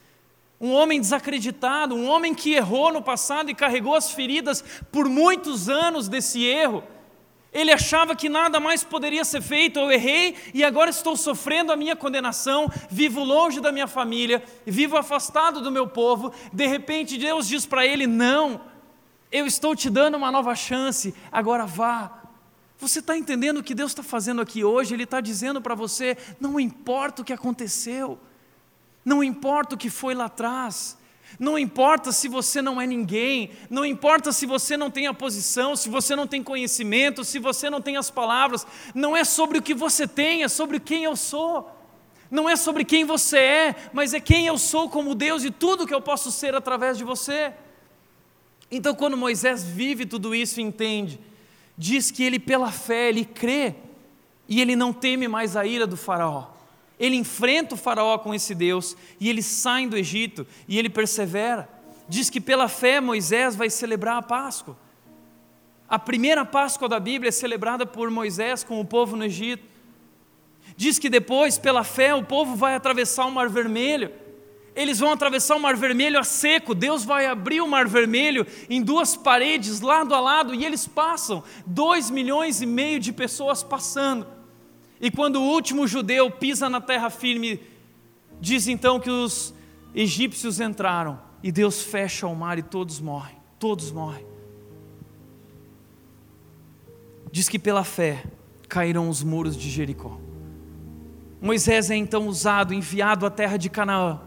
Um 0.61 0.73
homem 0.73 1.01
desacreditado, 1.01 1.95
um 1.95 2.09
homem 2.09 2.35
que 2.35 2.55
errou 2.55 2.93
no 2.93 3.03
passado 3.03 3.51
e 3.51 3.55
carregou 3.55 3.95
as 3.95 4.11
feridas 4.11 4.65
por 4.91 5.09
muitos 5.09 5.69
anos 5.69 6.09
desse 6.09 6.45
erro 6.45 6.83
ele 7.53 7.73
achava 7.73 8.15
que 8.15 8.29
nada 8.29 8.61
mais 8.61 8.85
poderia 8.85 9.25
ser 9.25 9.41
feito, 9.41 9.79
eu 9.79 9.91
errei 9.91 10.37
e 10.53 10.63
agora 10.63 10.91
estou 10.91 11.17
sofrendo 11.17 11.73
a 11.73 11.77
minha 11.77 11.97
condenação, 11.97 12.71
vivo 12.91 13.25
longe 13.25 13.61
da 13.61 13.73
minha 13.73 13.87
família, 13.87 14.43
vivo 14.67 14.97
afastado 14.97 15.61
do 15.61 15.71
meu 15.71 15.87
povo. 15.87 16.33
De 16.53 16.67
repente 16.67 17.17
Deus 17.17 17.49
diz 17.49 17.65
para 17.65 17.87
ele: 17.87 18.07
Não, 18.07 18.61
eu 19.33 19.47
estou 19.47 19.75
te 19.75 19.89
dando 19.89 20.17
uma 20.17 20.31
nova 20.31 20.55
chance, 20.55 21.15
agora 21.33 21.65
vá. 21.65 22.23
Você 22.79 23.01
está 23.01 23.17
entendendo 23.17 23.59
o 23.59 23.63
que 23.63 23.75
Deus 23.75 23.91
está 23.93 24.03
fazendo 24.03 24.41
aqui 24.41 24.63
hoje? 24.63 24.95
Ele 24.95 25.05
está 25.05 25.21
dizendo 25.21 25.61
para 25.61 25.75
você: 25.75 26.19
não 26.39 26.61
importa 26.61 27.23
o 27.23 27.25
que 27.25 27.33
aconteceu, 27.33 28.19
não 29.09 29.25
importa 29.25 29.75
o 29.75 29.79
que 29.79 29.89
foi 29.89 30.15
lá 30.15 30.27
atrás, 30.27 30.99
não 31.41 31.59
importa 31.59 32.13
se 32.13 32.29
você 32.29 32.61
não 32.61 32.79
é 32.79 32.87
ninguém, 32.87 33.53
não 33.71 33.83
importa 33.83 34.33
se 34.33 34.45
você 34.45 34.77
não 34.77 34.91
tem 34.91 35.07
a 35.07 35.15
posição, 35.15 35.75
se 35.75 35.89
você 35.89 36.15
não 36.15 36.27
tem 36.27 36.43
conhecimento, 36.43 37.25
se 37.25 37.39
você 37.39 37.71
não 37.71 37.81
tem 37.81 37.97
as 37.97 38.11
palavras, 38.11 38.67
não 38.95 39.17
é 39.17 39.25
sobre 39.25 39.57
o 39.57 39.63
que 39.63 39.73
você 39.73 40.07
tem, 40.07 40.43
é 40.43 40.49
sobre 40.49 40.79
quem 40.79 41.05
eu 41.05 41.17
sou. 41.17 41.75
Não 42.31 42.47
é 42.47 42.55
sobre 42.57 42.85
quem 42.85 43.07
você 43.07 43.39
é, 43.39 43.75
mas 43.95 44.13
é 44.13 44.21
quem 44.21 44.47
eu 44.47 44.59
sou 44.59 44.91
como 44.91 45.15
Deus 45.15 45.43
e 45.43 45.51
tudo 45.51 45.87
que 45.87 45.95
eu 45.95 46.03
posso 46.03 46.31
ser 46.31 46.55
através 46.55 46.99
de 46.99 47.05
você. 47.05 47.55
Então, 48.71 48.95
quando 48.95 49.17
Moisés 49.17 49.65
vive 49.65 50.05
tudo 50.05 50.35
isso 50.35 50.61
e 50.61 50.63
entende, 50.63 51.19
diz 51.79 52.11
que 52.11 52.23
ele, 52.23 52.39
pela 52.39 52.71
fé, 52.71 53.09
ele 53.09 53.25
crê 53.25 53.75
e 54.47 54.61
ele 54.61 54.77
não 54.77 54.93
teme 54.93 55.27
mais 55.27 55.57
a 55.57 55.65
ira 55.65 55.87
do 55.87 55.97
Faraó. 55.97 56.58
Ele 56.99 57.17
enfrenta 57.17 57.75
o 57.75 57.79
Faraó 57.79 58.19
com 58.19 58.35
esse 58.35 58.55
Deus 58.55 58.97
e 59.21 59.29
eles 59.29 59.47
saem 59.47 59.89
do 59.89 59.97
Egito 59.97 60.47
e 60.67 60.79
ele 60.79 60.91
persevera. 60.91 61.69
Diz 62.09 62.31
que 62.31 62.41
pela 62.41 62.69
fé 62.69 63.01
Moisés 63.01 63.55
vai 63.55 63.71
celebrar 63.71 64.17
a 64.17 64.23
Páscoa. 64.23 64.77
A 65.89 65.99
primeira 65.99 66.45
Páscoa 66.45 66.89
da 66.89 66.99
Bíblia 66.99 67.29
é 67.29 67.33
celebrada 67.33 67.87
por 67.87 68.11
Moisés 68.11 68.65
com 68.65 68.81
o 68.81 68.85
povo 68.85 69.17
no 69.17 69.25
Egito. 69.25 69.65
Diz 70.77 70.99
que 70.99 71.09
depois, 71.09 71.57
pela 71.57 71.83
fé, 71.83 72.15
o 72.15 72.25
povo 72.25 72.55
vai 72.55 72.75
atravessar 72.75 73.27
o 73.27 73.31
Mar 73.33 73.49
Vermelho. 73.49 74.13
Eles 74.77 74.99
vão 75.01 75.13
atravessar 75.13 75.57
o 75.57 75.61
Mar 75.61 75.77
Vermelho 75.77 76.19
a 76.19 76.25
seco. 76.25 76.75
Deus 76.75 77.05
vai 77.05 77.27
abrir 77.27 77.61
o 77.61 77.67
Mar 77.67 77.89
Vermelho 77.89 78.47
em 78.69 78.83
duas 78.83 79.17
paredes, 79.17 79.81
lado 79.81 80.15
a 80.15 80.21
lado, 80.21 80.55
e 80.55 80.65
eles 80.65 80.87
passam. 80.87 81.43
Dois 81.67 82.11
milhões 82.11 82.61
e 82.61 82.67
meio 82.67 83.01
de 83.01 83.13
pessoas 83.13 83.63
passando. 83.63 84.27
E 85.01 85.11
quando 85.11 85.37
o 85.37 85.53
último 85.53 85.87
judeu 85.87 86.31
pisa 86.31 86.69
na 86.69 86.81
terra 86.81 87.11
firme, 87.11 87.61
diz 88.41 88.67
então 88.69 88.99
que 88.99 89.11
os 89.11 89.55
egípcios 89.95 90.61
entraram 90.61 91.21
e 91.43 91.53
Deus 91.53 91.83
fecha 91.83 92.27
o 92.27 92.35
mar 92.35 92.59
e 92.59 92.63
todos 92.63 93.01
morrem. 93.01 93.37
Todos 93.59 93.91
morrem. 93.91 94.29
diz 97.31 97.49
que 97.49 97.59
pela 97.59 97.85
fé 97.85 98.25
caíram 98.69 99.09
os 99.09 99.23
muros 99.23 99.57
de 99.57 99.71
Jericó. 99.71 100.19
Moisés 101.41 101.91
é 101.91 101.97
então 101.97 102.27
usado, 102.27 102.75
enviado 102.75 103.25
à 103.25 103.31
terra 103.31 103.57
de 103.57 103.71
Canaã. 103.71 104.21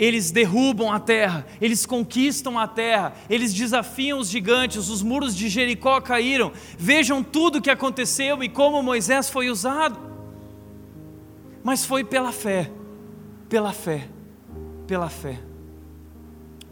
Eles 0.00 0.30
derrubam 0.30 0.90
a 0.90 0.98
terra, 0.98 1.46
eles 1.60 1.84
conquistam 1.84 2.58
a 2.58 2.66
terra, 2.66 3.12
eles 3.28 3.52
desafiam 3.52 4.18
os 4.18 4.30
gigantes, 4.30 4.88
os 4.88 5.02
muros 5.02 5.36
de 5.36 5.46
Jericó 5.50 6.00
caíram. 6.00 6.52
Vejam 6.78 7.22
tudo 7.22 7.58
o 7.58 7.60
que 7.60 7.68
aconteceu 7.68 8.42
e 8.42 8.48
como 8.48 8.82
Moisés 8.82 9.28
foi 9.28 9.50
usado. 9.50 10.00
Mas 11.62 11.84
foi 11.84 12.02
pela 12.02 12.32
fé, 12.32 12.70
pela 13.46 13.74
fé, 13.74 14.08
pela 14.86 15.10
fé. 15.10 15.38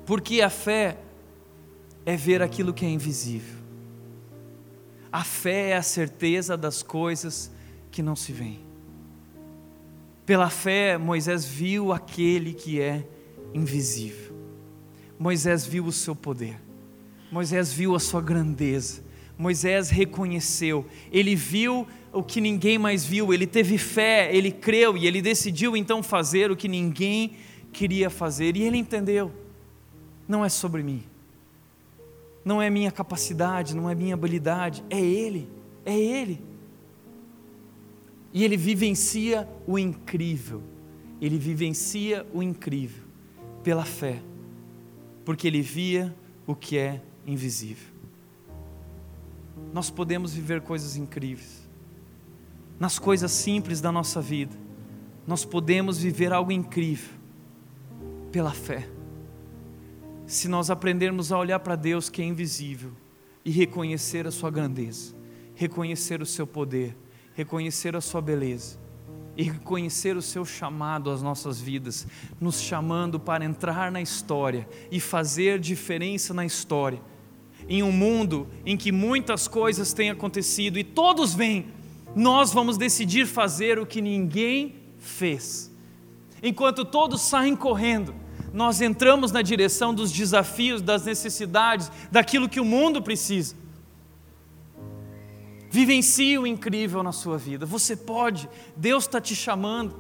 Porque 0.07 0.41
a 0.41 0.49
fé 0.49 0.97
é 2.07 2.17
ver 2.17 2.41
aquilo 2.41 2.73
que 2.73 2.87
é 2.87 2.89
invisível. 2.89 3.59
A 5.13 5.23
fé 5.23 5.73
é 5.73 5.77
a 5.77 5.83
certeza 5.83 6.57
das 6.57 6.83
coisas 6.83 7.53
que 7.91 8.01
não 8.01 8.17
se 8.17 8.33
veem. 8.33 8.61
Pela 10.25 10.49
fé, 10.49 10.97
Moisés 10.97 11.45
viu 11.45 11.93
aquele 11.93 12.55
que 12.55 12.81
é 12.81 13.07
invisível. 13.55 14.35
Moisés 15.19 15.67
viu 15.67 15.85
o 15.85 15.93
seu 15.93 16.15
poder. 16.15 16.61
Moisés 17.31 17.73
viu 17.73 17.95
a 17.95 18.01
sua 18.01 18.21
grandeza. 18.21 19.03
Moisés 19.37 19.91
reconheceu. 19.91 20.87
Ele 21.13 21.35
viu 21.35 21.87
o 22.13 22.23
que 22.23 22.41
ninguém 22.41 22.79
mais 22.79 23.05
viu. 23.05 23.33
Ele 23.33 23.47
teve 23.47 23.77
fé, 23.79 24.35
ele 24.35 24.51
creu 24.51 24.97
e 24.97 25.07
ele 25.07 25.21
decidiu 25.21 25.77
então 25.77 26.03
fazer 26.03 26.51
o 26.51 26.57
que 26.57 26.69
ninguém 26.69 27.33
queria 27.73 28.09
fazer. 28.09 28.57
E 28.57 28.63
ele 28.63 28.77
entendeu: 28.77 29.33
não 30.27 30.45
é 30.45 30.49
sobre 30.49 30.83
mim. 30.83 31.03
Não 32.45 32.63
é 32.63 32.71
minha 32.71 32.91
capacidade, 32.91 33.77
não 33.77 33.91
é 33.91 33.95
minha 33.95 34.15
habilidade, 34.15 34.83
é 34.89 35.01
ele. 35.01 35.49
É 35.85 35.99
ele. 35.99 36.41
E 38.33 38.45
ele 38.45 38.57
vivencia 38.57 39.49
o 39.67 39.79
incrível. 39.79 40.63
Ele 41.21 41.37
vivencia 41.37 42.25
o 42.33 42.43
incrível 42.43 43.08
pela 43.63 43.85
fé, 43.85 44.23
porque 45.25 45.47
ele 45.47 45.61
via 45.61 46.15
o 46.47 46.55
que 46.55 46.79
é 46.79 47.03
invisível. 47.27 47.89
Nós 49.73 49.91
podemos 49.91 50.33
viver 50.33 50.63
coisas 50.63 50.97
incríveis. 50.97 51.69
Nas 52.79 52.99
coisas 52.99 53.33
simples 53.33 53.81
da 53.81 53.91
nossa 53.91 54.21
vida, 54.21 54.57
nós 55.27 55.45
podemos 55.45 55.99
viver 55.99 56.33
algo 56.33 56.53
incrível 56.53 57.11
pela 58.31 58.53
fé. 58.53 58.89
Se 60.27 60.49
nós 60.49 60.71
aprendermos 60.71 61.33
a 61.33 61.39
olhar 61.39 61.59
para 61.59 61.75
Deus 61.75 62.09
que 62.09 62.23
é 62.23 62.25
invisível 62.25 62.93
e 63.45 63.51
reconhecer 63.51 64.27
a 64.27 64.31
sua 64.31 64.51
grandeza, 64.51 65.15
reconhecer 65.55 66.23
o 66.23 66.27
seu 66.27 66.47
poder, 66.47 66.97
reconhecer 67.35 67.97
a 67.97 68.01
sua 68.01 68.21
beleza 68.21 68.79
e 69.39 69.45
reconhecer 69.45 70.17
o 70.17 70.21
seu 70.23 70.45
chamado 70.45 71.11
às 71.11 71.23
nossas 71.23 71.61
vidas, 71.61 72.09
nos 72.41 72.61
chamando 72.61 73.21
para 73.21 73.45
entrar 73.45 73.93
na 73.93 74.03
história 74.03 74.69
e 74.91 74.99
fazer 74.99 75.61
diferença 75.61 76.35
na 76.35 76.45
história. 76.45 77.01
Em 77.69 77.81
um 77.81 77.93
mundo 77.93 78.49
em 78.67 78.77
que 78.77 78.91
muitas 78.91 79.47
coisas 79.47 79.93
têm 79.93 80.11
acontecido 80.11 80.77
e 80.77 80.83
todos 80.83 81.35
vêm, 81.35 81.67
nós 82.17 82.53
vamos 82.53 82.77
decidir 82.77 83.27
fazer 83.27 83.79
o 83.79 83.87
que 83.87 84.03
ninguém 84.03 84.75
fez. 84.99 85.73
Enquanto 86.43 86.85
todos 86.85 87.21
saem 87.21 87.55
correndo, 87.55 88.13
nós 88.53 88.81
entramos 88.81 89.31
na 89.31 89.41
direção 89.41 89.95
dos 89.95 90.11
desafios, 90.11 90.83
das 90.83 91.05
necessidades, 91.05 91.93
daquilo 92.11 92.49
que 92.49 92.59
o 92.59 92.65
mundo 92.65 93.01
precisa. 93.01 93.55
Vivencie 95.71 96.39
o 96.39 96.47
incrível 96.47 97.03
na 97.03 97.13
sua 97.13 97.37
vida. 97.37 97.67
Você 97.67 97.95
pode, 97.95 98.49
Deus 98.77 99.05
está 99.05 99.21
te 99.21 99.37
chamando, 99.37 99.95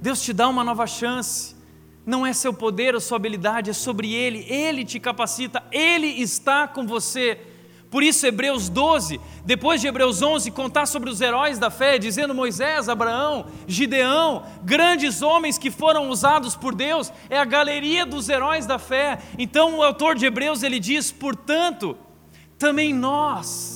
Deus 0.00 0.20
te 0.22 0.32
dá 0.32 0.48
uma 0.48 0.62
nova 0.62 0.86
chance. 0.86 1.54
Não 2.04 2.26
é 2.26 2.34
seu 2.34 2.52
poder 2.52 2.94
ou 2.94 3.00
sua 3.00 3.16
habilidade, 3.16 3.70
é 3.70 3.72
sobre 3.72 4.12
Ele, 4.12 4.44
Ele 4.46 4.84
te 4.84 5.00
capacita, 5.00 5.62
Ele 5.72 6.06
está 6.06 6.68
com 6.68 6.86
você. 6.86 7.40
Por 7.94 8.02
isso, 8.02 8.26
Hebreus 8.26 8.68
12, 8.68 9.20
depois 9.44 9.80
de 9.80 9.86
Hebreus 9.86 10.20
11, 10.20 10.50
contar 10.50 10.84
sobre 10.84 11.08
os 11.08 11.20
heróis 11.20 11.60
da 11.60 11.70
fé, 11.70 11.96
dizendo 11.96 12.34
Moisés, 12.34 12.88
Abraão, 12.88 13.46
Gideão, 13.68 14.44
grandes 14.64 15.22
homens 15.22 15.56
que 15.56 15.70
foram 15.70 16.08
usados 16.10 16.56
por 16.56 16.74
Deus, 16.74 17.12
é 17.30 17.38
a 17.38 17.44
galeria 17.44 18.04
dos 18.04 18.28
heróis 18.28 18.66
da 18.66 18.80
fé. 18.80 19.20
Então, 19.38 19.78
o 19.78 19.82
autor 19.84 20.16
de 20.16 20.26
Hebreus 20.26 20.64
ele 20.64 20.80
diz: 20.80 21.12
portanto, 21.12 21.96
também 22.58 22.92
nós, 22.92 23.73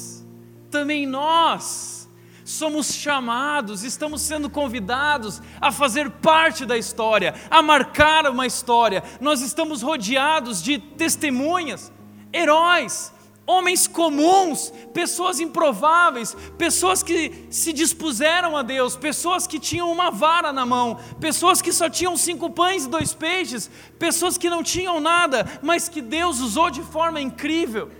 também 0.70 1.06
nós 1.06 2.08
somos 2.44 2.94
chamados, 2.94 3.84
estamos 3.84 4.22
sendo 4.22 4.48
convidados 4.48 5.42
a 5.60 5.70
fazer 5.70 6.10
parte 6.10 6.64
da 6.64 6.78
história, 6.78 7.34
a 7.50 7.60
marcar 7.60 8.26
uma 8.26 8.46
história. 8.46 9.02
Nós 9.20 9.42
estamos 9.42 9.82
rodeados 9.82 10.62
de 10.62 10.78
testemunhas, 10.78 11.92
heróis, 12.32 13.12
homens 13.46 13.86
comuns, 13.86 14.72
pessoas 14.92 15.40
improváveis, 15.40 16.34
pessoas 16.56 17.02
que 17.02 17.46
se 17.50 17.72
dispuseram 17.72 18.56
a 18.56 18.62
Deus, 18.62 18.96
pessoas 18.96 19.46
que 19.46 19.58
tinham 19.58 19.90
uma 19.90 20.10
vara 20.10 20.52
na 20.52 20.66
mão, 20.66 20.98
pessoas 21.20 21.60
que 21.62 21.72
só 21.72 21.88
tinham 21.88 22.16
cinco 22.16 22.50
pães 22.50 22.84
e 22.84 22.88
dois 22.88 23.14
peixes, 23.14 23.70
pessoas 23.98 24.36
que 24.38 24.50
não 24.50 24.62
tinham 24.62 25.00
nada, 25.00 25.46
mas 25.62 25.88
que 25.88 26.00
Deus 26.00 26.40
usou 26.40 26.70
de 26.70 26.82
forma 26.82 27.20
incrível. 27.20 27.90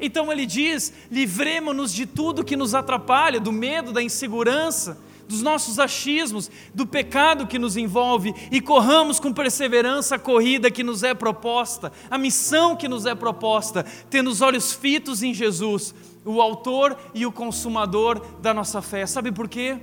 Então 0.00 0.30
ele 0.30 0.46
diz: 0.46 0.92
livremos-nos 1.10 1.92
de 1.92 2.06
tudo 2.06 2.44
que 2.44 2.56
nos 2.56 2.74
atrapalha, 2.74 3.40
do 3.40 3.52
medo, 3.52 3.92
da 3.92 4.02
insegurança, 4.02 4.98
dos 5.28 5.42
nossos 5.42 5.78
achismos, 5.78 6.50
do 6.74 6.86
pecado 6.86 7.46
que 7.46 7.58
nos 7.58 7.76
envolve 7.76 8.34
e 8.50 8.60
corramos 8.60 9.18
com 9.18 9.32
perseverança 9.32 10.14
a 10.14 10.18
corrida 10.18 10.70
que 10.70 10.82
nos 10.82 11.02
é 11.02 11.14
proposta, 11.14 11.92
a 12.10 12.16
missão 12.16 12.76
que 12.76 12.88
nos 12.88 13.06
é 13.06 13.14
proposta, 13.14 13.84
tendo 14.08 14.30
os 14.30 14.40
olhos 14.40 14.72
fitos 14.72 15.22
em 15.22 15.34
Jesus, 15.34 15.94
o 16.24 16.40
Autor 16.40 16.96
e 17.14 17.26
o 17.26 17.32
Consumador 17.32 18.20
da 18.40 18.54
nossa 18.54 18.80
fé. 18.80 19.06
Sabe 19.06 19.32
por 19.32 19.48
quê? 19.48 19.78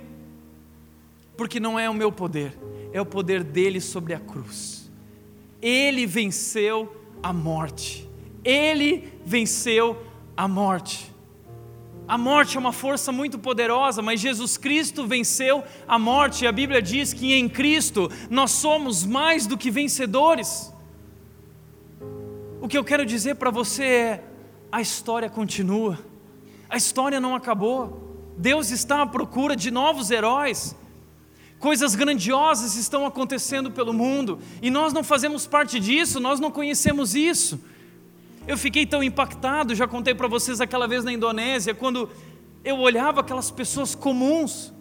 Porque 1.36 1.58
não 1.58 1.78
é 1.78 1.90
o 1.90 1.94
meu 1.94 2.12
poder, 2.12 2.56
é 2.92 3.00
o 3.00 3.06
poder 3.06 3.42
dele 3.42 3.80
sobre 3.80 4.14
a 4.14 4.20
cruz. 4.20 4.90
Ele 5.60 6.06
venceu 6.06 6.94
a 7.22 7.32
morte. 7.32 8.03
Ele 8.44 9.12
venceu 9.24 10.00
a 10.36 10.46
morte. 10.46 11.14
A 12.06 12.18
morte 12.18 12.58
é 12.58 12.60
uma 12.60 12.72
força 12.72 13.10
muito 13.10 13.38
poderosa, 13.38 14.02
mas 14.02 14.20
Jesus 14.20 14.58
Cristo 14.58 15.06
venceu 15.06 15.64
a 15.88 15.98
morte, 15.98 16.44
e 16.44 16.46
a 16.46 16.52
Bíblia 16.52 16.82
diz 16.82 17.14
que 17.14 17.32
em 17.32 17.48
Cristo 17.48 18.10
nós 18.28 18.50
somos 18.50 19.06
mais 19.06 19.46
do 19.46 19.56
que 19.56 19.70
vencedores. 19.70 20.70
O 22.60 22.68
que 22.68 22.76
eu 22.76 22.84
quero 22.84 23.06
dizer 23.06 23.36
para 23.36 23.50
você 23.50 23.84
é: 23.84 24.24
a 24.70 24.82
história 24.82 25.30
continua, 25.30 25.98
a 26.68 26.76
história 26.76 27.18
não 27.18 27.34
acabou, 27.34 28.34
Deus 28.36 28.70
está 28.70 29.00
à 29.00 29.06
procura 29.06 29.56
de 29.56 29.70
novos 29.70 30.10
heróis, 30.10 30.76
coisas 31.58 31.94
grandiosas 31.94 32.76
estão 32.76 33.06
acontecendo 33.06 33.70
pelo 33.70 33.94
mundo, 33.94 34.38
e 34.60 34.70
nós 34.70 34.92
não 34.92 35.02
fazemos 35.02 35.46
parte 35.46 35.80
disso, 35.80 36.20
nós 36.20 36.38
não 36.38 36.50
conhecemos 36.50 37.14
isso. 37.14 37.58
Eu 38.46 38.58
fiquei 38.58 38.84
tão 38.84 39.02
impactado, 39.02 39.74
já 39.74 39.88
contei 39.88 40.14
para 40.14 40.28
vocês 40.28 40.60
aquela 40.60 40.86
vez 40.86 41.02
na 41.02 41.12
Indonésia, 41.12 41.74
quando 41.74 42.10
eu 42.62 42.78
olhava 42.78 43.20
aquelas 43.20 43.50
pessoas 43.50 43.94
comuns, 43.94 44.72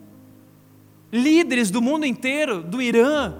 líderes 1.11 1.71
do 1.71 1.81
mundo 1.81 2.05
inteiro, 2.05 2.61
do 2.61 2.81
Irã, 2.81 3.35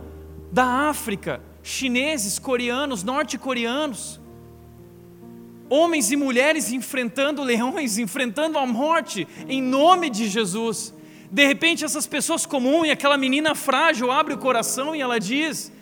da 0.51 0.89
África, 0.89 1.41
chineses, 1.61 2.39
coreanos, 2.39 3.03
norte-coreanos, 3.03 4.21
homens 5.69 6.11
e 6.11 6.15
mulheres 6.15 6.71
enfrentando 6.71 7.41
leões, 7.41 7.97
enfrentando 7.99 8.57
a 8.57 8.65
morte 8.65 9.28
em 9.49 9.61
nome 9.61 10.09
de 10.09 10.30
Jesus. 10.30 10.93
De 11.30 11.45
repente, 11.45 11.84
essas 11.84 12.07
pessoas 12.07 12.45
comuns 12.45 12.88
e 12.88 12.91
aquela 12.91 13.17
menina 13.17 13.55
frágil 13.55 14.11
abre 14.11 14.36
o 14.36 14.38
coração 14.38 14.95
e 14.95 15.01
ela 15.01 15.19
diz: 15.19 15.72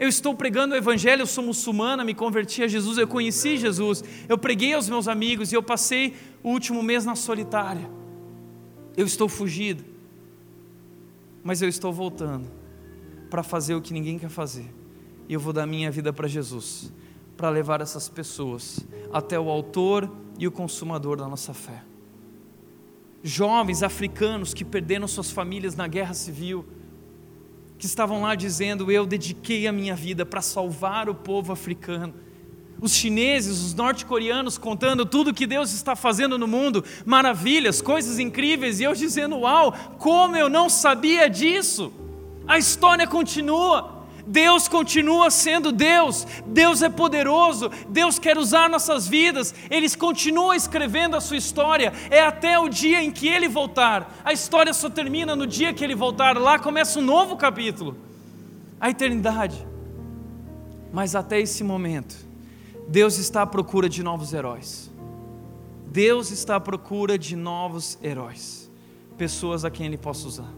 eu 0.00 0.08
estou 0.08 0.34
pregando 0.34 0.72
o 0.74 0.76
Evangelho, 0.78 1.20
eu 1.20 1.26
sou 1.26 1.44
muçulmana, 1.44 2.02
me 2.02 2.14
converti 2.14 2.62
a 2.62 2.66
Jesus, 2.66 2.96
eu 2.96 3.06
conheci 3.06 3.58
Jesus, 3.58 4.02
eu 4.26 4.38
preguei 4.38 4.72
aos 4.72 4.88
meus 4.88 5.06
amigos 5.06 5.52
e 5.52 5.54
eu 5.54 5.62
passei 5.62 6.16
o 6.42 6.48
último 6.48 6.82
mês 6.82 7.04
na 7.04 7.14
solitária. 7.14 7.86
Eu 8.96 9.04
estou 9.04 9.28
fugido, 9.28 9.84
mas 11.44 11.60
eu 11.60 11.68
estou 11.68 11.92
voltando 11.92 12.50
para 13.28 13.42
fazer 13.42 13.74
o 13.74 13.82
que 13.82 13.92
ninguém 13.92 14.18
quer 14.18 14.30
fazer, 14.30 14.72
e 15.28 15.34
eu 15.34 15.38
vou 15.38 15.52
dar 15.52 15.66
minha 15.66 15.90
vida 15.90 16.14
para 16.14 16.26
Jesus, 16.26 16.90
para 17.36 17.50
levar 17.50 17.82
essas 17.82 18.08
pessoas 18.08 18.80
até 19.12 19.38
o 19.38 19.50
Autor 19.50 20.10
e 20.38 20.48
o 20.48 20.50
Consumador 20.50 21.18
da 21.18 21.28
nossa 21.28 21.52
fé. 21.52 21.82
Jovens 23.22 23.82
africanos 23.82 24.54
que 24.54 24.64
perderam 24.64 25.06
suas 25.06 25.30
famílias 25.30 25.76
na 25.76 25.86
guerra 25.86 26.14
civil, 26.14 26.64
que 27.80 27.86
estavam 27.86 28.20
lá 28.20 28.34
dizendo: 28.34 28.92
Eu 28.92 29.06
dediquei 29.06 29.66
a 29.66 29.72
minha 29.72 29.96
vida 29.96 30.26
para 30.26 30.42
salvar 30.42 31.08
o 31.08 31.14
povo 31.14 31.50
africano. 31.52 32.14
os 32.80 32.92
chineses, 32.92 33.58
os 33.62 33.74
norte-coreanos 33.74 34.56
contando 34.56 35.04
tudo 35.04 35.34
que 35.34 35.46
Deus 35.46 35.72
está 35.72 35.94
fazendo 35.96 36.38
no 36.38 36.46
mundo, 36.46 36.82
maravilhas, 37.04 37.82
coisas 37.82 38.18
incríveis, 38.18 38.78
e 38.78 38.84
eu 38.84 38.94
dizendo: 38.94 39.38
Uau, 39.38 39.72
como 39.98 40.36
eu 40.36 40.48
não 40.48 40.68
sabia 40.68 41.28
disso! 41.28 41.92
A 42.46 42.58
história 42.58 43.06
continua. 43.06 43.99
Deus 44.30 44.68
continua 44.68 45.28
sendo 45.28 45.72
Deus, 45.72 46.24
Deus 46.46 46.82
é 46.82 46.88
poderoso, 46.88 47.68
Deus 47.88 48.16
quer 48.16 48.38
usar 48.38 48.70
nossas 48.70 49.08
vidas, 49.08 49.52
Ele 49.68 49.90
continua 49.96 50.54
escrevendo 50.54 51.16
a 51.16 51.20
sua 51.20 51.36
história, 51.36 51.92
é 52.08 52.20
até 52.20 52.56
o 52.56 52.68
dia 52.68 53.02
em 53.02 53.10
que 53.10 53.26
Ele 53.26 53.48
voltar. 53.48 54.20
A 54.24 54.32
história 54.32 54.72
só 54.72 54.88
termina 54.88 55.34
no 55.34 55.48
dia 55.48 55.74
que 55.74 55.82
Ele 55.82 55.96
voltar, 55.96 56.38
lá 56.38 56.60
começa 56.60 57.00
um 57.00 57.02
novo 57.02 57.36
capítulo, 57.36 57.96
a 58.78 58.88
eternidade. 58.88 59.66
Mas 60.92 61.16
até 61.16 61.40
esse 61.40 61.64
momento, 61.64 62.14
Deus 62.86 63.18
está 63.18 63.42
à 63.42 63.46
procura 63.46 63.88
de 63.88 64.00
novos 64.00 64.32
heróis. 64.32 64.88
Deus 65.88 66.30
está 66.30 66.54
à 66.54 66.60
procura 66.60 67.18
de 67.18 67.34
novos 67.34 67.98
heróis, 68.00 68.70
pessoas 69.18 69.64
a 69.64 69.70
quem 69.72 69.86
Ele 69.86 69.98
possa 69.98 70.28
usar. 70.28 70.52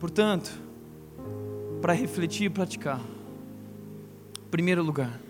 Portanto, 0.00 0.71
para 1.82 1.92
refletir 1.92 2.44
e 2.44 2.50
praticar. 2.50 3.00
Primeiro 4.52 4.84
lugar, 4.84 5.20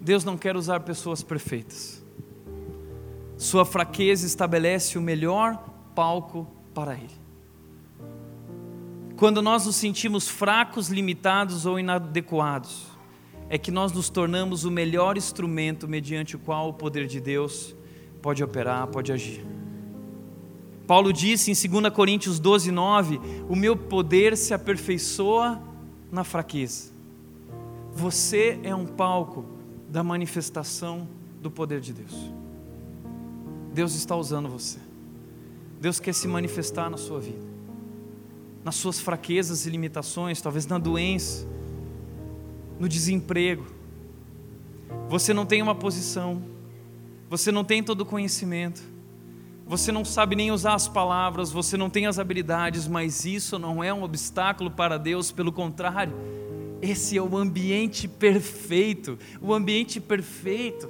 Deus 0.00 0.24
não 0.24 0.36
quer 0.36 0.56
usar 0.56 0.80
pessoas 0.80 1.22
perfeitas. 1.22 2.04
Sua 3.36 3.64
fraqueza 3.64 4.26
estabelece 4.26 4.98
o 4.98 5.00
melhor 5.00 5.56
palco 5.94 6.48
para 6.74 6.94
Ele. 6.94 7.14
Quando 9.16 9.40
nós 9.40 9.64
nos 9.66 9.76
sentimos 9.76 10.28
fracos, 10.28 10.88
limitados 10.88 11.64
ou 11.64 11.78
inadequados, 11.78 12.88
é 13.48 13.56
que 13.56 13.70
nós 13.70 13.92
nos 13.92 14.10
tornamos 14.10 14.64
o 14.64 14.70
melhor 14.70 15.16
instrumento 15.16 15.86
mediante 15.86 16.34
o 16.34 16.38
qual 16.40 16.70
o 16.70 16.74
poder 16.74 17.06
de 17.06 17.20
Deus 17.20 17.74
pode 18.20 18.42
operar, 18.42 18.88
pode 18.88 19.12
agir. 19.12 19.46
Paulo 20.86 21.12
disse 21.12 21.50
em 21.50 21.70
2 21.80 21.92
Coríntios 21.92 22.38
12, 22.38 22.70
9: 22.70 23.20
O 23.48 23.56
meu 23.56 23.76
poder 23.76 24.36
se 24.36 24.54
aperfeiçoa 24.54 25.60
na 26.10 26.22
fraqueza. 26.22 26.92
Você 27.92 28.60
é 28.62 28.74
um 28.74 28.86
palco 28.86 29.44
da 29.88 30.04
manifestação 30.04 31.08
do 31.42 31.50
poder 31.50 31.80
de 31.80 31.92
Deus. 31.92 32.14
Deus 33.72 33.94
está 33.94 34.14
usando 34.14 34.48
você. 34.48 34.78
Deus 35.80 35.98
quer 35.98 36.14
se 36.14 36.28
manifestar 36.28 36.88
na 36.88 36.96
sua 36.96 37.20
vida, 37.20 37.44
nas 38.64 38.76
suas 38.76 38.98
fraquezas 39.00 39.66
e 39.66 39.70
limitações, 39.70 40.40
talvez 40.40 40.66
na 40.66 40.78
doença, 40.78 41.46
no 42.78 42.88
desemprego. 42.88 43.66
Você 45.08 45.34
não 45.34 45.44
tem 45.44 45.60
uma 45.60 45.74
posição, 45.74 46.42
você 47.28 47.50
não 47.50 47.64
tem 47.64 47.82
todo 47.82 48.02
o 48.02 48.06
conhecimento 48.06 48.95
você 49.66 49.90
não 49.90 50.04
sabe 50.04 50.36
nem 50.36 50.52
usar 50.52 50.74
as 50.74 50.86
palavras, 50.86 51.50
você 51.50 51.76
não 51.76 51.90
tem 51.90 52.06
as 52.06 52.20
habilidades, 52.20 52.86
mas 52.86 53.24
isso 53.24 53.58
não 53.58 53.82
é 53.82 53.92
um 53.92 54.04
obstáculo 54.04 54.70
para 54.70 54.96
Deus, 54.96 55.32
pelo 55.32 55.50
contrário, 55.50 56.14
esse 56.80 57.16
é 57.18 57.22
o 57.22 57.36
ambiente 57.36 58.06
perfeito 58.06 59.18
o 59.40 59.52
ambiente 59.52 60.00
perfeito 60.00 60.88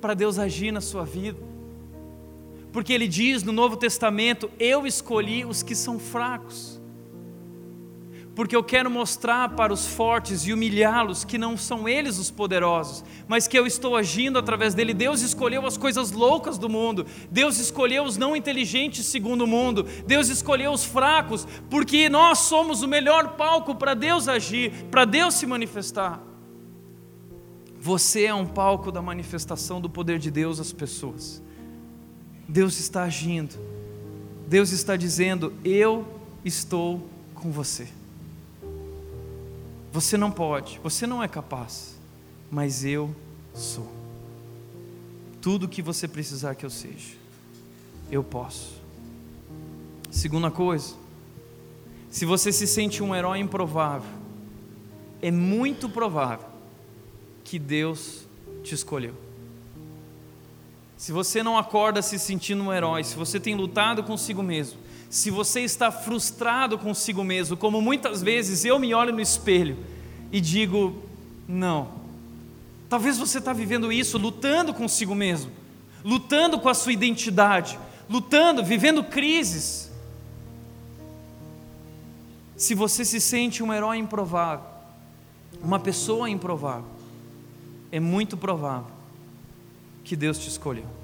para 0.00 0.14
Deus 0.14 0.38
agir 0.38 0.72
na 0.72 0.80
sua 0.80 1.04
vida. 1.04 1.38
Porque 2.72 2.92
Ele 2.92 3.06
diz 3.06 3.42
no 3.42 3.52
Novo 3.52 3.76
Testamento: 3.76 4.50
Eu 4.58 4.86
escolhi 4.86 5.44
os 5.44 5.62
que 5.62 5.74
são 5.74 5.98
fracos 5.98 6.80
porque 8.36 8.54
eu 8.54 8.62
quero 8.62 8.90
mostrar 8.90 9.48
para 9.56 9.72
os 9.72 9.86
fortes 9.86 10.46
e 10.46 10.52
humilhá-los 10.52 11.24
que 11.24 11.38
não 11.38 11.56
são 11.56 11.88
eles 11.88 12.18
os 12.18 12.30
poderosos, 12.30 13.02
mas 13.26 13.48
que 13.48 13.58
eu 13.58 13.66
estou 13.66 13.96
agindo 13.96 14.38
através 14.38 14.74
dele. 14.74 14.92
Deus 14.92 15.22
escolheu 15.22 15.64
as 15.64 15.78
coisas 15.78 16.12
loucas 16.12 16.58
do 16.58 16.68
mundo, 16.68 17.06
Deus 17.30 17.58
escolheu 17.58 18.04
os 18.04 18.18
não 18.18 18.36
inteligentes 18.36 19.06
segundo 19.06 19.44
o 19.44 19.46
mundo, 19.46 19.84
Deus 20.06 20.28
escolheu 20.28 20.70
os 20.70 20.84
fracos, 20.84 21.48
porque 21.70 22.10
nós 22.10 22.40
somos 22.40 22.82
o 22.82 22.88
melhor 22.88 23.36
palco 23.36 23.74
para 23.74 23.94
Deus 23.94 24.28
agir, 24.28 24.70
para 24.90 25.06
Deus 25.06 25.32
se 25.34 25.46
manifestar. 25.46 26.22
Você 27.80 28.26
é 28.26 28.34
um 28.34 28.46
palco 28.46 28.92
da 28.92 29.00
manifestação 29.00 29.80
do 29.80 29.88
poder 29.88 30.18
de 30.18 30.30
Deus 30.30 30.60
às 30.60 30.74
pessoas. 30.74 31.42
Deus 32.46 32.78
está 32.78 33.04
agindo, 33.04 33.54
Deus 34.46 34.72
está 34.72 34.94
dizendo: 34.94 35.54
Eu 35.64 36.06
estou 36.44 37.08
com 37.34 37.50
você. 37.50 37.88
Você 39.96 40.18
não 40.18 40.30
pode, 40.30 40.78
você 40.82 41.06
não 41.06 41.22
é 41.22 41.26
capaz, 41.26 41.96
mas 42.50 42.84
eu 42.84 43.16
sou. 43.54 43.90
Tudo 45.40 45.64
o 45.64 45.68
que 45.70 45.80
você 45.80 46.06
precisar 46.06 46.54
que 46.54 46.66
eu 46.66 46.68
seja, 46.68 47.14
eu 48.10 48.22
posso. 48.22 48.74
Segunda 50.10 50.50
coisa, 50.50 50.94
se 52.10 52.26
você 52.26 52.52
se 52.52 52.66
sente 52.66 53.02
um 53.02 53.14
herói 53.14 53.38
improvável, 53.38 54.10
é 55.22 55.30
muito 55.30 55.88
provável 55.88 56.46
que 57.42 57.58
Deus 57.58 58.26
te 58.62 58.74
escolheu. 58.74 59.14
Se 60.98 61.10
você 61.10 61.42
não 61.42 61.56
acorda 61.56 62.02
se 62.02 62.18
sentindo 62.18 62.64
um 62.64 62.70
herói, 62.70 63.02
se 63.02 63.16
você 63.16 63.40
tem 63.40 63.54
lutado 63.54 64.04
consigo 64.04 64.42
mesmo, 64.42 64.78
se 65.16 65.30
você 65.30 65.62
está 65.62 65.90
frustrado 65.90 66.76
consigo 66.76 67.24
mesmo, 67.24 67.56
como 67.56 67.80
muitas 67.80 68.20
vezes 68.20 68.66
eu 68.66 68.78
me 68.78 68.92
olho 68.92 69.14
no 69.14 69.20
espelho 69.20 69.78
e 70.30 70.42
digo: 70.42 71.02
não. 71.48 71.88
Talvez 72.86 73.16
você 73.16 73.38
está 73.38 73.54
vivendo 73.54 73.90
isso, 73.90 74.18
lutando 74.18 74.74
consigo 74.74 75.14
mesmo, 75.14 75.50
lutando 76.04 76.60
com 76.60 76.68
a 76.68 76.74
sua 76.74 76.92
identidade, 76.92 77.78
lutando, 78.10 78.62
vivendo 78.62 79.02
crises. 79.02 79.90
Se 82.54 82.74
você 82.74 83.02
se 83.02 83.18
sente 83.18 83.62
um 83.62 83.72
herói 83.72 83.96
improvável, 83.96 84.66
uma 85.62 85.80
pessoa 85.80 86.28
improvável, 86.28 86.90
é 87.90 87.98
muito 87.98 88.36
provável 88.36 88.90
que 90.04 90.14
Deus 90.14 90.38
te 90.38 90.50
escolheu. 90.50 90.95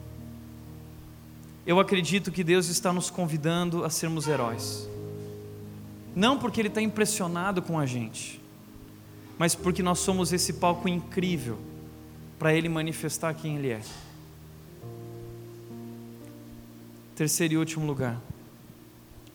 Eu 1.65 1.79
acredito 1.79 2.33
que 2.33 2.43
Deus 2.43 2.69
está 2.69 2.93
nos 2.93 3.09
convidando 3.09 3.85
a 3.85 3.91
sermos 3.91 4.27
heróis. 4.27 4.89
Não 6.15 6.39
porque 6.39 6.61
Ele 6.61 6.69
está 6.69 6.83
impressionado 6.83 7.63
com 7.63 7.79
a 7.79 7.87
gente, 7.87 8.41
mas 9.39 9.55
porque 9.55 9.83
nós 9.83 10.01
somos 10.01 10.33
esse 10.33 10.55
palco 10.55 10.89
incrível 10.89 11.59
para 12.39 12.53
Ele 12.53 12.69
manifestar 12.69 13.33
quem 13.35 13.57
Ele 13.57 13.71
é. 13.71 13.81
Terceiro 17.15 17.55
e 17.55 17.57
último 17.57 17.87
lugar, 17.87 18.21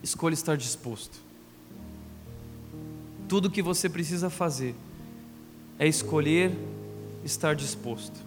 escolha 0.04 0.34
estar 0.34 0.58
disposto. 0.58 1.18
Tudo 3.30 3.48
o 3.48 3.52
que 3.52 3.62
você 3.62 3.90
precisa 3.90 4.30
fazer 4.30 4.76
é 5.80 5.88
escolher 5.88 6.52
estar 7.24 7.56
disposto. 7.56 8.20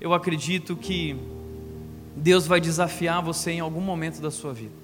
Eu 0.00 0.14
acredito 0.14 0.76
que 0.76 1.16
Deus 2.18 2.46
vai 2.46 2.60
desafiar 2.60 3.22
você 3.22 3.52
em 3.52 3.60
algum 3.60 3.80
momento 3.80 4.20
da 4.20 4.30
sua 4.30 4.52
vida. 4.52 4.74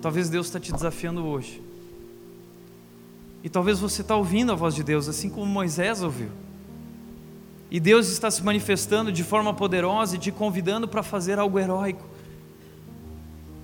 Talvez 0.00 0.28
Deus 0.28 0.46
está 0.46 0.58
te 0.58 0.72
desafiando 0.72 1.24
hoje. 1.24 1.62
E 3.44 3.48
talvez 3.48 3.78
você 3.78 4.02
está 4.02 4.16
ouvindo 4.16 4.50
a 4.50 4.54
voz 4.56 4.74
de 4.74 4.82
Deus, 4.82 5.08
assim 5.08 5.30
como 5.30 5.46
Moisés 5.46 6.02
ouviu. 6.02 6.30
E 7.70 7.78
Deus 7.78 8.08
está 8.08 8.30
se 8.30 8.42
manifestando 8.42 9.12
de 9.12 9.22
forma 9.22 9.54
poderosa 9.54 10.16
e 10.16 10.18
te 10.18 10.32
convidando 10.32 10.88
para 10.88 11.02
fazer 11.02 11.38
algo 11.38 11.58
heróico, 11.58 12.04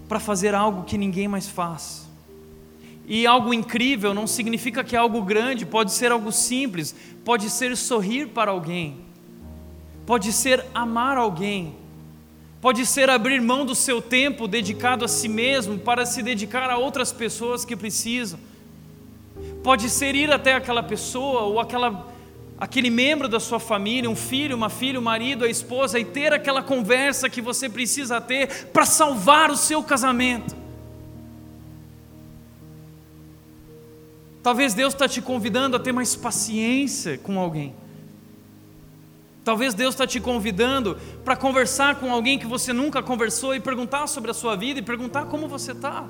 para 0.08 0.20
fazer 0.20 0.54
algo 0.54 0.84
que 0.84 0.96
ninguém 0.96 1.26
mais 1.26 1.48
faz. 1.48 2.06
E 3.06 3.26
algo 3.26 3.52
incrível 3.52 4.14
não 4.14 4.26
significa 4.26 4.84
que 4.84 4.94
é 4.94 4.98
algo 4.98 5.22
grande, 5.22 5.66
pode 5.66 5.92
ser 5.92 6.12
algo 6.12 6.30
simples, 6.30 6.94
pode 7.24 7.50
ser 7.50 7.76
sorrir 7.76 8.28
para 8.28 8.50
alguém, 8.52 9.00
pode 10.06 10.32
ser 10.32 10.64
amar 10.74 11.16
alguém, 11.16 11.74
Pode 12.60 12.84
ser 12.86 13.08
abrir 13.08 13.40
mão 13.40 13.64
do 13.64 13.74
seu 13.74 14.02
tempo 14.02 14.48
dedicado 14.48 15.04
a 15.04 15.08
si 15.08 15.28
mesmo 15.28 15.78
para 15.78 16.04
se 16.04 16.22
dedicar 16.22 16.68
a 16.68 16.76
outras 16.76 17.12
pessoas 17.12 17.64
que 17.64 17.76
precisam. 17.76 18.38
Pode 19.62 19.88
ser 19.88 20.16
ir 20.16 20.32
até 20.32 20.54
aquela 20.54 20.82
pessoa 20.82 21.42
ou 21.42 21.60
aquela, 21.60 22.08
aquele 22.58 22.90
membro 22.90 23.28
da 23.28 23.38
sua 23.38 23.60
família, 23.60 24.10
um 24.10 24.16
filho, 24.16 24.56
uma 24.56 24.68
filha, 24.68 24.98
um 24.98 25.02
marido, 25.02 25.44
a 25.44 25.48
esposa, 25.48 26.00
e 26.00 26.04
ter 26.04 26.32
aquela 26.32 26.60
conversa 26.60 27.30
que 27.30 27.40
você 27.40 27.68
precisa 27.68 28.20
ter 28.20 28.66
para 28.72 28.84
salvar 28.84 29.52
o 29.52 29.56
seu 29.56 29.80
casamento. 29.80 30.56
Talvez 34.42 34.74
Deus 34.74 34.94
está 34.94 35.06
te 35.06 35.22
convidando 35.22 35.76
a 35.76 35.80
ter 35.80 35.92
mais 35.92 36.16
paciência 36.16 37.18
com 37.18 37.38
alguém. 37.38 37.72
Talvez 39.48 39.72
Deus 39.72 39.94
está 39.94 40.06
te 40.06 40.20
convidando 40.20 40.98
para 41.24 41.34
conversar 41.34 41.94
com 41.94 42.12
alguém 42.12 42.38
que 42.38 42.46
você 42.46 42.70
nunca 42.70 43.02
conversou 43.02 43.54
e 43.54 43.60
perguntar 43.60 44.06
sobre 44.06 44.30
a 44.30 44.34
sua 44.34 44.54
vida 44.54 44.78
e 44.78 44.82
perguntar 44.82 45.24
como 45.24 45.48
você 45.48 45.72
está. 45.72 46.06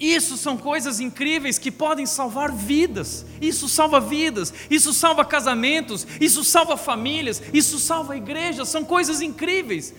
Isso 0.00 0.36
são 0.36 0.56
coisas 0.56 0.98
incríveis 0.98 1.60
que 1.60 1.70
podem 1.70 2.06
salvar 2.06 2.50
vidas. 2.50 3.24
Isso 3.40 3.68
salva 3.68 4.00
vidas, 4.00 4.52
isso 4.68 4.92
salva 4.92 5.24
casamentos, 5.24 6.04
isso 6.20 6.42
salva 6.42 6.76
famílias, 6.76 7.40
isso 7.54 7.78
salva 7.78 8.16
igrejas. 8.16 8.68
São 8.68 8.84
coisas 8.84 9.20
incríveis. 9.20 9.94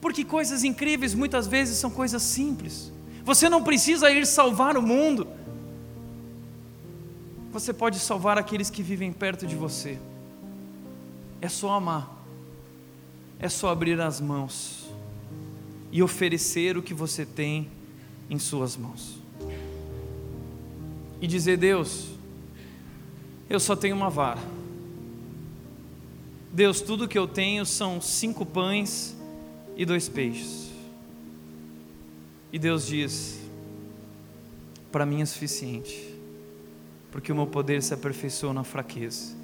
Porque 0.00 0.24
coisas 0.24 0.64
incríveis 0.64 1.12
muitas 1.12 1.46
vezes 1.46 1.76
são 1.76 1.90
coisas 1.90 2.22
simples. 2.22 2.90
Você 3.24 3.50
não 3.50 3.62
precisa 3.62 4.10
ir 4.10 4.26
salvar 4.26 4.74
o 4.74 4.80
mundo. 4.80 5.28
Você 7.52 7.74
pode 7.74 7.98
salvar 7.98 8.38
aqueles 8.38 8.70
que 8.70 8.82
vivem 8.82 9.12
perto 9.12 9.46
de 9.46 9.54
você. 9.54 9.98
É 11.40 11.48
só 11.48 11.70
amar. 11.70 12.16
É 13.38 13.48
só 13.48 13.70
abrir 13.70 14.00
as 14.00 14.20
mãos 14.20 14.88
e 15.92 16.02
oferecer 16.02 16.76
o 16.76 16.82
que 16.82 16.92
você 16.92 17.24
tem 17.24 17.68
em 18.28 18.38
Suas 18.38 18.76
mãos. 18.76 19.18
E 21.20 21.26
dizer: 21.26 21.56
Deus, 21.56 22.08
eu 23.48 23.60
só 23.60 23.74
tenho 23.76 23.96
uma 23.96 24.10
vara. 24.10 24.40
Deus, 26.52 26.80
tudo 26.80 27.06
que 27.06 27.18
eu 27.18 27.28
tenho 27.28 27.64
são 27.64 28.00
cinco 28.00 28.44
pães 28.44 29.16
e 29.76 29.84
dois 29.84 30.08
peixes. 30.08 30.68
E 32.52 32.58
Deus 32.58 32.86
diz: 32.86 33.38
Para 34.90 35.06
mim 35.06 35.22
é 35.22 35.26
suficiente, 35.26 36.14
porque 37.12 37.30
o 37.30 37.34
meu 37.36 37.46
poder 37.46 37.82
se 37.82 37.94
aperfeiçoa 37.94 38.52
na 38.52 38.64
fraqueza. 38.64 39.37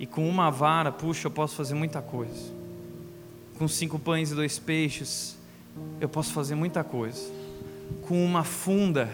E 0.00 0.06
com 0.06 0.28
uma 0.28 0.50
vara, 0.50 0.90
puxa, 0.90 1.28
eu 1.28 1.30
posso 1.30 1.54
fazer 1.54 1.74
muita 1.74 2.02
coisa. 2.02 2.52
Com 3.56 3.68
cinco 3.68 3.98
pães 3.98 4.32
e 4.32 4.34
dois 4.34 4.58
peixes, 4.58 5.36
eu 6.00 6.08
posso 6.08 6.32
fazer 6.32 6.56
muita 6.56 6.82
coisa 6.82 7.38
com 8.02 8.24
uma 8.24 8.44
funda 8.44 9.10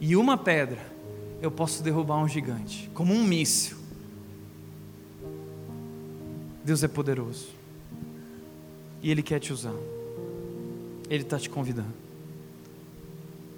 e 0.00 0.16
uma 0.16 0.36
pedra, 0.36 0.78
eu 1.40 1.50
posso 1.50 1.82
derrubar 1.82 2.16
um 2.16 2.28
gigante, 2.28 2.90
como 2.94 3.14
um 3.14 3.24
míssil. 3.24 3.76
Deus 6.64 6.82
é 6.82 6.88
poderoso. 6.88 7.48
E 9.02 9.10
Ele 9.10 9.22
quer 9.22 9.38
te 9.38 9.52
usar. 9.52 9.74
Ele 11.08 11.22
está 11.22 11.38
te 11.38 11.48
convidando 11.50 12.02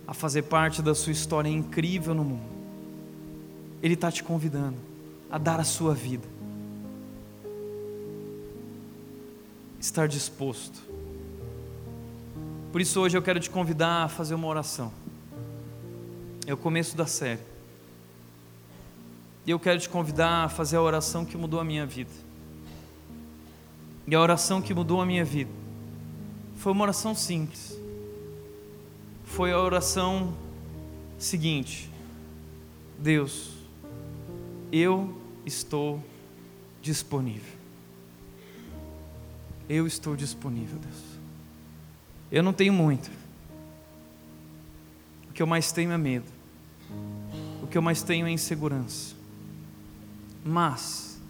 a 0.07 0.15
fazer 0.15 0.43
parte 0.43 0.83
da 0.83 0.95
sua 0.95 1.13
história 1.13 1.49
incrível 1.49 2.15
no 2.15 2.25
mundo. 2.25 2.57
Ele 3.83 3.95
está 3.95 4.11
te 4.11 4.23
convidando 4.23 4.77
a 5.31 5.39
dar 5.39 5.61
a 5.61 5.65
sua 5.65 5.95
vida. 5.95 6.27
Estar 9.81 10.09
disposto 10.09 10.87
por 12.77 12.83
isso 12.83 13.01
hoje 13.01 13.17
eu 13.17 13.23
quero 13.23 13.41
te 13.41 13.49
convidar 13.49 14.05
a 14.05 14.09
fazer 14.09 14.35
uma 14.35 14.47
oração. 14.47 14.93
É 16.47 16.53
o 16.53 16.59
começo 16.59 16.95
da 16.95 17.07
série. 17.07 17.41
E 19.47 19.51
eu 19.51 19.59
quero 19.59 19.81
te 19.81 19.89
convidar 19.89 20.45
a 20.45 20.49
fazer 20.51 20.77
a 20.77 20.83
oração 20.83 21.25
que 21.25 21.39
mudou 21.39 21.59
a 21.59 21.65
minha 21.65 21.87
vida. 21.87 22.11
E 24.07 24.15
a 24.15 24.21
oração 24.21 24.61
que 24.61 24.75
mudou 24.75 25.01
a 25.01 25.07
minha 25.07 25.25
vida 25.25 25.51
foi 26.57 26.71
uma 26.73 26.83
oração 26.83 27.15
simples. 27.15 27.81
Foi 29.25 29.53
a 29.53 29.59
oração 29.59 30.35
seguinte: 31.19 31.91
Deus, 32.99 33.53
eu 34.73 35.17
estou 35.45 36.03
disponível. 36.83 37.55
Eu 39.69 39.87
estou 39.87 40.17
disponível, 40.17 40.79
Deus. 40.79 41.03
Eu 42.31 42.43
não 42.43 42.53
tenho 42.53 42.73
muito. 42.73 43.11
O 45.29 45.33
que 45.33 45.43
eu 45.43 45.47
mais 45.47 45.73
tenho 45.73 45.91
é 45.93 45.99
medo. 45.99 46.27
O 47.63 47.67
que 47.67 47.77
eu 47.77 47.83
mais 47.83 48.03
tenho 48.03 48.27
é 48.27 48.31
insegurança. 48.31 49.15
Mas 50.45 51.21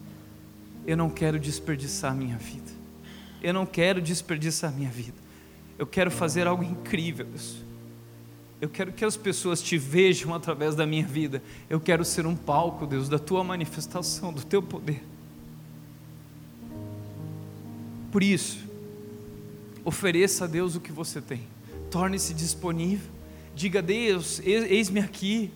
eu 0.87 0.97
não 0.97 1.09
quero 1.09 1.39
desperdiçar 1.39 2.15
minha 2.15 2.37
vida. 2.37 2.73
Eu 3.43 3.53
não 3.55 3.67
quero 3.67 4.01
desperdiçar 4.01 4.73
minha 4.73 4.91
vida. 4.91 5.17
Eu 5.79 5.87
quero 5.87 6.11
fazer 6.11 6.47
algo 6.47 6.63
incrível, 6.63 7.27
Deus. 7.27 7.66
Eu 8.61 8.69
quero 8.69 8.93
que 8.93 9.05
as 9.05 9.17
pessoas 9.17 9.61
te 9.61 9.77
vejam 9.77 10.35
através 10.35 10.75
da 10.75 10.87
minha 10.87 11.07
vida. 11.07 11.43
Eu 11.69 11.79
quero 11.79 12.05
ser 12.05 12.27
um 12.27 12.35
palco, 12.35 12.87
Deus, 12.87 13.09
da 13.09 13.19
tua 13.19 13.45
manifestação, 13.45 14.33
do 14.33 14.43
teu 14.45 14.63
poder. 14.63 15.03
Por 18.11 18.23
isso, 18.23 18.67
Ofereça 19.87 20.47
a 20.47 20.49
Deus 20.49 20.75
o 20.75 20.81
que 20.81 20.91
você 20.91 21.21
tem. 21.21 21.43
Torne-se 21.93 22.35
disponível. 22.35 23.09
Diga: 23.55 23.81
Deus, 23.81 24.41
eis-me 24.45 24.99
aqui. 24.99 25.53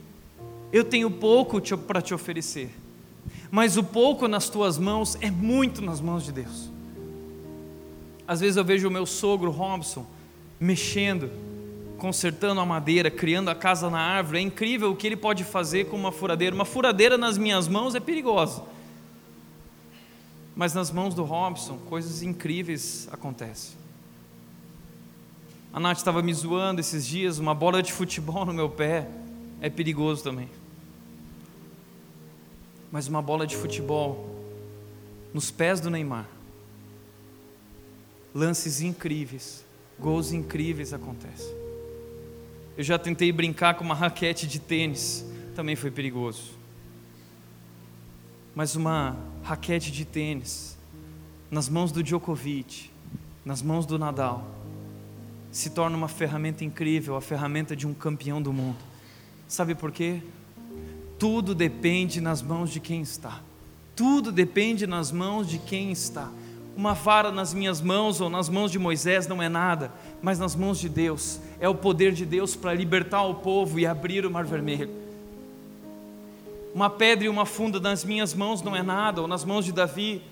Eu 0.73 0.85
tenho 0.85 1.11
pouco 1.11 1.61
para 1.77 2.01
te 2.01 2.15
oferecer. 2.15 2.71
Mas 3.51 3.77
o 3.77 3.83
pouco 3.83 4.29
nas 4.29 4.49
tuas 4.49 4.79
mãos 4.79 5.19
é 5.21 5.33
muito 5.33 5.83
nas 5.83 6.01
mãos 6.01 6.25
de 6.25 6.31
Deus. 6.31 6.71
Às 8.25 8.39
vezes 8.39 8.57
eu 8.57 8.65
vejo 8.65 8.87
o 8.87 8.91
meu 8.91 9.05
sogro 9.05 9.51
Robson 9.51 10.07
mexendo, 10.61 11.29
consertando 12.01 12.63
a 12.63 12.67
madeira, 12.67 13.11
criando 13.11 13.51
a 13.51 13.55
casa 13.55 13.91
na 13.91 14.01
árvore. 14.01 14.39
É 14.39 14.41
incrível 14.41 14.91
o 14.91 14.97
que 14.97 15.07
ele 15.07 15.17
pode 15.17 15.45
fazer 15.45 15.85
com 15.85 15.97
uma 15.97 16.11
furadeira. 16.11 16.55
Uma 16.57 16.65
furadeira 16.65 17.19
nas 17.19 17.37
minhas 17.37 17.69
mãos 17.69 17.95
é 17.95 18.01
perigosa. 18.01 18.65
Mas 20.57 20.73
nas 20.73 20.91
mãos 20.91 21.15
do 21.15 21.23
Robson, 21.23 21.77
coisas 21.91 22.23
incríveis 22.23 23.07
acontecem. 23.13 23.79
A 25.73 25.79
Nath 25.79 25.99
estava 25.99 26.23
me 26.23 26.33
zoando 26.33 26.81
esses 26.81 27.07
dias, 27.07 27.39
uma 27.39 27.55
bola 27.55 27.83
de 27.83 27.93
futebol 27.93 28.45
no 28.45 28.53
meu 28.53 28.69
pé 28.69 29.07
é 29.61 29.69
perigoso 29.69 30.25
também. 30.25 30.49
Mas 32.91 33.07
uma 33.07 33.23
bola 33.23 33.47
de 33.47 33.57
futebol 33.57 34.29
nos 35.33 35.51
pés 35.51 35.81
do 35.81 35.91
Neymar, 35.91 36.27
lances 38.35 38.81
incríveis, 38.81 39.65
gols 39.99 40.33
incríveis 40.33 40.93
acontecem. 40.93 41.70
Eu 42.81 42.85
já 42.85 42.99
tentei 42.99 43.31
brincar 43.31 43.75
com 43.75 43.85
uma 43.85 43.95
raquete 43.95 44.47
de 44.47 44.59
tênis, 44.59 45.23
também 45.55 45.77
foi 45.77 45.91
perigoso. 45.91 46.53
Mas 48.55 48.75
uma 48.75 49.19
raquete 49.43 49.93
de 49.93 50.07
tênis 50.07 50.79
nas 51.51 51.69
mãos 51.69 51.93
do 51.93 52.03
Djokovic, 52.03 52.91
nas 53.45 53.61
mãos 53.61 53.85
do 53.85 53.99
Nadal, 53.99 54.49
se 55.53 55.69
torna 55.69 55.95
uma 55.95 56.09
ferramenta 56.09 56.65
incrível, 56.65 57.17
a 57.17 57.21
ferramenta 57.21 57.77
de 57.77 57.87
um 57.87 57.93
campeão 57.93 58.41
do 58.41 58.51
mundo. 58.51 58.79
Sabe 59.47 59.75
por 59.75 59.93
quê? 59.93 60.23
Tudo 61.19 61.55
depende 61.55 62.19
nas 62.19 62.41
mãos 62.41 62.71
de 62.71 62.81
quem 62.81 63.03
está. 63.03 63.43
Tudo 63.95 64.33
depende 64.33 64.87
nas 64.87 65.13
mãos 65.13 65.47
de 65.47 65.59
quem 65.59 65.93
está. 65.93 66.33
Uma 66.77 66.95
vara 66.95 67.31
nas 67.31 67.53
minhas 67.53 67.81
mãos 67.81 68.21
ou 68.21 68.31
nas 68.31 68.49
mãos 68.49 68.71
de 68.71 68.79
Moisés 68.79 69.27
não 69.27 69.43
é 69.43 69.49
nada, 69.49 69.93
mas 70.23 70.39
nas 70.39 70.55
mãos 70.55 70.79
de 70.79 70.89
Deus 70.89 71.41
é 71.59 71.69
o 71.69 71.75
poder 71.75 72.13
de 72.13 72.25
Deus 72.25 72.57
para 72.57 72.73
libertar 72.73 73.23
o 73.25 73.35
povo 73.35 73.79
e 73.79 73.87
abrir 73.87 74.25
o 74.25 74.31
mar 74.31 74.45
vermelho. 74.45 74.91
Uma 76.75 76.89
pedra 76.89 77.25
e 77.27 77.29
uma 77.29 77.45
funda 77.45 77.81
nas 77.81 78.05
minhas 78.05 78.33
mãos 78.33 78.63
não 78.63 78.77
é 78.77 78.83
nada, 78.83 79.21
ou 79.21 79.27
nas 79.27 79.45
mãos 79.45 79.65
de 79.65 79.73
Davi, 79.73 80.23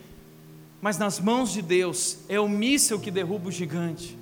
mas 0.81 0.97
nas 0.97 1.19
mãos 1.19 1.53
de 1.53 1.61
Deus 1.61 2.19
é 2.29 2.39
o 2.39 2.49
míssil 2.49 3.01
que 3.01 3.11
derruba 3.11 3.49
o 3.49 3.53
gigante. 3.53 4.17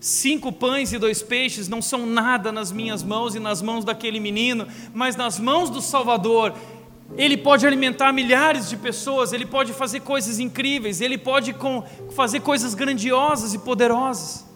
Cinco 0.00 0.50
pães 0.50 0.92
e 0.92 0.98
dois 0.98 1.20
peixes 1.20 1.68
não 1.68 1.82
são 1.82 2.06
nada 2.06 2.50
nas 2.50 2.72
minhas 2.72 3.02
mãos 3.02 3.34
e 3.34 3.40
nas 3.40 3.60
mãos 3.60 3.84
daquele 3.84 4.18
menino, 4.18 4.66
mas 4.94 5.14
nas 5.14 5.38
mãos 5.38 5.68
do 5.68 5.82
Salvador. 5.82 6.54
Ele 7.16 7.36
pode 7.36 7.66
alimentar 7.66 8.12
milhares 8.12 8.68
de 8.68 8.76
pessoas, 8.76 9.32
ele 9.32 9.44
pode 9.44 9.72
fazer 9.72 10.00
coisas 10.00 10.38
incríveis, 10.38 11.00
ele 11.00 11.18
pode 11.18 11.54
fazer 12.14 12.40
coisas 12.40 12.74
grandiosas 12.74 13.52
e 13.52 13.58
poderosas. 13.58 14.46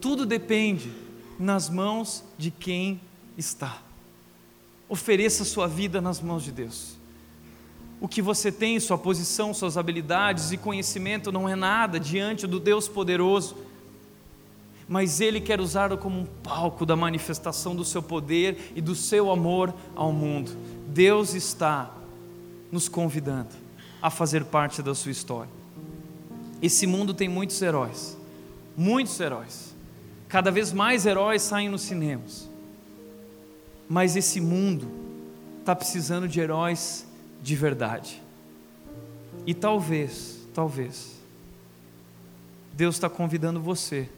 Tudo 0.00 0.24
depende 0.24 0.90
nas 1.38 1.68
mãos 1.68 2.24
de 2.36 2.50
quem 2.50 3.00
está. 3.36 3.78
Ofereça 4.88 5.44
sua 5.44 5.66
vida 5.66 6.00
nas 6.00 6.20
mãos 6.20 6.44
de 6.44 6.52
Deus. 6.52 6.96
O 8.00 8.06
que 8.06 8.22
você 8.22 8.52
tem, 8.52 8.78
sua 8.78 8.96
posição, 8.96 9.52
suas 9.52 9.76
habilidades 9.76 10.52
e 10.52 10.56
conhecimento 10.56 11.32
não 11.32 11.48
é 11.48 11.56
nada 11.56 11.98
diante 11.98 12.46
do 12.46 12.60
Deus 12.60 12.88
poderoso 12.88 13.56
mas 14.88 15.20
Ele 15.20 15.40
quer 15.40 15.60
usá-lo 15.60 15.98
como 15.98 16.20
um 16.20 16.24
palco 16.24 16.86
da 16.86 16.96
manifestação 16.96 17.76
do 17.76 17.84
seu 17.84 18.02
poder 18.02 18.72
e 18.74 18.80
do 18.80 18.94
seu 18.94 19.30
amor 19.30 19.74
ao 19.94 20.10
mundo. 20.10 20.50
Deus 20.92 21.34
está 21.34 21.94
nos 22.72 22.88
convidando 22.88 23.54
a 24.00 24.10
fazer 24.10 24.44
parte 24.44 24.82
da 24.82 24.94
sua 24.94 25.10
história. 25.10 25.50
Esse 26.62 26.86
mundo 26.86 27.14
tem 27.14 27.28
muitos 27.28 27.60
heróis, 27.60 28.16
muitos 28.76 29.18
heróis. 29.20 29.74
Cada 30.28 30.50
vez 30.50 30.72
mais 30.72 31.06
heróis 31.06 31.42
saem 31.42 31.68
nos 31.68 31.82
cinemas. 31.82 32.48
Mas 33.88 34.16
esse 34.16 34.40
mundo 34.40 34.88
está 35.60 35.74
precisando 35.74 36.28
de 36.28 36.40
heróis 36.40 37.06
de 37.42 37.54
verdade. 37.54 38.22
E 39.46 39.54
talvez, 39.54 40.38
talvez, 40.52 41.16
Deus 42.72 42.96
está 42.96 43.08
convidando 43.08 43.60
você 43.60 44.08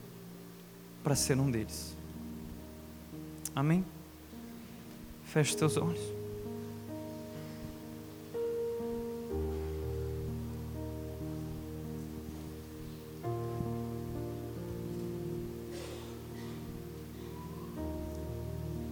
para 1.03 1.15
ser 1.15 1.37
um 1.37 1.49
deles. 1.49 1.95
Amém? 3.55 3.85
Feche 5.25 5.55
teus 5.55 5.77
olhos. 5.77 6.20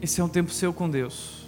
Esse 0.09 0.21
é 0.21 0.23
um 0.23 0.27
tempo 0.27 0.49
seu 0.49 0.73
com 0.73 0.89
Deus. 0.89 1.43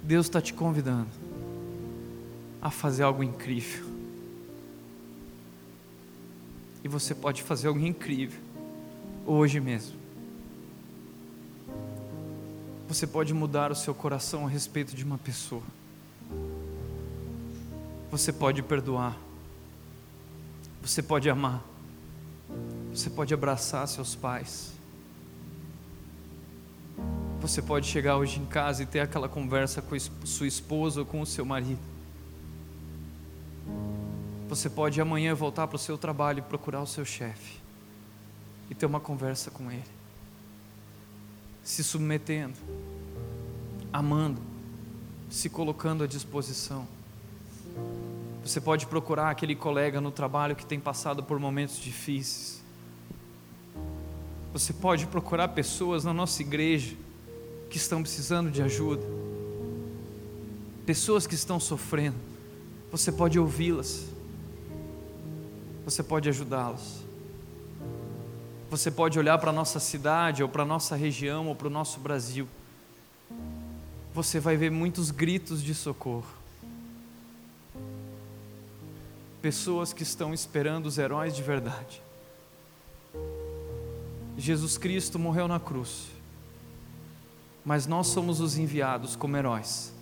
Deus 0.00 0.26
está 0.26 0.40
te 0.40 0.54
convidando 0.54 1.08
a 2.60 2.70
fazer 2.70 3.02
algo 3.02 3.24
incrível. 3.24 3.84
E 6.84 6.86
você 6.86 7.12
pode 7.12 7.42
fazer 7.42 7.66
algo 7.66 7.80
incrível 7.80 8.40
hoje 9.26 9.58
mesmo. 9.58 9.98
Você 12.86 13.08
pode 13.08 13.34
mudar 13.34 13.72
o 13.72 13.74
seu 13.74 13.92
coração 13.92 14.46
a 14.46 14.48
respeito 14.48 14.94
de 14.94 15.02
uma 15.02 15.18
pessoa. 15.18 15.64
Você 18.08 18.32
pode 18.32 18.62
perdoar. 18.62 19.31
Você 20.82 21.00
pode 21.00 21.30
amar. 21.30 21.62
Você 22.92 23.08
pode 23.08 23.32
abraçar 23.32 23.86
seus 23.86 24.14
pais. 24.14 24.72
Você 27.40 27.62
pode 27.62 27.86
chegar 27.86 28.18
hoje 28.18 28.40
em 28.40 28.46
casa 28.46 28.82
e 28.82 28.86
ter 28.86 29.00
aquela 29.00 29.28
conversa 29.28 29.80
com 29.80 29.96
sua 30.24 30.46
esposa 30.46 31.00
ou 31.00 31.06
com 31.06 31.20
o 31.20 31.26
seu 31.26 31.44
marido. 31.44 31.80
Você 34.48 34.68
pode 34.68 35.00
amanhã 35.00 35.34
voltar 35.34 35.66
para 35.66 35.76
o 35.76 35.78
seu 35.78 35.96
trabalho 35.96 36.40
e 36.40 36.42
procurar 36.42 36.82
o 36.82 36.86
seu 36.86 37.04
chefe 37.04 37.58
e 38.68 38.74
ter 38.74 38.86
uma 38.86 39.00
conversa 39.00 39.50
com 39.50 39.70
ele, 39.70 39.82
se 41.62 41.82
submetendo, 41.82 42.58
amando, 43.92 44.40
se 45.30 45.48
colocando 45.48 46.04
à 46.04 46.06
disposição. 46.06 46.86
Você 48.44 48.60
pode 48.60 48.86
procurar 48.86 49.30
aquele 49.30 49.54
colega 49.54 50.00
no 50.00 50.10
trabalho 50.10 50.56
que 50.56 50.66
tem 50.66 50.80
passado 50.80 51.22
por 51.22 51.38
momentos 51.38 51.78
difíceis. 51.78 52.62
Você 54.52 54.72
pode 54.72 55.06
procurar 55.06 55.48
pessoas 55.48 56.04
na 56.04 56.12
nossa 56.12 56.42
igreja 56.42 56.96
que 57.70 57.76
estão 57.76 58.02
precisando 58.02 58.50
de 58.50 58.60
ajuda, 58.60 59.02
pessoas 60.84 61.26
que 61.26 61.34
estão 61.34 61.58
sofrendo, 61.58 62.18
você 62.90 63.10
pode 63.10 63.38
ouvi-las, 63.38 64.04
você 65.86 66.02
pode 66.02 66.28
ajudá-las. 66.28 67.02
Você 68.70 68.90
pode 68.90 69.18
olhar 69.18 69.36
para 69.36 69.50
a 69.50 69.52
nossa 69.52 69.78
cidade, 69.78 70.42
ou 70.42 70.48
para 70.48 70.62
a 70.62 70.66
nossa 70.66 70.96
região, 70.96 71.48
ou 71.48 71.54
para 71.54 71.66
o 71.66 71.70
nosso 71.70 72.00
Brasil. 72.00 72.48
Você 74.14 74.40
vai 74.40 74.56
ver 74.56 74.70
muitos 74.70 75.10
gritos 75.10 75.62
de 75.62 75.74
socorro. 75.74 76.41
Pessoas 79.42 79.92
que 79.92 80.02
estão 80.02 80.32
esperando 80.32 80.86
os 80.86 80.96
heróis 80.96 81.36
de 81.36 81.42
verdade. 81.42 82.00
Jesus 84.38 84.78
Cristo 84.78 85.18
morreu 85.18 85.46
na 85.46 85.60
cruz 85.60 86.12
mas 87.64 87.86
nós 87.86 88.08
somos 88.08 88.40
os 88.40 88.56
enviados 88.58 89.14
como 89.14 89.36
heróis, 89.36 89.92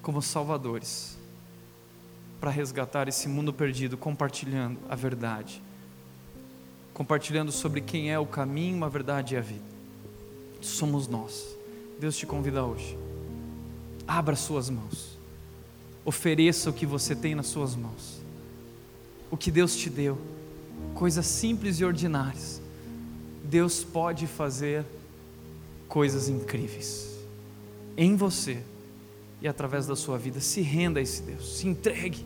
como 0.00 0.22
salvadores, 0.22 1.18
para 2.40 2.50
resgatar 2.50 3.08
esse 3.08 3.28
mundo 3.28 3.52
perdido, 3.52 3.96
compartilhando 3.96 4.78
a 4.88 4.94
verdade, 4.94 5.60
compartilhando 6.94 7.50
sobre 7.50 7.80
quem 7.80 8.12
é 8.12 8.18
o 8.18 8.26
caminho, 8.26 8.84
a 8.84 8.88
verdade 8.88 9.34
e 9.34 9.38
a 9.38 9.40
vida. 9.40 9.64
Somos 10.60 11.08
nós. 11.08 11.56
Deus 11.98 12.16
te 12.16 12.26
convida 12.26 12.64
hoje. 12.64 12.96
Abra 14.06 14.36
suas 14.36 14.70
mãos. 14.70 15.18
Ofereça 16.04 16.70
o 16.70 16.72
que 16.72 16.86
você 16.86 17.14
tem 17.14 17.34
nas 17.34 17.46
suas 17.46 17.74
mãos. 17.74 18.17
O 19.30 19.36
que 19.36 19.50
Deus 19.50 19.76
te 19.76 19.90
deu. 19.90 20.18
Coisas 20.94 21.26
simples 21.26 21.80
e 21.80 21.84
ordinárias. 21.84 22.60
Deus 23.44 23.82
pode 23.84 24.26
fazer 24.26 24.84
coisas 25.88 26.28
incríveis 26.28 27.08
em 27.96 28.14
você 28.14 28.62
e 29.42 29.48
através 29.48 29.86
da 29.86 29.96
sua 29.96 30.16
vida. 30.16 30.40
Se 30.40 30.60
renda 30.60 31.00
a 31.00 31.02
esse 31.02 31.22
Deus, 31.22 31.58
se 31.58 31.66
entregue. 31.66 32.24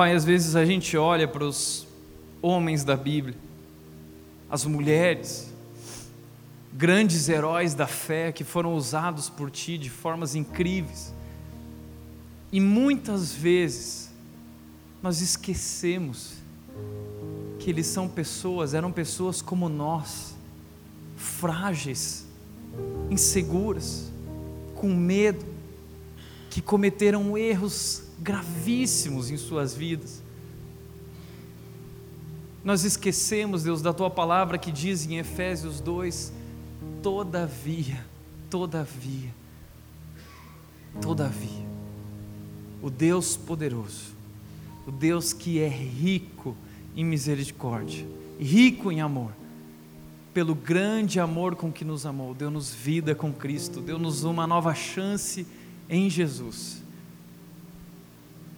Pai, 0.00 0.14
às 0.14 0.24
vezes 0.24 0.56
a 0.56 0.64
gente 0.64 0.96
olha 0.96 1.28
para 1.28 1.44
os 1.44 1.86
homens 2.40 2.84
da 2.84 2.96
Bíblia 2.96 3.36
as 4.48 4.64
mulheres, 4.64 5.52
grandes 6.72 7.28
heróis 7.28 7.74
da 7.74 7.86
fé 7.86 8.32
que 8.32 8.42
foram 8.42 8.72
usados 8.74 9.28
por 9.28 9.50
ti 9.50 9.76
de 9.76 9.90
formas 9.90 10.34
incríveis. 10.34 11.12
E 12.50 12.58
muitas 12.58 13.30
vezes 13.30 14.10
nós 15.02 15.20
esquecemos 15.20 16.32
que 17.58 17.68
eles 17.68 17.86
são 17.86 18.08
pessoas, 18.08 18.72
eram 18.72 18.90
pessoas 18.90 19.42
como 19.42 19.68
nós, 19.68 20.34
frágeis, 21.14 22.24
inseguras, 23.10 24.10
com 24.76 24.94
medo, 24.94 25.44
que 26.48 26.62
cometeram 26.62 27.36
erros 27.36 28.08
gravíssimos 28.20 29.30
em 29.30 29.36
suas 29.36 29.74
vidas. 29.74 30.22
Nós 32.62 32.84
esquecemos, 32.84 33.62
Deus, 33.62 33.80
da 33.80 33.92
tua 33.92 34.10
palavra 34.10 34.58
que 34.58 34.70
diz 34.70 35.06
em 35.06 35.18
Efésios 35.18 35.80
2: 35.80 36.32
todavia, 37.02 38.04
todavia, 38.50 39.34
todavia, 41.00 41.66
o 42.82 42.90
Deus 42.90 43.36
poderoso, 43.36 44.14
o 44.86 44.90
Deus 44.90 45.32
que 45.32 45.58
é 45.58 45.68
rico 45.68 46.54
em 46.94 47.04
misericórdia, 47.04 48.06
rico 48.38 48.92
em 48.92 49.00
amor, 49.00 49.32
pelo 50.34 50.54
grande 50.54 51.18
amor 51.18 51.56
com 51.56 51.72
que 51.72 51.84
nos 51.84 52.04
amou, 52.04 52.34
deu-nos 52.34 52.72
vida 52.74 53.14
com 53.14 53.32
Cristo, 53.32 53.80
deu-nos 53.80 54.22
uma 54.22 54.46
nova 54.46 54.74
chance 54.74 55.46
em 55.88 56.10
Jesus, 56.10 56.82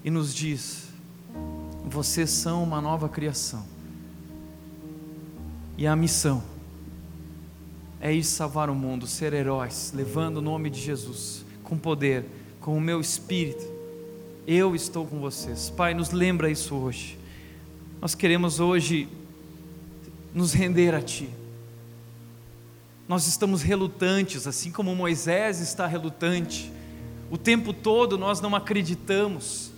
e 0.05 0.11
nos 0.11 0.35
diz: 0.35 0.89
vocês 1.85 2.31
são 2.31 2.63
uma 2.63 2.81
nova 2.81 3.09
criação 3.09 3.65
e 5.77 5.87
a 5.87 5.97
missão 5.97 6.43
é 8.01 8.13
ir 8.13 8.25
salvar 8.25 8.69
o 8.69 8.75
mundo, 8.75 9.07
ser 9.07 9.33
heróis, 9.33 9.93
levando 9.95 10.37
o 10.37 10.43
nome 10.43 10.71
de 10.71 10.81
Jesus, 10.81 11.45
com 11.63 11.79
poder, 11.79 12.25
com 12.61 12.77
o 12.77 12.81
meu 12.81 13.01
espírito. 13.01 13.65
Eu 14.47 14.75
estou 14.75 15.07
com 15.07 15.21
vocês. 15.21 15.71
Pai, 15.71 15.95
nos 15.95 16.11
lembra 16.11 16.51
isso 16.51 16.75
hoje. 16.75 17.19
Nós 18.01 18.15
queremos 18.15 18.61
hoje 18.61 19.09
nos 20.35 20.53
render 20.53 20.95
a 20.95 21.01
Ti. 21.01 21.29
Nós 23.09 23.27
estamos 23.27 23.63
relutantes, 23.63 24.47
assim 24.47 24.71
como 24.71 24.95
Moisés 24.95 25.61
está 25.61 25.87
relutante. 25.87 26.73
O 27.31 27.39
tempo 27.39 27.73
todo 27.73 28.19
nós 28.19 28.41
não 28.41 28.55
acreditamos 28.55 29.72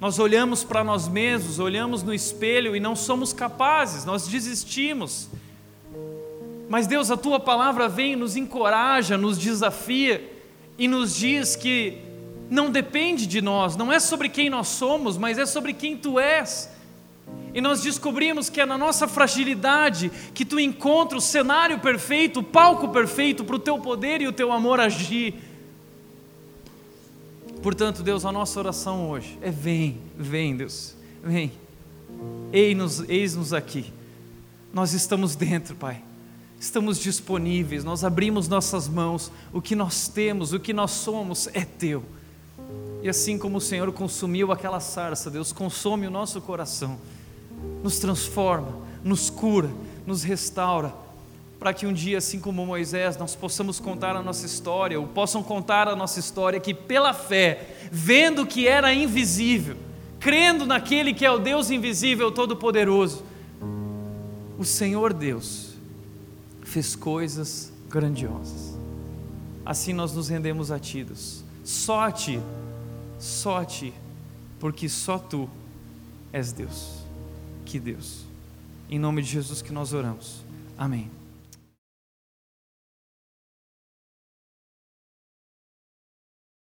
nós 0.00 0.18
olhamos 0.20 0.62
para 0.62 0.84
nós 0.84 1.08
mesmos, 1.08 1.58
olhamos 1.58 2.04
no 2.04 2.14
espelho 2.14 2.76
e 2.76 2.80
não 2.80 2.94
somos 2.94 3.32
capazes, 3.32 4.04
nós 4.04 4.28
desistimos. 4.28 5.28
Mas 6.68 6.86
Deus, 6.86 7.10
a 7.10 7.16
tua 7.16 7.40
palavra 7.40 7.88
vem, 7.88 8.14
nos 8.14 8.36
encoraja, 8.36 9.18
nos 9.18 9.38
desafia 9.38 10.32
e 10.78 10.86
nos 10.86 11.16
diz 11.16 11.56
que 11.56 11.98
não 12.48 12.70
depende 12.70 13.26
de 13.26 13.42
nós, 13.42 13.74
não 13.74 13.92
é 13.92 13.98
sobre 13.98 14.28
quem 14.28 14.48
nós 14.48 14.68
somos, 14.68 15.18
mas 15.18 15.36
é 15.36 15.44
sobre 15.44 15.72
quem 15.72 15.96
tu 15.96 16.18
és. 16.20 16.70
E 17.52 17.60
nós 17.60 17.82
descobrimos 17.82 18.48
que 18.48 18.60
é 18.60 18.66
na 18.66 18.78
nossa 18.78 19.08
fragilidade 19.08 20.12
que 20.32 20.44
tu 20.44 20.60
encontra 20.60 21.18
o 21.18 21.20
cenário 21.20 21.80
perfeito, 21.80 22.40
o 22.40 22.44
palco 22.44 22.88
perfeito 22.88 23.42
para 23.42 23.56
o 23.56 23.58
teu 23.58 23.78
poder 23.78 24.20
e 24.20 24.28
o 24.28 24.32
teu 24.32 24.52
amor 24.52 24.78
agir. 24.78 25.34
Portanto, 27.62 28.02
Deus, 28.02 28.24
a 28.24 28.32
nossa 28.32 28.58
oração 28.58 29.10
hoje 29.10 29.38
é: 29.42 29.50
vem, 29.50 30.00
vem, 30.16 30.56
Deus, 30.56 30.94
vem, 31.22 31.52
eis-nos 32.52 33.00
eis 33.08 33.52
aqui. 33.52 33.92
Nós 34.72 34.92
estamos 34.92 35.34
dentro, 35.34 35.74
Pai, 35.74 36.02
estamos 36.60 36.98
disponíveis, 36.98 37.82
nós 37.82 38.04
abrimos 38.04 38.48
nossas 38.48 38.86
mãos, 38.86 39.32
o 39.52 39.60
que 39.60 39.74
nós 39.74 40.08
temos, 40.08 40.52
o 40.52 40.60
que 40.60 40.72
nós 40.72 40.92
somos 40.92 41.48
é 41.52 41.64
Teu. 41.64 42.04
E 43.02 43.08
assim 43.08 43.38
como 43.38 43.58
o 43.58 43.60
Senhor 43.60 43.90
consumiu 43.92 44.52
aquela 44.52 44.80
sarça, 44.80 45.30
Deus 45.30 45.52
consome 45.52 46.06
o 46.06 46.10
nosso 46.10 46.40
coração, 46.40 46.98
nos 47.82 47.98
transforma, 47.98 48.76
nos 49.02 49.30
cura, 49.30 49.70
nos 50.06 50.22
restaura, 50.22 50.92
para 51.58 51.74
que 51.74 51.86
um 51.86 51.92
dia, 51.92 52.18
assim 52.18 52.38
como 52.38 52.64
Moisés, 52.64 53.16
nós 53.16 53.34
possamos 53.34 53.80
contar 53.80 54.14
a 54.14 54.22
nossa 54.22 54.46
história, 54.46 54.98
ou 54.98 55.06
possam 55.06 55.42
contar 55.42 55.88
a 55.88 55.96
nossa 55.96 56.20
história, 56.20 56.60
que 56.60 56.72
pela 56.72 57.12
fé, 57.12 57.66
vendo 57.90 58.46
que 58.46 58.68
era 58.68 58.94
invisível, 58.94 59.76
crendo 60.20 60.64
naquele 60.64 61.12
que 61.12 61.24
é 61.24 61.30
o 61.30 61.38
Deus 61.38 61.70
invisível, 61.70 62.30
todo-poderoso, 62.30 63.24
o 64.56 64.64
Senhor 64.64 65.12
Deus 65.12 65.74
fez 66.62 66.94
coisas 66.94 67.72
grandiosas. 67.88 68.76
Assim 69.64 69.92
nós 69.92 70.12
nos 70.12 70.28
rendemos 70.28 70.70
a 70.70 70.78
Ti, 70.78 71.04
Deus. 71.04 71.44
Só 71.64 72.00
a 72.00 72.12
Ti, 72.12 72.40
só 73.18 73.58
a 73.58 73.64
Ti, 73.64 73.92
porque 74.60 74.88
só 74.88 75.18
Tu 75.18 75.48
és 76.32 76.52
Deus. 76.52 76.98
Que 77.64 77.78
Deus. 77.78 78.20
Em 78.88 78.98
nome 78.98 79.22
de 79.22 79.28
Jesus 79.28 79.60
que 79.60 79.72
nós 79.72 79.92
oramos. 79.92 80.42
Amém. 80.76 81.17